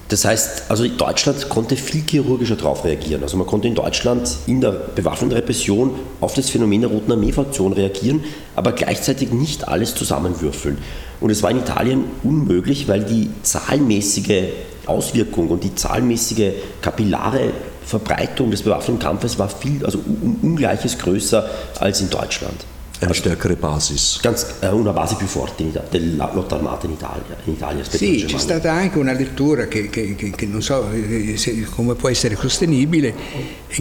Das 0.08 0.24
heißt, 0.24 0.70
also 0.70 0.88
Deutschland 0.88 1.48
konnte 1.50 1.76
viel 1.76 2.02
chirurgischer 2.08 2.56
darauf 2.56 2.84
reagieren. 2.84 3.22
Also 3.22 3.36
man 3.36 3.46
konnte 3.46 3.68
in 3.68 3.74
Deutschland 3.74 4.36
in 4.46 4.62
der 4.62 4.72
bewaffneten 4.72 5.36
Repression 5.36 5.90
auf 6.22 6.32
das 6.32 6.48
Phänomen 6.48 6.80
der 6.80 6.90
Roten 6.90 7.12
Armee-Fraktion 7.12 7.74
reagieren, 7.74 8.24
aber 8.56 8.72
gleichzeitig 8.72 9.32
nicht 9.32 9.68
alles 9.68 9.94
zusammenwürfeln. 9.94 10.78
Und 11.20 11.28
es 11.28 11.42
war 11.42 11.50
in 11.50 11.58
Italien 11.58 12.04
unmöglich, 12.22 12.88
weil 12.88 13.04
die 13.04 13.28
zahlenmäßige 13.42 14.44
Auswirkung 14.86 15.48
und 15.48 15.62
die 15.62 15.74
zahlenmäßige 15.74 16.52
kapillare 16.80 17.52
Verbreitung 17.84 18.50
des 18.50 18.62
bewaffneten 18.62 19.02
Kampfes 19.02 19.38
war 19.38 19.50
viel, 19.50 19.84
also 19.84 19.98
um 19.98 20.38
ungleiches 20.40 20.96
größer 20.98 21.50
als 21.80 22.00
in 22.00 22.08
Deutschland. 22.08 22.64
Eine 23.00 23.14
stärkere 23.14 23.54
Basis. 23.54 24.18
Ganz, 24.20 24.56
eh, 24.60 24.68
una 24.68 24.92
base 24.92 25.14
più 25.14 25.26
forte 25.26 25.62
in 25.62 25.68
Italia, 25.68 25.88
della 25.88 26.30
lotta 26.32 26.56
armata 26.56 26.86
in 26.86 26.92
Italia. 26.92 27.36
In 27.44 27.52
Italia 27.52 27.84
sì, 27.84 28.24
c'è 28.26 28.38
stata 28.38 28.72
anche 28.72 28.98
una 28.98 29.12
lettura 29.12 29.66
che, 29.66 29.88
che, 29.88 30.16
che, 30.16 30.30
che 30.30 30.46
non 30.46 30.62
so 30.62 30.90
eh, 30.90 31.36
se, 31.36 31.62
come 31.70 31.94
può 31.94 32.08
essere 32.08 32.34
sostenibile, 32.34 33.14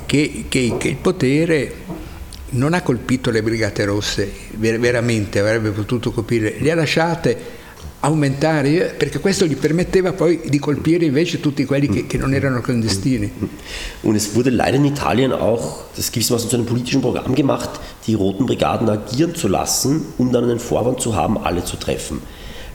che, 0.05 0.45
che 0.47 0.77
il 0.81 0.97
potere 0.97 1.73
non 2.49 2.73
ha 2.73 2.81
colpito 2.81 3.31
le 3.31 3.41
Brigate 3.41 3.85
Rosse, 3.85 4.31
veramente 4.51 5.39
avrebbe 5.39 5.71
potuto 5.71 6.11
colpire, 6.11 6.57
le 6.59 6.71
ha 6.71 6.75
lasciate 6.75 7.56
aumentare 8.07 8.95
perché 8.97 9.19
questo 9.19 9.45
gli 9.45 9.55
permetteva 9.55 10.13
poi 10.13 10.41
di 10.45 10.59
colpire 10.59 11.05
invece 11.05 11.39
tutti 11.39 11.65
quelli 11.65 11.89
che, 11.89 12.07
che 12.07 12.17
non 12.17 12.33
erano 12.33 12.61
clandestini. 12.61 13.31
Und 14.01 14.15
es 14.15 14.33
wurde 14.33 14.49
leider 14.49 14.75
in 14.75 14.85
Italien 14.85 15.31
auch 15.33 15.83
das 15.95 16.11
gewissermaßen 16.11 16.49
zu 16.49 16.55
einem 16.55 16.65
politischen 16.65 17.01
Programm 17.01 17.35
gemacht, 17.35 17.69
die 18.05 18.13
Roten 18.13 18.45
Brigaden 18.45 18.89
agieren 18.89 19.35
zu 19.35 19.47
lassen, 19.47 20.01
um 20.17 20.31
dann 20.31 20.45
einen 20.45 20.59
Vorwand 20.59 21.01
zu 21.01 21.15
haben, 21.15 21.37
alle 21.37 21.63
zu 21.63 21.75
treffen. 21.77 22.21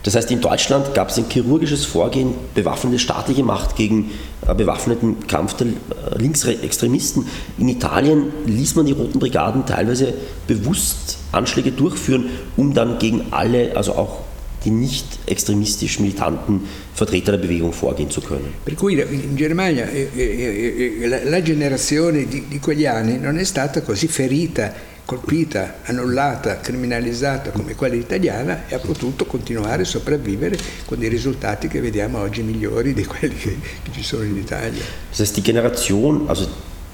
Das 0.03 0.15
heißt, 0.15 0.29
in 0.31 0.41
Deutschland 0.41 0.93
gab 0.93 1.09
es 1.09 1.17
ein 1.17 1.25
chirurgisches 1.29 1.85
Vorgehen, 1.85 2.33
bewaffnete 2.53 2.99
staatliche 2.99 3.43
Macht 3.43 3.77
gegen 3.77 4.11
äh, 4.45 4.53
bewaffneten 4.53 5.27
Kampf 5.27 5.53
der 5.53 5.67
äh, 5.67 5.71
Linksextremisten. 6.17 7.25
In 7.57 7.69
Italien 7.69 8.25
ließ 8.45 8.75
man 8.75 8.85
die 8.85 8.91
Roten 8.91 9.19
Brigaden 9.19 9.65
teilweise 9.65 10.13
bewusst 10.45 11.17
Anschläge 11.31 11.71
durchführen, 11.71 12.29
um 12.57 12.73
dann 12.73 12.99
gegen 12.99 13.27
alle, 13.31 13.77
also 13.77 13.93
auch 13.93 14.19
die 14.63 14.71
nicht 14.71 15.05
extremistisch 15.25 15.99
militanten 15.99 16.61
Vertreter 16.93 17.33
der 17.33 17.39
Bewegung 17.39 17.73
vorgehen 17.73 18.09
zu 18.09 18.21
können. 18.21 18.53
Per 18.63 18.75
cui 18.75 18.93
in 18.93 19.35
Germania 19.35 19.89
eh, 19.89 20.09
eh, 20.15 21.03
eh, 21.03 21.07
la, 21.25 21.41
generazione 21.41 22.27
di, 22.27 22.45
di 22.47 22.59
quegli 22.59 22.85
anni 22.85 23.17
non 23.17 23.37
è 23.37 23.43
stata 23.43 23.81
così 23.81 24.07
ferita 24.07 24.91
colpita, 25.05 25.79
annullata, 25.83 26.59
criminalizzata 26.61 27.51
come 27.51 27.75
quella 27.75 27.95
italiana 27.95 28.67
e 28.67 28.75
ha 28.75 28.79
potuto 28.79 29.25
continuare 29.25 29.83
a 29.83 29.85
sopravvivere 29.85 30.57
con 30.85 30.97
dei 30.97 31.09
risultati 31.09 31.67
che 31.67 31.81
vediamo 31.81 32.19
oggi 32.19 32.41
migliori 32.41 32.93
di 32.93 33.03
quelli 33.05 33.35
che, 33.35 33.57
ci 33.91 34.01
sono 34.01 34.23
in 34.23 34.37
Italia. 34.37 34.81
Das 35.09 35.19
heißt, 35.19 35.35
die 35.35 35.43
Generation, 35.43 36.29
also 36.29 36.47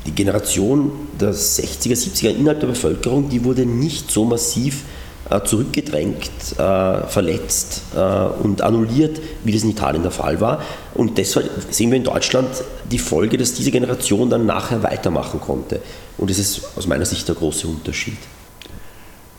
die 0.06 0.14
Generation 0.14 1.08
der 1.20 1.34
60er, 1.34 1.96
70er 1.96 2.30
innerhalb 2.30 2.60
der 2.60 2.68
Bevölkerung, 2.68 3.30
die 3.30 3.44
wurde 3.44 3.66
nicht 3.66 4.10
so 4.10 4.26
massiv 4.26 4.84
zurückgedrängt, 5.38 6.58
äh, 6.58 7.08
verletzt 7.08 7.82
äh, 7.96 8.00
und 8.00 8.62
annulliert, 8.62 9.20
wie 9.44 9.52
das 9.52 9.64
in 9.64 9.70
Italien 9.70 10.02
der 10.02 10.12
Fall 10.12 10.42
war. 10.42 10.62
Und 10.96 11.18
deshalb 11.18 11.50
sehen 11.70 11.92
wir 11.92 11.98
in 11.98 12.04
Deutschland 12.04 12.50
die 12.92 13.00
Folge, 13.00 13.38
dass 13.38 13.54
diese 13.54 13.72
Generation 13.72 14.30
dann 14.30 14.46
nachher 14.46 14.82
weitermachen 14.82 15.40
konnte. 15.40 15.82
Und 16.18 16.30
das 16.30 16.40
ist 16.40 16.62
aus 16.76 16.88
meiner 16.88 17.06
Sicht 17.06 17.28
der 17.28 17.36
große 17.36 17.68
Unterschied. 17.68 18.18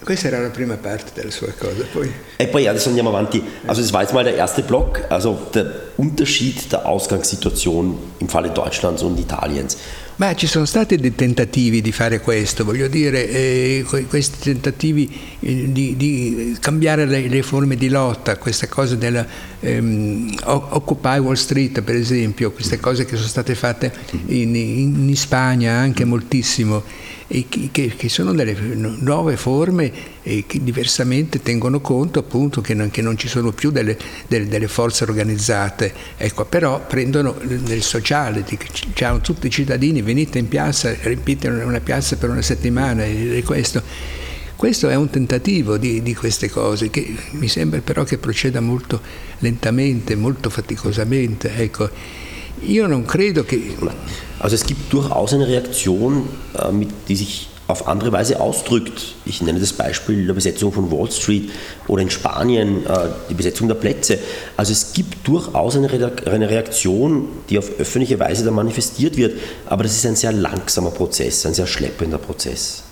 Questa 0.03 0.29
era 0.29 0.41
la 0.41 0.49
prima 0.49 0.77
parte 0.77 1.13
della 1.15 1.31
sua 1.31 1.53
cosa. 1.59 1.85
Poi... 1.93 2.11
E 2.39 2.47
poi 2.47 2.67
adesso 2.67 2.89
andiamo 2.89 3.11
avanti. 3.11 3.43
Also 3.67 3.83
das 3.83 3.93
war 3.93 4.01
jetzt 4.01 4.15
mal 4.15 4.25
der 4.25 4.35
erste 4.35 4.63
Block, 4.63 5.03
also 5.11 5.39
der 5.53 5.73
Unterschied 5.99 6.73
der 6.73 6.87
Ausgangssituation 6.87 7.99
im 8.19 8.29
Falle 8.29 8.49
Deutschlands 8.49 9.03
und 9.03 9.21
Italiens. 9.21 9.77
Ma 10.21 10.35
ci 10.35 10.47
sono 10.47 10.67
stati 10.67 10.97
dei 10.99 11.15
tentativi 11.15 11.81
di 11.81 11.93
fare 11.93 12.21
questo, 12.21 12.63
voglio 12.63 12.89
dire, 12.89 13.27
eh, 13.27 13.87
questi 14.07 14.53
tentativi 14.53 15.11
eh, 15.41 15.73
di, 15.73 15.97
di, 15.97 16.59
cambiare 16.61 17.07
le, 17.07 17.27
le, 17.27 17.43
forme 17.43 17.75
di 17.75 17.89
lotta, 17.89 18.37
queste 18.37 18.69
cose 18.69 18.99
della 18.99 19.27
ehm, 19.61 20.35
Occupy 20.45 21.17
Wall 21.21 21.37
Street 21.37 21.81
per 21.81 21.95
esempio, 21.95 22.53
queste 22.53 22.79
cose 22.79 23.07
che 23.07 23.17
sono 23.17 23.29
state 23.29 23.55
fatte 23.55 23.91
in, 24.27 24.55
in, 24.55 25.09
in 25.09 25.17
Spagna 25.17 25.73
anche 25.73 26.05
moltissimo 26.05 26.83
e 27.33 27.47
che, 27.49 27.95
che, 27.97 28.09
sono 28.09 28.33
delle 28.33 28.57
nuove 28.75 29.37
forme 29.37 29.93
che 30.21 30.45
diversamente 30.65 31.41
tengono 31.41 31.81
conto 31.81 32.19
appunto 32.19 32.61
che 32.61 32.75
non, 32.75 32.91
che 32.91 33.03
non 33.03 33.17
ci 33.17 33.29
sono 33.29 33.53
più 33.53 33.71
delle, 33.71 33.97
delle, 34.27 34.49
delle, 34.49 34.67
forze 34.67 35.05
organizzate, 35.05 35.95
ecco, 36.17 36.45
però 36.45 36.85
prendono 36.85 37.37
nel 37.41 37.83
sociale, 37.83 38.45
diciamo, 38.45 39.21
tutti 39.21 39.47
i 39.47 39.51
cittadini 39.51 40.03
venite 40.03 40.41
in 40.41 40.49
piazza, 40.49 40.93
riempite 41.03 41.47
una 41.47 41.79
piazza 41.79 42.17
per 42.17 42.31
una 42.31 42.43
settimana 42.43 43.05
e 43.05 43.43
questo 43.47 43.81
Questo 44.57 44.89
è 44.89 44.97
un 44.97 45.09
tentativo 45.09 45.79
di, 45.79 46.03
di, 46.03 46.15
queste 46.17 46.51
cose 46.51 46.91
che 46.91 47.15
mi 47.31 47.47
sembra 47.47 47.81
però 47.81 48.03
che 48.03 48.19
proceda 48.19 48.61
molto 48.61 49.01
lentamente, 49.39 50.17
molto 50.17 50.51
faticosamente. 50.51 51.55
Ecco. 51.55 52.29
Io 52.63 52.87
non 52.87 53.05
credo 53.05 53.45
che... 53.45 53.77
Also 54.39 54.55
es 54.55 54.65
gibt 54.65 54.93
durchaus 54.93 55.35
eine 55.35 55.47
Reaktion, 55.47 56.29
äh, 56.55 56.87
die 57.09 57.17
sich 57.17 57.49
auf 57.71 57.87
andere 57.89 58.13
Weise 58.13 58.41
ausdrückt. 58.41 59.15
Ich 59.25 59.43
nenne 59.43 59.61
das 59.61 59.73
Beispiel 59.73 60.27
der 60.27 60.35
Besetzung 60.35 60.73
von 60.73 60.91
Wall 60.91 61.11
Street 61.11 61.51
oder 61.87 62.03
in 62.03 62.11
Spanien 62.11 62.85
äh, 62.87 63.09
die 63.29 63.35
Besetzung 63.35 63.69
der 63.69 63.77
Plätze. 63.77 64.19
Also 64.57 64.73
es 64.73 64.93
gibt 64.93 65.27
durchaus 65.27 65.77
eine 65.77 65.91
Reaktion, 65.93 67.29
die 67.49 67.59
auf 67.59 67.71
öffentliche 67.79 68.19
Weise 68.19 68.45
da 68.45 68.51
manifestiert 68.51 69.17
wird, 69.17 69.39
aber 69.67 69.85
das 69.85 69.93
ist 69.93 70.07
ein 70.07 70.17
sehr 70.17 70.33
langsamer 70.33 70.91
Prozess, 70.91 71.47
ein 71.47 71.55
sehr 71.55 71.67
schleppender 71.67 72.19
Prozess. 72.19 72.83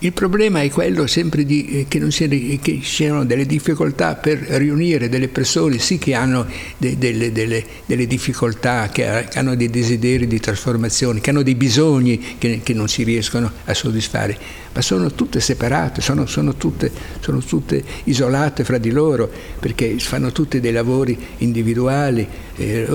Il 0.00 0.12
problema 0.12 0.62
è 0.62 0.70
quello 0.70 1.08
sempre 1.08 1.44
di, 1.44 1.80
eh, 1.80 1.86
che, 1.88 1.98
non 1.98 2.12
sia, 2.12 2.28
che 2.28 2.60
ci 2.60 2.82
siano 2.82 3.24
delle 3.24 3.46
difficoltà 3.46 4.14
per 4.14 4.38
riunire 4.38 5.08
delle 5.08 5.26
persone, 5.26 5.80
sì 5.80 5.98
che 5.98 6.14
hanno 6.14 6.46
de, 6.76 6.96
delle, 6.96 7.32
delle, 7.32 7.64
delle, 7.84 8.06
difficoltà, 8.06 8.90
che, 8.92 9.26
hanno 9.34 9.56
dei 9.56 9.68
desideri 9.68 10.28
di 10.28 10.38
trasformazione, 10.38 11.20
che 11.20 11.30
hanno 11.30 11.42
dei 11.42 11.56
bisogni 11.56 12.36
che, 12.38 12.60
che 12.62 12.74
non 12.74 12.86
si 12.86 13.02
riescono 13.02 13.50
a 13.64 13.74
soddisfare, 13.74 14.38
ma 14.78 14.84
sono 14.84 15.10
tutte 15.10 15.40
separate, 15.40 16.00
sono, 16.00 16.24
sono, 16.26 16.54
tutte, 16.54 16.88
sono 17.18 17.40
tutte, 17.40 17.82
isolate 18.04 18.62
fra 18.62 18.78
di 18.78 18.92
loro 18.92 19.28
perché 19.58 19.98
fanno 19.98 20.30
tutti 20.30 20.60
dei 20.60 20.70
lavori 20.70 21.18
individuali 21.38 22.26
eh, 22.54 22.86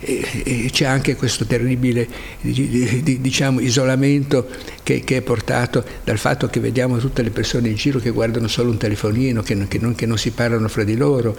e, 0.00 0.26
e, 0.44 0.68
c'è 0.72 0.86
anche 0.86 1.14
questo 1.14 1.44
terribile 1.46 2.08
diciamo, 2.40 3.60
isolamento 3.60 4.48
che, 4.82 5.04
che, 5.04 5.18
è 5.18 5.20
portato 5.20 5.84
dal 6.02 6.18
fatto 6.18 6.48
che 6.48 6.58
vediamo 6.58 6.98
tutte 6.98 7.22
le 7.22 7.30
persone 7.30 7.68
in 7.68 7.76
giro 7.76 8.00
che 8.00 8.10
guardano 8.10 8.48
solo 8.48 8.70
un 8.70 8.76
telefonino, 8.76 9.40
che, 9.42 9.68
che, 9.68 9.78
non, 9.78 9.94
che 9.94 10.06
non 10.06 10.18
si 10.18 10.32
parlano 10.32 10.66
fra 10.66 10.82
di 10.82 10.96
loro 10.96 11.36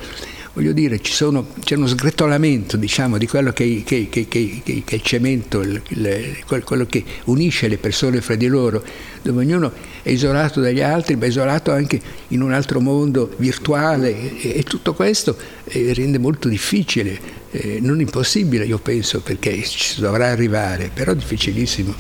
voglio 0.54 0.72
dire, 0.72 1.00
sono, 1.04 1.48
c'è 1.64 1.76
uno 1.76 1.88
sgretolamento 1.88 2.76
diciamo, 2.76 3.18
di 3.18 3.28
quello 3.28 3.52
che, 3.52 3.84
che, 3.86 4.08
che, 4.10 4.28
che, 4.28 4.62
è 4.86 4.94
il 4.96 5.02
cemento, 5.02 5.62
il, 5.62 5.82
il, 5.90 6.44
quello 6.46 6.86
che 6.86 7.04
unisce 7.26 7.68
le 7.68 7.78
persone 7.78 8.22
fra 8.22 8.36
di 8.36 8.48
loro, 8.48 8.84
dove 9.22 9.44
ognuno 9.44 9.72
è 10.02 10.10
isolato 10.10 10.60
dagli 10.60 10.82
altri, 10.82 11.16
ma 11.16 11.28
isolato 11.28 11.72
anche 11.72 12.02
in 12.30 12.42
un 12.42 12.52
altro 12.52 12.80
mondo 12.80 13.34
virtuale 13.38 14.40
e, 14.40 14.58
e 14.58 14.64
tutto 14.64 14.94
questo 14.94 15.38
eh, 15.66 15.94
rende 15.94 16.18
molto 16.18 16.48
difficile, 16.48 17.20
eh, 17.52 17.80
non 17.82 18.00
impossibile 18.00 18.66
io 18.66 18.80
penso, 18.80 19.22
perché 19.22 19.62
ci 19.64 20.02
dovrà 20.02 20.28
arrivare, 20.28 20.90
però 20.94 21.14
difficilissimo. 21.14 21.94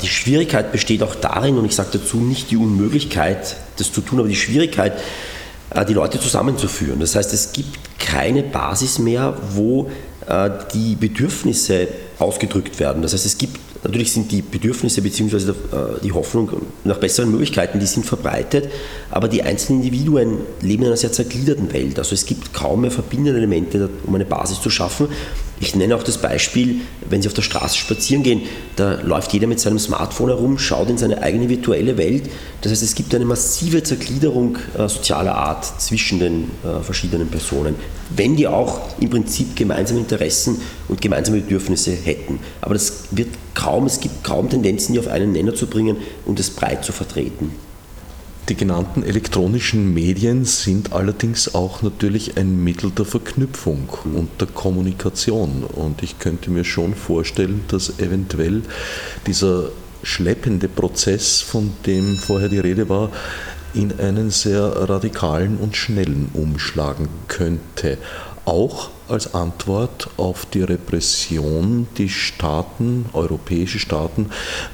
Die 0.00 0.08
Schwierigkeit 0.08 0.72
besteht 0.72 1.02
auch 1.02 1.14
darin, 1.14 1.58
und 1.58 1.66
ich 1.66 1.74
sage 1.74 1.98
dazu 1.98 2.20
nicht 2.20 2.50
die 2.50 2.56
Unmöglichkeit, 2.56 3.56
das 3.76 3.92
zu 3.92 4.00
tun, 4.00 4.20
aber 4.20 4.28
die 4.28 4.36
Schwierigkeit, 4.36 4.94
die 5.88 5.94
Leute 5.94 6.18
zusammenzuführen. 6.20 7.00
Das 7.00 7.14
heißt, 7.14 7.32
es 7.32 7.52
gibt 7.52 7.78
keine 7.98 8.42
Basis 8.42 8.98
mehr, 8.98 9.36
wo 9.54 9.90
äh, 10.26 10.50
die 10.74 10.96
Bedürfnisse 10.96 11.88
ausgedrückt 12.18 12.80
werden. 12.80 13.02
Das 13.02 13.12
heißt, 13.12 13.26
es 13.26 13.38
gibt 13.38 13.58
Natürlich 13.82 14.12
sind 14.12 14.30
die 14.30 14.42
Bedürfnisse 14.42 15.00
bzw. 15.00 15.36
Äh, 15.50 15.54
die 16.02 16.12
Hoffnung 16.12 16.50
nach 16.84 16.98
besseren 16.98 17.30
Möglichkeiten, 17.30 17.80
die 17.80 17.86
sind 17.86 18.04
verbreitet, 18.04 18.68
aber 19.10 19.28
die 19.28 19.42
einzelnen 19.42 19.80
Individuen 19.80 20.38
leben 20.60 20.82
in 20.82 20.88
einer 20.88 20.96
sehr 20.96 21.12
zergliederten 21.12 21.72
Welt. 21.72 21.98
Also 21.98 22.14
es 22.14 22.26
gibt 22.26 22.52
kaum 22.52 22.82
mehr 22.82 22.90
verbindende 22.90 23.38
Elemente, 23.38 23.88
um 24.06 24.14
eine 24.14 24.26
Basis 24.26 24.60
zu 24.60 24.68
schaffen. 24.68 25.08
Ich 25.62 25.76
nenne 25.76 25.94
auch 25.94 26.02
das 26.02 26.16
Beispiel, 26.16 26.80
wenn 27.06 27.20
Sie 27.20 27.28
auf 27.28 27.34
der 27.34 27.42
Straße 27.42 27.76
spazieren 27.76 28.22
gehen, 28.22 28.42
da 28.76 28.94
läuft 29.02 29.34
jeder 29.34 29.46
mit 29.46 29.60
seinem 29.60 29.78
Smartphone 29.78 30.30
herum, 30.30 30.58
schaut 30.58 30.88
in 30.88 30.96
seine 30.96 31.22
eigene 31.22 31.50
virtuelle 31.50 31.98
Welt. 31.98 32.30
Das 32.62 32.72
heißt, 32.72 32.82
es 32.82 32.94
gibt 32.94 33.14
eine 33.14 33.26
massive 33.26 33.82
Zergliederung 33.82 34.56
äh, 34.78 34.88
sozialer 34.88 35.34
Art 35.34 35.66
zwischen 35.82 36.18
den 36.18 36.50
äh, 36.64 36.82
verschiedenen 36.82 37.28
Personen, 37.28 37.74
wenn 38.16 38.36
die 38.36 38.48
auch 38.48 38.80
im 39.00 39.10
Prinzip 39.10 39.54
gemeinsame 39.54 40.00
Interessen 40.00 40.62
und 40.88 41.02
gemeinsame 41.02 41.40
Bedürfnisse 41.40 41.92
hätten. 41.92 42.40
Aber 42.62 42.72
das 42.72 43.04
wird 43.10 43.28
kaum, 43.52 43.84
es 43.84 44.00
gibt 44.00 44.24
kaum 44.24 44.48
Tendenzen, 44.48 44.94
die 44.94 44.98
auf 44.98 45.08
einen 45.08 45.32
Nenner 45.32 45.54
zu 45.54 45.66
bringen 45.66 45.98
und 46.24 46.40
es 46.40 46.48
breit 46.48 46.86
zu 46.86 46.92
vertreten. 46.92 47.52
Die 48.50 48.56
genannten 48.56 49.04
elektronischen 49.04 49.94
Medien 49.94 50.44
sind 50.44 50.92
allerdings 50.92 51.54
auch 51.54 51.82
natürlich 51.82 52.36
ein 52.36 52.64
Mittel 52.64 52.90
der 52.90 53.04
Verknüpfung 53.04 53.88
und 54.12 54.28
der 54.40 54.48
Kommunikation. 54.48 55.62
Und 55.62 56.02
ich 56.02 56.18
könnte 56.18 56.50
mir 56.50 56.64
schon 56.64 56.96
vorstellen, 56.96 57.62
dass 57.68 58.00
eventuell 58.00 58.62
dieser 59.24 59.70
schleppende 60.02 60.66
Prozess, 60.66 61.40
von 61.40 61.70
dem 61.86 62.16
vorher 62.16 62.48
die 62.48 62.58
Rede 62.58 62.88
war, 62.88 63.10
in 63.72 64.00
einen 64.00 64.30
sehr 64.30 64.64
radikalen 64.64 65.56
und 65.56 65.76
schnellen 65.76 66.30
umschlagen 66.34 67.06
könnte. 67.28 67.98
Auch 68.46 68.90
als 69.06 69.32
Antwort 69.32 70.10
auf 70.16 70.44
die 70.46 70.62
Repression, 70.62 71.86
die 71.96 72.08
Staaten, 72.08 73.06
europäische 73.12 73.78
Staaten, 73.78 74.30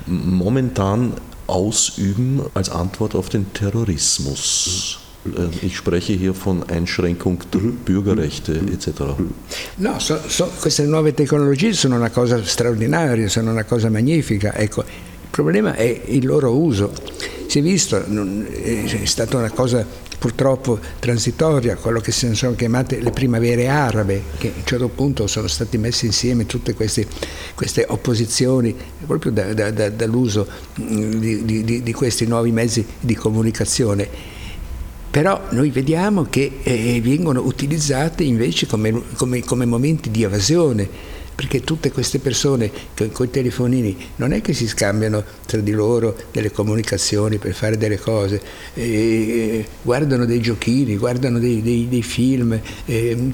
momentan 0.06 1.12
ausüben 1.46 2.42
als 2.54 2.70
Antwort 2.70 3.14
auf 3.14 3.28
den 3.28 3.52
Terrorismus. 3.52 4.98
Äh, 5.26 5.66
ich 5.66 5.76
spreche 5.76 6.12
hier 6.12 6.34
von 6.34 6.62
Einschränkung 6.68 7.42
der 7.52 7.60
mhm. 7.60 7.76
Bürgerrechte 7.84 8.52
mhm. 8.52 8.68
etc. 8.68 8.88
No, 9.78 9.98
so, 9.98 10.16
so, 10.28 10.48
queste 10.60 10.86
nuove 10.86 11.14
tecnologie 11.14 11.72
sono 11.72 11.96
una 11.96 12.10
cosa 12.10 12.42
straordinaria, 12.44 13.28
sono 13.28 13.50
una 13.50 13.64
cosa 13.64 13.90
magnifica. 13.90 14.54
Ecco, 14.54 14.82
il 14.82 15.30
problema 15.30 15.74
è 15.74 16.02
il 16.06 16.26
loro 16.26 16.56
uso. 16.56 16.92
Si 17.46 17.60
è 17.60 17.62
visto, 17.62 18.02
è 18.04 19.04
stata 19.04 19.36
una 19.36 19.50
cosa 19.50 19.86
purtroppo 20.18 20.78
transitoria, 20.98 21.76
quello 21.76 22.00
che 22.00 22.12
si 22.12 22.34
sono 22.34 22.54
chiamate 22.54 23.00
le 23.00 23.10
primavere 23.10 23.68
arabe, 23.68 24.22
che 24.38 24.48
a 24.48 24.52
un 24.56 24.64
certo 24.64 24.88
punto 24.88 25.26
sono 25.26 25.46
state 25.46 25.78
messe 25.78 26.06
insieme 26.06 26.46
tutte 26.46 26.74
queste, 26.74 27.06
queste 27.54 27.84
opposizioni 27.88 28.74
proprio 29.06 29.32
da, 29.32 29.52
da, 29.54 29.70
da, 29.70 29.90
dall'uso 29.90 30.46
mm, 30.80 31.12
di, 31.14 31.64
di, 31.64 31.82
di 31.82 31.92
questi 31.92 32.26
nuovi 32.26 32.50
mezzi 32.52 32.84
di 33.00 33.14
comunicazione. 33.14 34.34
Però 35.10 35.40
noi 35.50 35.70
vediamo 35.70 36.26
che 36.28 36.58
eh, 36.62 37.00
vengono 37.00 37.40
utilizzate 37.40 38.22
invece 38.22 38.66
come, 38.66 39.00
come, 39.16 39.42
come 39.42 39.64
momenti 39.64 40.10
di 40.10 40.22
evasione 40.22 41.15
perché 41.36 41.60
tutte 41.60 41.92
queste 41.92 42.18
persone 42.18 42.70
con 43.12 43.26
i 43.26 43.30
telefonini 43.30 43.96
non 44.16 44.32
è 44.32 44.40
che 44.40 44.54
si 44.54 44.66
scambiano 44.66 45.22
tra 45.44 45.60
di 45.60 45.70
loro 45.70 46.16
delle 46.32 46.50
comunicazioni 46.50 47.36
per 47.36 47.52
fare 47.52 47.76
delle 47.76 47.98
cose, 47.98 48.40
eh, 48.72 49.64
guardano 49.82 50.24
dei 50.24 50.40
giochini, 50.40 50.96
guardano 50.96 51.38
dei, 51.38 51.60
dei, 51.60 51.88
dei 51.88 52.02
film, 52.02 52.58
eh, 52.86 53.30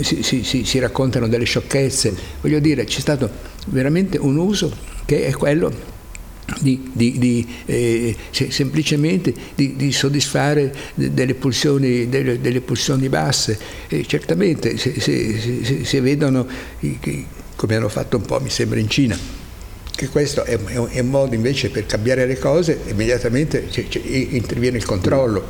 si, 0.00 0.42
si, 0.42 0.64
si 0.64 0.78
raccontano 0.80 1.28
delle 1.28 1.44
sciocchezze. 1.44 2.12
Voglio 2.40 2.58
dire, 2.58 2.84
c'è 2.84 3.00
stato 3.00 3.30
veramente 3.68 4.18
un 4.18 4.36
uso 4.36 4.72
che 5.04 5.26
è 5.26 5.32
quello 5.32 5.92
di, 6.60 6.90
di, 6.92 7.18
di 7.18 7.46
eh, 7.66 8.16
semplicemente 8.30 9.32
di, 9.54 9.76
di, 9.76 9.92
soddisfare 9.92 10.74
delle 10.94 11.34
pulsioni, 11.34 12.08
delle, 12.08 12.40
delle 12.40 12.60
pulsioni 12.60 13.08
basse. 13.08 13.56
E 13.88 14.04
certamente 14.06 14.76
se, 14.76 14.98
se, 14.98 15.62
se, 15.62 15.84
se 15.84 16.00
vedono 16.00 16.46
i, 16.80 16.98
come 17.64 17.76
hanno 17.76 17.88
fatto 17.88 18.18
un 18.18 18.26
po' 18.26 18.38
mi 18.40 18.50
sembra 18.50 18.78
in 18.78 18.90
Cina 18.90 19.18
che 19.96 20.08
questo 20.08 20.44
è, 20.44 20.58
è, 20.58 20.98
un 20.98 21.08
modo 21.08 21.34
invece 21.34 21.70
per 21.70 21.86
cambiare 21.86 22.26
le 22.26 22.36
cose, 22.36 22.80
immediatamente 22.88 23.68
c- 23.68 23.86
c- 23.88 24.00
interviene 24.04 24.76
il 24.76 24.84
controllo, 24.84 25.40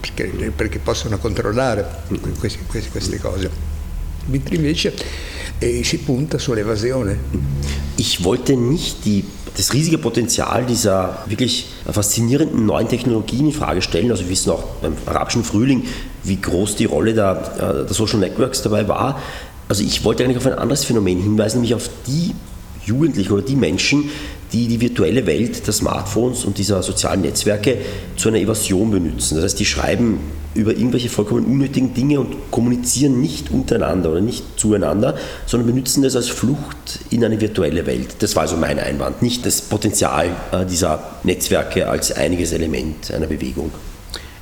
perché, 0.00 0.52
perché 0.54 0.80
possono 0.80 1.18
controllare 1.18 2.02
questi, 2.36 2.58
questi, 2.66 2.90
queste 2.90 3.20
cose. 3.20 3.48
Mentre 4.26 4.56
invece 4.56 4.92
eh, 5.58 5.84
si 5.84 5.98
punta 5.98 6.38
sull'evasione. 6.38 7.16
Ich 7.94 8.24
wollte 8.24 8.56
nicht 8.56 9.04
die, 9.04 9.24
das 9.56 9.72
riesige 9.72 9.98
Potenzial 9.98 10.66
dieser 10.66 11.24
wirklich 11.26 11.66
faszinierenden 11.88 12.66
neuen 12.66 12.88
Technologien 12.88 13.46
in 13.46 13.52
Frage 13.52 13.82
stellen. 13.82 14.10
Also 14.10 14.24
wir 14.24 14.30
wissen 14.30 14.50
auch 14.50 14.64
beim 14.80 14.96
arabischen 15.06 15.44
Frühling, 15.44 15.84
wie 16.24 16.40
groß 16.40 16.74
die 16.74 16.86
Rolle 16.86 17.14
der, 17.14 17.84
der 17.86 17.94
Social 17.94 18.18
Networks 18.18 18.62
dabei 18.62 18.88
war. 18.88 19.20
Also 19.72 19.84
ich 19.84 20.04
wollte 20.04 20.22
eigentlich 20.22 20.36
auf 20.36 20.46
ein 20.46 20.52
anderes 20.52 20.84
Phänomen 20.84 21.22
hinweisen, 21.22 21.62
nämlich 21.62 21.74
auf 21.74 21.88
die 22.06 22.34
Jugendlichen 22.84 23.32
oder 23.32 23.40
die 23.40 23.56
Menschen, 23.56 24.10
die 24.52 24.68
die 24.68 24.78
virtuelle 24.78 25.24
Welt 25.24 25.66
der 25.66 25.72
Smartphones 25.72 26.44
und 26.44 26.58
dieser 26.58 26.82
sozialen 26.82 27.22
Netzwerke 27.22 27.78
zu 28.18 28.28
einer 28.28 28.36
Evasion 28.36 28.90
benutzen. 28.90 29.36
Das 29.36 29.44
heißt, 29.44 29.58
die 29.58 29.64
schreiben 29.64 30.20
über 30.52 30.72
irgendwelche 30.72 31.08
vollkommen 31.08 31.46
unnötigen 31.46 31.94
Dinge 31.94 32.20
und 32.20 32.50
kommunizieren 32.50 33.22
nicht 33.22 33.50
untereinander 33.50 34.10
oder 34.10 34.20
nicht 34.20 34.44
zueinander, 34.58 35.16
sondern 35.46 35.68
benutzen 35.68 36.02
das 36.02 36.16
als 36.16 36.28
Flucht 36.28 36.98
in 37.08 37.24
eine 37.24 37.40
virtuelle 37.40 37.86
Welt. 37.86 38.16
Das 38.18 38.36
war 38.36 38.42
also 38.42 38.58
mein 38.58 38.78
Einwand, 38.78 39.22
nicht 39.22 39.46
das 39.46 39.62
Potenzial 39.62 40.36
äh, 40.52 40.66
dieser 40.66 41.02
Netzwerke 41.22 41.88
als 41.88 42.12
einiges 42.12 42.52
Element 42.52 43.10
einer 43.10 43.26
Bewegung. 43.26 43.70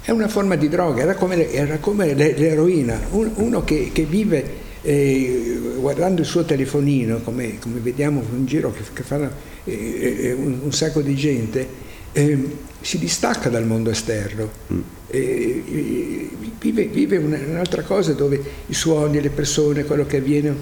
È 0.03 0.11
una 0.11 0.26
forma 0.26 0.57
di 0.57 0.68
droga, 0.68 1.03
era 1.03 1.14
come, 1.14 1.53
era 1.53 1.78
come 1.78 2.14
l'eroina, 2.14 2.99
uno 3.12 3.62
che, 3.62 3.93
che 3.93 4.07
vive 4.07 4.68
e 4.83 5.61
guardando 5.78 6.20
il 6.22 6.26
suo 6.26 6.45
telefonino, 6.45 7.20
come, 7.20 7.59
come 7.59 7.81
vediamo 7.81 8.22
in 8.33 8.47
giro 8.47 8.72
che, 8.72 8.83
che 8.93 9.03
fanno 9.03 9.31
eh, 9.64 10.18
eh, 10.22 10.33
un, 10.33 10.61
un, 10.62 10.72
sacco 10.72 11.01
di 11.03 11.14
gente, 11.14 11.66
eh, 12.12 12.57
si 12.81 12.99
distacca 12.99 13.49
dal 13.49 13.66
mondo 13.66 13.91
esterno, 13.91 14.51
mm. 14.72 14.81
eh, 15.09 16.31
vive, 16.59 16.85
vive, 16.87 17.16
un'altra 17.18 17.83
cosa 17.83 18.12
dove 18.14 18.43
i 18.66 18.74
suoni, 18.74 19.20
le 19.20 19.31
persone, 19.31 19.85
quello 19.85 20.07
che 20.07 20.16
avviene, 20.16 20.55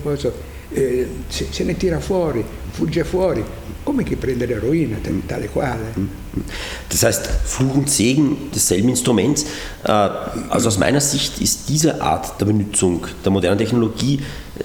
eh, 0.73 1.07
se, 1.29 1.47
se, 1.51 1.65
ne 1.65 1.77
tira 1.77 2.01
fuori, 2.01 2.45
fugge 2.71 3.05
fuori, 3.05 3.45
come 3.83 4.05
chi 4.05 4.17
prende 4.17 4.47
l'eroina, 4.47 4.99
tale 5.27 5.49
quale. 5.49 5.93
Mm, 5.95 6.03
mm. 6.03 6.43
Das 6.89 7.03
heißt, 7.03 7.27
Fluch 7.45 7.75
und 7.75 7.91
Segen 7.91 8.51
desselben 8.55 8.89
Instruments. 8.91 9.47
Äh, 9.85 9.91
also 9.91 10.69
aus 10.69 10.79
meiner 10.79 11.01
Sicht 11.01 11.41
ist 11.41 11.69
diese 11.69 12.03
Art 12.03 12.41
der 12.41 12.47
Benutzung 12.47 13.07
der 13.25 13.33
modernen 13.33 13.59
Technologie 13.59 14.21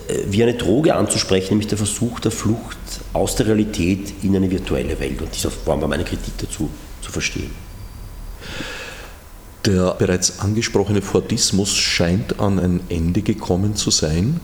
äh, 0.08 0.24
wie 0.28 0.44
eine 0.44 0.56
Droge 0.56 0.96
anzusprechen, 0.96 1.52
nämlich 1.52 1.68
der 1.68 1.78
Versuch 1.78 2.20
der 2.20 2.32
Flucht 2.32 2.78
aus 3.14 3.36
der 3.36 3.48
Realität 3.48 4.14
in 4.24 4.36
eine 4.36 4.50
virtuelle 4.52 5.00
Welt. 5.00 5.22
Und 5.22 5.34
dieser 5.34 5.52
Form 5.52 5.82
war 5.82 5.88
meine 5.88 6.04
Kritik 6.04 6.34
dazu 6.38 6.70
zu 7.02 7.12
verstehen. 7.12 7.52
Der 9.66 9.96
bereits 9.98 10.40
angesprochene 10.40 11.02
Fordismus 11.02 11.74
scheint 11.74 12.42
an 12.42 12.60
ein 12.60 12.82
Ende 12.90 13.22
gekommen 13.22 13.78
zu 13.78 13.92
sein. 13.92 14.42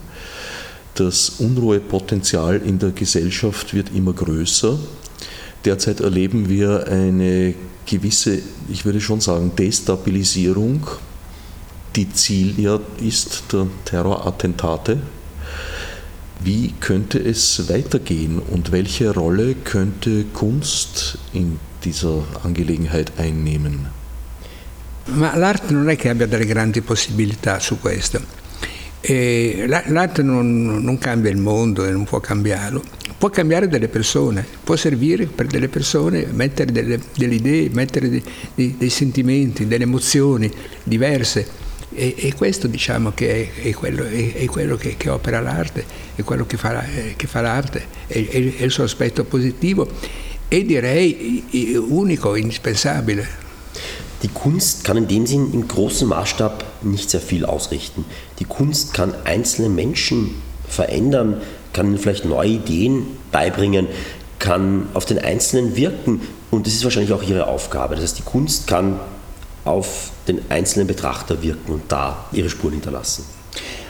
Das 0.99 1.29
Unruhepotenzial 1.37 2.57
in 2.57 2.77
der 2.77 2.91
Gesellschaft 2.91 3.73
wird 3.73 3.95
immer 3.95 4.11
größer. 4.11 4.77
Derzeit 5.63 6.01
erleben 6.01 6.49
wir 6.49 6.87
eine 6.87 7.53
gewisse, 7.85 8.39
ich 8.67 8.83
würde 8.83 8.99
schon 8.99 9.21
sagen, 9.21 9.53
Destabilisierung, 9.57 10.85
die 11.95 12.11
Ziel 12.11 12.59
ja 12.59 12.81
ist 13.01 13.43
der 13.53 13.67
Terrorattentate. 13.85 14.97
Wie 16.43 16.73
könnte 16.81 17.17
es 17.17 17.69
weitergehen 17.69 18.39
und 18.39 18.73
welche 18.73 19.13
Rolle 19.13 19.55
könnte 19.55 20.25
Kunst 20.33 21.17
in 21.31 21.61
dieser 21.85 22.25
Angelegenheit 22.43 23.13
einnehmen? 23.17 23.87
Ma 25.05 25.33
l'arte 25.37 25.71
non 25.71 25.87
è 25.89 25.95
che 25.95 26.09
abbia 26.09 26.27
delle 26.27 26.45
grandi 26.45 26.81
possibilità 26.81 27.61
su 27.61 27.79
questo. 27.79 28.48
L'arte 29.01 30.21
non, 30.21 30.83
non, 30.83 30.97
cambia 30.97 31.31
il 31.31 31.37
mondo 31.37 31.85
e 31.85 31.91
non 31.91 32.03
può 32.03 32.19
cambiarlo, 32.19 32.83
può 33.17 33.29
cambiare 33.29 33.67
delle 33.69 33.87
persone, 33.87 34.45
può 34.63 34.75
servire 34.75 35.25
per 35.25 35.47
delle 35.47 35.69
persone, 35.69 36.27
mettere 36.31 36.71
delle, 36.71 36.99
delle 37.15 37.35
idee, 37.35 37.69
mettere 37.71 38.09
dei, 38.09 38.23
dei, 38.53 38.75
dei, 38.77 38.89
sentimenti, 38.89 39.67
delle 39.67 39.83
emozioni 39.83 40.51
diverse. 40.83 41.67
E, 41.91 42.13
e 42.17 42.33
questo 42.35 42.67
diciamo 42.67 43.13
che 43.13 43.51
è, 43.53 43.67
è 43.69 43.73
quello, 43.73 44.05
è, 44.05 44.33
è 44.33 44.45
quello 44.45 44.75
che, 44.75 44.95
che, 44.95 45.09
opera 45.09 45.39
l'arte, 45.39 45.83
è 46.15 46.23
quello 46.23 46.45
che 46.45 46.57
fa, 46.57 46.83
che 47.15 47.27
fa 47.27 47.41
l'arte, 47.41 47.85
è 48.05 48.17
il 48.17 48.69
suo 48.69 48.83
aspetto 48.83 49.23
positivo 49.23 49.87
e 50.49 50.65
direi 50.65 51.77
unico, 51.87 52.35
indispensabile. 52.35 53.47
Die 54.21 54.27
Kunst 54.27 54.83
kann 54.83 54.97
in 54.97 55.07
dem 55.07 55.25
Sinn 55.25 55.53
im 55.53 55.67
großen 55.67 56.07
Maßstab 56.07 56.65
nicht 56.83 57.09
sehr 57.09 57.21
viel 57.21 57.45
ausrichten. 57.45 58.03
Die 58.39 58.45
Kunst 58.45 58.93
kann 58.93 59.13
einzelne 59.23 59.69
Menschen 59.69 60.41
verändern, 60.67 61.41
kann 61.71 61.87
ihnen 61.87 61.97
vielleicht 61.97 62.25
neue 62.25 62.49
Ideen 62.49 63.05
beibringen, 63.31 63.87
kann 64.37 64.87
auf 64.93 65.05
den 65.05 65.19
Einzelnen 65.19 65.75
wirken 65.75 66.21
und 66.51 66.65
das 66.65 66.73
ist 66.73 66.83
wahrscheinlich 66.83 67.13
auch 67.13 67.23
ihre 67.23 67.47
Aufgabe. 67.47 67.95
Das 67.95 68.03
heißt, 68.03 68.19
die 68.19 68.23
Kunst 68.23 68.67
kann 68.67 68.99
auf 69.63 70.11
den 70.27 70.41
einzelnen 70.49 70.87
Betrachter 70.87 71.41
wirken 71.41 71.73
und 71.73 71.83
da 71.89 72.25
ihre 72.31 72.49
Spuren 72.49 72.73
hinterlassen. 72.73 73.38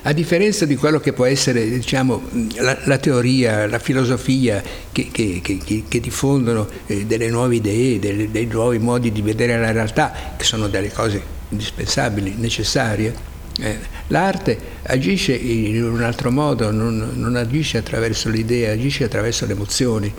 A 0.03 0.13
differenza 0.13 0.65
di 0.65 0.75
quello 0.75 0.99
che 0.99 1.11
può 1.11 1.25
essere 1.25 1.67
diciamo, 1.69 2.21
la, 2.55 2.77
la, 2.85 2.97
teoria, 2.97 3.67
la 3.67 3.79
filosofia 3.79 4.63
che, 4.91 5.09
che, 5.11 5.41
che, 5.43 5.83
che 5.87 5.99
diffondono 5.99 6.67
eh, 6.85 7.05
delle 7.05 7.29
nuove 7.29 7.55
idee, 7.55 7.99
delle, 7.99 8.31
dei 8.31 8.45
nuovi 8.45 8.79
modi 8.79 9.11
di 9.11 9.21
vedere 9.21 9.59
la 9.59 9.71
realtà, 9.71 10.13
che 10.37 10.43
sono 10.45 10.69
delle 10.69 10.91
cose 10.91 11.21
indispensabili, 11.49 12.35
necessarie, 12.37 13.13
eh, 13.59 13.77
l'arte 14.07 14.57
agisce 14.83 15.33
in 15.33 15.83
un 15.83 16.01
altro 16.01 16.31
modo, 16.31 16.71
non, 16.71 17.11
non 17.15 17.35
agisce 17.35 17.77
attraverso 17.77 18.29
l'idea, 18.29 18.71
agisce 18.71 19.03
attraverso 19.03 19.45
le 19.45 19.51
emozioni 19.51 20.13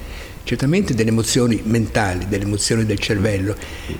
certamente 0.44 0.94
delle 0.94 1.10
emozioni 1.10 1.60
mentali, 1.64 2.26
delle 2.28 2.44
emozioni 2.44 2.84
del 2.84 2.98
cervello, 2.98 3.54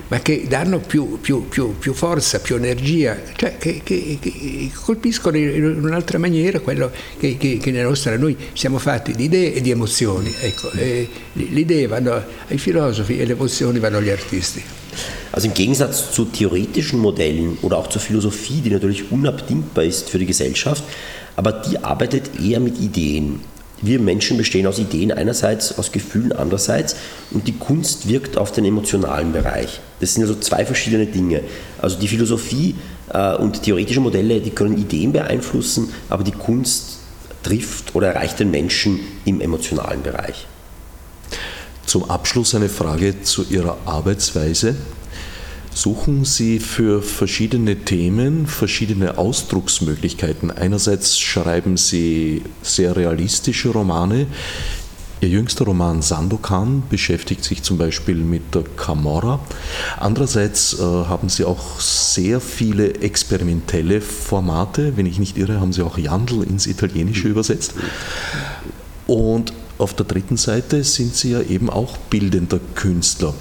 ma 0.07 0.19
che 0.19 0.45
danno 0.47 0.79
più, 0.79 1.19
più, 1.19 1.47
più, 1.47 1.77
più 1.77 1.93
forza, 1.93 2.39
più 2.39 2.55
energia, 2.55 3.17
cioè 3.35 3.57
che, 3.57 3.81
che, 3.83 4.17
che, 4.19 4.71
colpiscono 4.73 5.37
in 5.37 5.83
un'altra 5.83 6.17
maniera 6.17 6.59
quello 6.59 6.91
che, 7.19 7.37
che, 7.37 7.59
nella 7.71 7.87
nostra 7.87 8.17
noi 8.17 8.35
siamo 8.53 8.79
fatti 8.79 9.13
di 9.13 9.25
idee 9.25 9.53
e 9.53 9.61
di 9.61 9.71
emozioni. 9.71 10.33
Ecco, 10.39 10.71
e 10.71 11.07
le 11.33 11.59
idee 11.59 11.87
vanno 11.87 12.23
ai 12.47 12.57
filosofi 12.57 13.19
e 13.19 13.25
le 13.25 13.33
emozioni 13.33 13.79
vanno 13.79 13.97
agli 13.97 14.09
artisti. 14.09 14.63
Also 15.31 15.47
im 15.47 15.53
Gegensatz 15.53 16.11
zu 16.11 16.25
theoretischen 16.25 16.99
Modellen 16.99 17.57
oder 17.61 17.77
auch 17.77 17.87
zur 17.87 18.01
Philosophie, 18.01 18.61
die 18.61 18.69
natürlich 18.69 19.11
unabdingbar 19.11 19.85
ist 19.85 20.09
für 20.09 20.19
die 20.19 20.25
Gesellschaft, 20.25 20.83
aber 21.37 21.53
die 21.53 21.81
arbeitet 21.81 22.39
eher 22.39 22.59
mit 22.59 22.79
Ideen. 22.79 23.39
Wir 23.81 23.99
Menschen 23.99 24.37
bestehen 24.37 24.67
aus 24.67 24.77
Ideen 24.77 25.11
einerseits, 25.11 25.77
aus 25.77 25.91
Gefühlen 25.91 26.31
andererseits 26.31 26.95
und 27.31 27.47
die 27.47 27.57
Kunst 27.57 28.07
wirkt 28.07 28.37
auf 28.37 28.51
den 28.51 28.65
emotionalen 28.65 29.31
Bereich. 29.31 29.81
Das 29.99 30.13
sind 30.13 30.23
also 30.23 30.35
zwei 30.35 30.65
verschiedene 30.65 31.07
Dinge. 31.07 31.41
Also 31.79 31.99
die 31.99 32.07
Philosophie 32.07 32.75
äh, 33.11 33.35
und 33.35 33.63
theoretische 33.63 33.99
Modelle, 33.99 34.39
die 34.39 34.51
können 34.51 34.77
Ideen 34.77 35.11
beeinflussen, 35.11 35.91
aber 36.09 36.23
die 36.23 36.31
Kunst 36.31 36.99
trifft 37.43 37.95
oder 37.95 38.13
erreicht 38.13 38.39
den 38.39 38.51
Menschen 38.51 38.99
im 39.25 39.41
emotionalen 39.41 40.03
Bereich. 40.03 40.45
Zum 41.85 42.09
Abschluss 42.09 42.53
eine 42.55 42.69
Frage 42.69 43.21
zu 43.23 43.43
Ihrer 43.49 43.77
Arbeitsweise. 43.85 44.75
Suchen 45.73 46.25
Sie 46.25 46.59
für 46.59 47.01
verschiedene 47.01 47.77
Themen 47.77 48.45
verschiedene 48.45 49.17
Ausdrucksmöglichkeiten. 49.17 50.51
Einerseits 50.51 51.17
schreiben 51.17 51.77
Sie 51.77 52.41
sehr 52.61 52.95
realistische 52.97 53.69
Romane. 53.69 54.27
Ihr 55.21 55.29
jüngster 55.29 55.65
Roman 55.65 56.01
Sandokan 56.01 56.83
beschäftigt 56.89 57.43
sich 57.43 57.63
zum 57.63 57.77
Beispiel 57.77 58.15
mit 58.15 58.53
der 58.53 58.63
Camorra. 58.63 59.39
Andererseits 59.97 60.73
äh, 60.73 60.81
haben 60.81 61.29
Sie 61.29 61.45
auch 61.45 61.79
sehr 61.79 62.41
viele 62.41 62.95
experimentelle 62.95 64.01
Formate. 64.01 64.97
Wenn 64.97 65.05
ich 65.05 65.19
nicht 65.19 65.37
irre, 65.37 65.61
haben 65.61 65.73
Sie 65.73 65.83
auch 65.83 65.97
Jandl 65.97 66.43
ins 66.43 66.67
Italienische 66.67 67.27
übersetzt. 67.27 67.75
Und 69.07 69.53
auf 69.77 69.93
der 69.93 70.05
dritten 70.05 70.37
Seite 70.37 70.83
sind 70.83 71.15
Sie 71.15 71.31
ja 71.31 71.41
eben 71.41 71.69
auch 71.69 71.97
bildender 71.97 72.59
Künstler. 72.75 73.33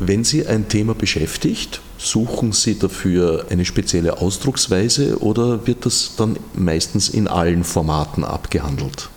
Wenn 0.00 0.24
Sie 0.24 0.46
ein 0.46 0.68
Thema 0.68 0.94
beschäftigt, 0.94 1.80
suchen 1.98 2.52
Sie 2.52 2.78
dafür 2.78 3.46
eine 3.50 3.64
spezielle 3.64 4.18
Ausdrucksweise 4.18 5.18
oder 5.20 5.66
wird 5.66 5.86
das 5.86 6.14
dann 6.16 6.36
meistens 6.54 7.08
in 7.08 7.28
allen 7.28 7.62
Formaten 7.62 8.24
abgehandelt? 8.24 9.08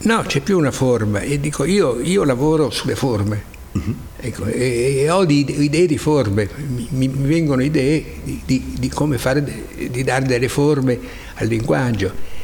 No, 0.00 0.22
c'è 0.26 0.40
più 0.40 0.58
una 0.58 0.72
forma 0.72 1.20
e 1.20 1.40
dico 1.40 1.64
io, 1.64 2.00
io 2.00 2.24
lavoro 2.24 2.70
sulle 2.70 2.96
forme. 2.96 3.54
Uh-huh. 3.72 3.94
Ecco, 4.18 4.44
e, 4.46 5.02
e, 5.02 5.10
ho 5.10 5.24
di, 5.24 5.62
idee 5.62 5.86
di 5.86 5.96
forme, 5.96 6.48
mi, 6.56 6.88
mi 6.90 7.08
vengono 7.08 7.62
idee 7.62 8.04
di, 8.22 8.42
di, 8.44 8.74
di, 8.78 8.88
come 8.88 9.18
fare, 9.18 9.44
di 9.90 10.02
dare 10.02 10.26
delle 10.26 10.48
forme 10.48 10.98
al 11.34 11.46
linguaggio. 11.46 12.34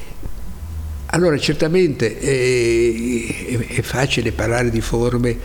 Allora 1.07 1.37
certamente 1.39 2.19
è, 2.19 3.67
è 3.67 3.83
facile 3.83 4.33
parlare 4.33 4.71
di 4.71 4.81
forme 4.81 5.37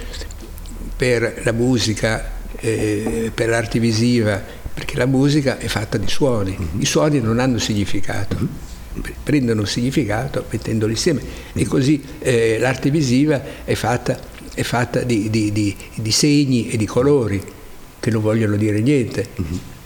per 0.97 1.41
la 1.43 1.51
musica, 1.51 2.31
eh, 2.59 3.31
per 3.33 3.49
l'arte 3.49 3.79
visiva, 3.79 4.41
perché 4.73 4.97
la 4.97 5.05
musica 5.05 5.59
è 5.59 5.67
fatta 5.67 5.97
di 5.97 6.07
suoni, 6.07 6.55
uh-huh. 6.57 6.79
i 6.79 6.85
suoni 6.85 7.21
non 7.21 7.39
hanno 7.39 7.59
significato. 7.59 8.35
Uh-huh. 8.35 9.03
prendono 9.23 9.61
un 9.61 9.67
significato 9.67 10.45
mettendoli 10.49 10.93
insieme 10.93 11.21
e 11.53 11.65
così 11.65 12.03
eh, 12.19 12.57
l'arte 12.59 12.89
visiva 12.89 13.39
è 13.63 13.75
fatta, 13.75 14.19
è 14.53 14.63
fatta 14.63 15.01
di, 15.03 15.29
di, 15.29 15.51
di, 15.51 15.75
di, 15.93 16.11
segni 16.11 16.69
e 16.69 16.77
di 16.77 16.87
colori 16.87 17.39
che 17.99 18.09
non 18.09 18.21
vogliono 18.21 18.55
dire 18.55 18.79
niente. 18.79 19.27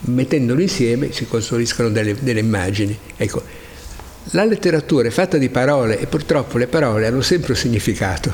Mettendoli 0.03 0.63
insieme 0.63 1.11
si 1.11 1.27
costruiscono 1.27 1.89
delle, 1.89 2.15
delle 2.19 2.39
immagini. 2.39 2.97
Ecco, 3.17 3.43
la 4.31 4.45
letteratura 4.45 5.07
è 5.07 5.11
fatta 5.11 5.37
di 5.37 5.49
parole 5.49 5.99
e 5.99 6.07
purtroppo 6.07 6.57
le 6.57 6.67
parole 6.67 7.07
hanno 7.07 7.21
sempre 7.21 7.51
un 7.51 7.57
significato. 7.57 8.33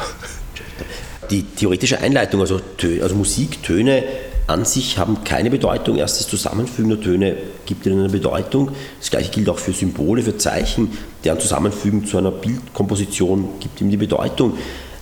Die 1.30 1.44
theoretische 1.44 2.00
Einleitung, 2.00 2.42
also, 2.42 2.62
also 3.02 3.16
Musik, 3.16 3.62
Töne 3.64 4.04
an 4.48 4.64
sich 4.64 4.98
haben 4.98 5.24
keine 5.26 5.50
Bedeutung. 5.50 5.98
Erst 5.98 6.20
das 6.20 6.28
Zusammenfügen 6.28 6.90
der 6.90 7.02
Töne 7.02 7.38
gibt 7.66 7.86
ihnen 7.86 8.00
eine 8.00 8.10
Bedeutung. 8.10 8.72
Das 9.00 9.12
gleiche 9.12 9.30
gilt 9.30 9.50
auch 9.50 9.60
für 9.60 9.74
Symbole, 9.74 10.24
für 10.24 10.38
Zeichen. 10.38 10.90
Deren 11.24 11.40
Zusammenfügen 11.40 12.06
zu 12.06 12.18
einer 12.18 12.32
Bildkomposition 12.32 13.60
gibt 13.60 13.82
ihm 13.82 13.90
die 13.90 13.98
Bedeutung. 13.98 14.58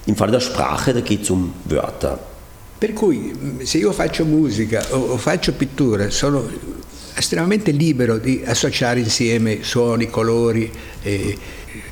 Im 0.08 0.16
Falle 0.16 0.32
der 0.32 0.40
Sprache, 0.40 0.94
da 0.94 1.02
geht 1.02 1.24
es 1.24 1.30
um 1.30 1.54
Wörter. 1.66 2.20
Per 2.78 2.94
cui 2.94 3.34
se 3.64 3.78
io 3.78 3.94
faccio 3.94 4.26
musica 4.26 4.86
o, 4.92 5.18
faccio 5.18 5.54
pittura 5.54 6.10
sono 6.10 6.46
estremamente 7.16 7.72
libero 7.72 8.18
di 8.18 8.44
associare 8.46 9.00
insieme 9.00 9.60
suoni, 9.64 10.10
colori 10.10 10.70
eh, 11.02 11.38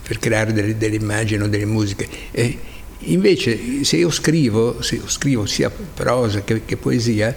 per 0.06 0.20
creare 0.20 0.52
delle, 0.52 0.78
delle, 0.78 0.98
immagini 0.98 1.42
o 1.42 1.48
delle 1.48 1.66
musiche. 1.66 2.08
Eh, 2.32 2.58
Invece 3.06 3.84
se 3.84 3.97
io 3.97 4.10
scrivo, 4.10 4.82
se 4.82 4.95
io 4.95 5.08
scrivo 5.08 5.45
sia 5.45 5.70
prosa 5.70 6.41
che, 6.43 6.64
che 6.66 6.78
poesia, 6.78 7.36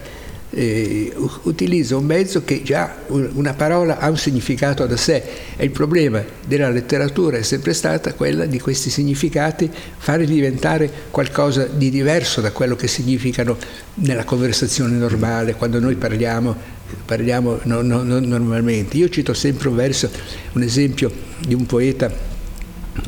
eh, 0.51 1.13
utilizzo 1.43 1.99
un 1.99 2.05
mezzo 2.05 2.45
che 2.45 2.63
già 2.63 3.03
una 3.09 3.53
parola 3.53 3.99
ha 3.99 4.09
un 4.09 4.17
significato 4.17 4.87
da 4.87 4.97
sé 4.97 5.23
e 5.57 5.65
il 5.65 5.71
problema 5.71 6.25
della 6.47 6.71
letteratura 6.71 7.37
è 7.37 7.43
sempre 7.43 7.75
stata 7.75 8.15
quella 8.15 8.47
di 8.47 8.61
questi 8.61 8.89
significati 8.89 9.71
fare 9.99 10.25
diventare 10.25 10.91
qualcosa 11.11 11.65
di 11.65 11.91
diverso 11.91 12.41
da 12.41 12.53
quello 12.53 12.77
che 12.77 12.87
significano 12.87 13.57
nella 13.95 14.25
conversazione 14.25 14.97
normale, 14.97 15.55
quando 15.55 15.81
noi 15.81 15.97
parliamo, 15.97 16.57
parliamo 17.05 17.61
no, 17.65 17.83
no, 17.83 18.03
no, 18.03 18.19
normalmente. 18.21 18.97
Io 18.97 19.09
cito 19.09 19.35
sempre 19.35 19.69
un 19.69 19.75
verso, 19.75 20.09
un 20.53 20.63
esempio 20.63 21.11
di 21.39 21.55
un 21.55 21.67
poeta 21.67 22.11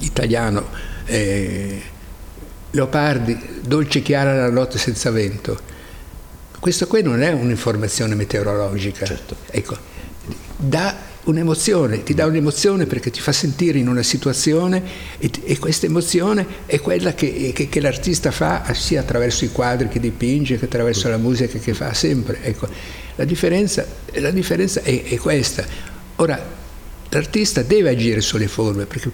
italiano, 0.00 0.66
eh, 1.06 1.80
Leopardi, 2.70 3.60
dolce 3.62 4.02
chiara 4.02 4.34
la 4.34 4.50
notte 4.50 4.78
senza 4.78 5.10
vento 5.10 5.76
questo 6.58 6.88
qui 6.88 7.02
non 7.02 7.22
è 7.22 7.30
un'informazione 7.30 8.14
meteorologica. 8.14 9.06
Certo. 9.06 9.36
Ecco, 9.50 9.76
dà 10.56 11.06
un'emozione, 11.24 12.02
ti 12.02 12.14
dà 12.14 12.26
un'emozione 12.26 12.86
perché 12.86 13.10
ti 13.10 13.20
fa 13.20 13.32
sentire 13.32 13.78
in 13.78 13.88
una 13.88 14.02
situazione 14.02 14.82
e, 15.18 15.30
e 15.44 15.58
questa 15.58 15.86
emozione 15.86 16.44
è 16.66 16.80
quella 16.80 17.14
che, 17.14 17.52
che, 17.54 17.68
che, 17.68 17.80
l'artista 17.80 18.30
fa 18.30 18.64
sia 18.72 19.00
attraverso 19.00 19.44
i 19.44 19.52
quadri 19.52 19.88
che 19.88 20.00
dipinge 20.00 20.58
che 20.58 20.64
attraverso 20.64 21.08
la 21.08 21.18
musica 21.18 21.58
che 21.58 21.74
fa 21.74 21.94
sempre. 21.94 22.42
Ecco, 22.42 22.66
la 23.14 23.24
differenza, 23.24 23.86
la 24.14 24.30
differenza 24.30 24.82
è, 24.82 25.04
è 25.04 25.16
questa. 25.18 25.64
Ora, 26.16 26.56
l'artista 27.10 27.62
deve 27.62 27.90
agire 27.90 28.20
sulle 28.20 28.48
forme, 28.48 28.86
perché 28.86 29.10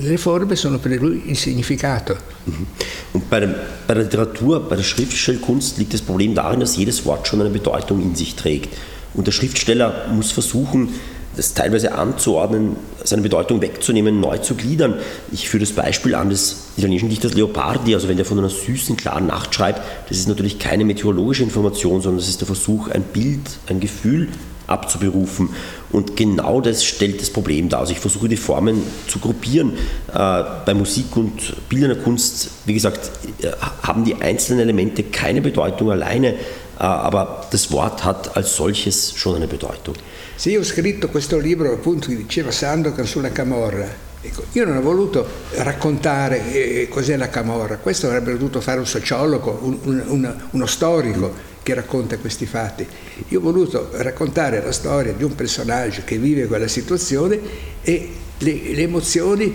le 0.00 0.16
forme 0.16 0.56
sono 0.56 0.78
per 0.78 1.00
lui 1.00 1.22
il 1.26 1.36
significato. 1.36 2.16
Mhm. 2.44 2.66
Und 3.12 3.30
bei, 3.30 3.40
bei 3.86 3.94
der 3.94 4.02
Literatur, 4.04 4.68
bei 4.68 4.76
der 4.76 4.82
Schriftstellkunst 4.82 5.78
liegt 5.78 5.94
das 5.94 6.02
Problem 6.02 6.34
darin, 6.34 6.60
dass 6.60 6.76
jedes 6.76 7.04
Wort 7.04 7.26
schon 7.26 7.40
eine 7.40 7.50
Bedeutung 7.50 8.02
in 8.02 8.14
sich 8.14 8.34
trägt. 8.34 8.76
Und 9.14 9.26
der 9.26 9.32
Schriftsteller 9.32 10.08
muss 10.12 10.32
versuchen, 10.32 10.88
das 11.36 11.54
teilweise 11.54 11.92
anzuordnen, 11.92 12.76
seine 13.02 13.22
Bedeutung 13.22 13.60
wegzunehmen, 13.60 14.20
neu 14.20 14.38
zu 14.38 14.54
gliedern. 14.54 14.94
Ich 15.32 15.48
führe 15.48 15.64
das 15.64 15.72
Beispiel 15.72 16.14
an 16.14 16.30
des 16.30 16.66
italienischen 16.76 17.08
Dichters 17.08 17.34
Leopardi, 17.34 17.94
also 17.94 18.08
wenn 18.08 18.16
der 18.16 18.26
von 18.26 18.38
einer 18.38 18.50
süßen, 18.50 18.96
klaren 18.96 19.26
Nacht 19.26 19.54
schreibt, 19.54 19.80
das 20.08 20.18
ist 20.18 20.28
natürlich 20.28 20.58
keine 20.58 20.84
meteorologische 20.84 21.42
Information, 21.42 22.00
sondern 22.00 22.18
das 22.18 22.28
ist 22.28 22.40
der 22.40 22.46
Versuch, 22.46 22.88
ein 22.88 23.02
Bild, 23.02 23.58
ein 23.66 23.80
Gefühl 23.80 24.28
abzuberufen. 24.66 25.50
Und 25.94 26.16
genau 26.16 26.60
das 26.60 26.84
stellt 26.84 27.20
das 27.20 27.30
Problem 27.30 27.68
dar. 27.68 27.78
Also 27.78 27.92
ich 27.92 28.00
versuche 28.00 28.28
die 28.28 28.36
Formen 28.36 28.82
zu 29.06 29.20
gruppieren. 29.20 29.74
Äh, 30.12 30.42
bei 30.66 30.74
Musik 30.74 31.16
und 31.16 31.54
bildender 31.68 31.94
Kunst, 31.94 32.50
wie 32.64 32.74
gesagt, 32.74 33.12
äh, 33.40 33.52
haben 33.82 34.04
die 34.04 34.16
einzelnen 34.16 34.62
Elemente 34.62 35.04
keine 35.04 35.40
Bedeutung 35.40 35.92
alleine, 35.92 36.34
äh, 36.34 36.36
aber 36.78 37.46
das 37.52 37.70
Wort 37.70 38.02
hat 38.02 38.36
als 38.36 38.56
solches 38.56 39.12
schon 39.14 39.36
eine 39.36 39.46
Bedeutung. 39.46 39.94
Se 40.34 40.50
io 40.50 40.60
ho 40.60 40.64
scritto 40.64 41.06
questo 41.08 41.38
libro, 41.38 41.72
appunto, 41.72 42.08
diceva 42.08 42.50
Sandokan 42.50 43.06
sulla 43.06 43.30
Camorra, 43.30 43.86
ecco, 44.20 44.46
io 44.50 44.64
non 44.64 44.78
ho 44.78 44.82
voluto 44.82 45.24
raccontare 45.58 46.52
eh, 46.52 46.88
cos'è 46.88 47.16
la 47.16 47.28
Camorra, 47.28 47.76
questo 47.76 48.08
avrebbe 48.08 48.32
dovuto 48.32 48.60
fare 48.60 48.80
un 48.80 48.86
sociologo, 48.86 49.60
un, 49.62 50.02
un, 50.08 50.34
uno 50.50 50.66
storico 50.66 51.52
che 51.64 51.74
racconta 51.74 52.18
questi 52.18 52.46
fatti. 52.46 52.86
Io 53.28 53.40
ho 53.40 53.42
voluto 53.42 53.88
raccontare 53.94 54.62
la 54.62 54.70
storia 54.70 55.12
di 55.12 55.24
un 55.24 55.34
personaggio 55.34 56.02
che 56.04 56.18
vive 56.18 56.46
quella 56.46 56.68
situazione 56.68 57.40
e 57.82 58.10
le, 58.38 58.52
le 58.74 58.82
emozioni 58.82 59.52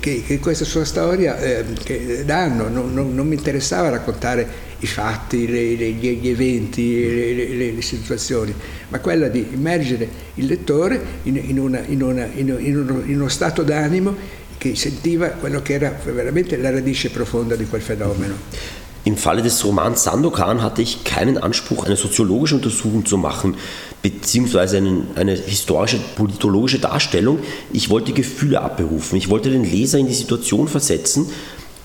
che, 0.00 0.24
che, 0.26 0.38
questa 0.40 0.64
sua 0.64 0.84
storia 0.84 1.38
eh, 1.38 2.24
danno. 2.24 2.68
Non, 2.68 2.92
non, 2.92 3.14
non, 3.14 3.26
mi 3.26 3.36
interessava 3.36 3.88
raccontare 3.88 4.72
i 4.80 4.86
fatti, 4.86 5.46
le, 5.46 5.76
le, 5.76 5.90
gli 5.90 6.28
eventi, 6.28 7.74
le, 7.74 7.80
situazioni, 7.80 8.52
ma 8.88 8.98
quella 8.98 9.28
di 9.28 9.46
immergere 9.52 10.08
il 10.34 10.46
lettore 10.46 11.00
in, 11.22 11.36
in, 11.36 11.58
una, 11.58 11.82
in, 11.86 12.02
una, 12.02 12.26
in 12.34 12.76
uno, 12.76 13.02
uno 13.06 13.28
stato 13.28 13.62
d'animo 13.62 14.42
che 14.58 14.74
sentiva 14.74 15.28
quello 15.28 15.62
che 15.62 15.74
era 15.74 15.96
veramente 16.04 16.56
la 16.56 16.70
radice 16.70 17.10
profonda 17.10 17.54
di 17.54 17.66
quel 17.66 17.82
fenomeno. 17.82 18.82
Im 19.04 19.18
Falle 19.18 19.42
des 19.42 19.62
Romans 19.64 20.02
Sandokan 20.02 20.62
hatte 20.62 20.80
ich 20.80 21.04
keinen 21.04 21.36
Anspruch, 21.36 21.84
eine 21.84 21.96
soziologische 21.96 22.54
Untersuchung 22.54 23.04
zu 23.04 23.18
machen, 23.18 23.56
beziehungsweise 24.00 24.78
einen, 24.78 25.08
eine 25.14 25.34
historische, 25.34 25.98
politologische 26.16 26.78
Darstellung. 26.78 27.38
Ich 27.72 27.90
wollte 27.90 28.12
Gefühle 28.12 28.62
abberufen. 28.62 29.18
Ich 29.18 29.28
wollte 29.28 29.50
den 29.50 29.64
Leser 29.64 29.98
in 29.98 30.06
die 30.06 30.14
Situation 30.14 30.68
versetzen, 30.68 31.30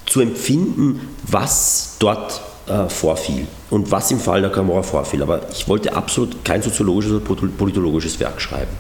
zu 0.06 0.22
empfinden, 0.22 1.02
was 1.24 1.98
dort 2.00 2.42
äh, 2.68 2.88
vorfiel 2.88 3.48
und 3.70 3.92
was 3.92 4.12
im 4.12 4.20
Fall 4.20 4.42
der 4.42 4.52
Camorra 4.52 4.84
vorfiel. 4.84 5.22
Aber 5.22 5.42
ich 5.52 5.68
wollte 5.68 5.94
absolut 5.94 6.46
kein 6.46 6.62
soziologisches 6.62 7.12
oder 7.12 7.26
politologisches 7.26 8.18
Werk 8.22 8.40
schreiben. 8.42 8.72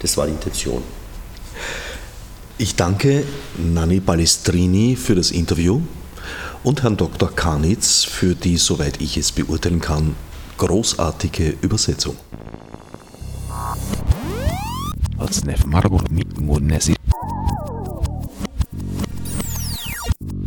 Das 0.00 0.18
war 0.18 0.26
die 0.26 0.32
Intention. 0.32 0.82
Ich 2.58 2.76
danke 2.76 3.24
Nanni 3.56 4.00
Balestrini 4.00 4.96
für 4.96 5.14
das 5.14 5.30
Interview 5.30 5.80
und 6.64 6.82
Herrn 6.82 6.96
Dr. 6.96 7.30
Karnitz 7.30 8.04
für 8.04 8.34
die, 8.34 8.56
soweit 8.56 9.00
ich 9.00 9.16
es 9.16 9.30
beurteilen 9.30 9.80
kann, 9.80 10.16
großartige 10.56 11.56
Übersetzung. 11.60 12.16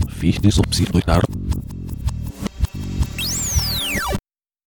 Fichte 0.10 0.52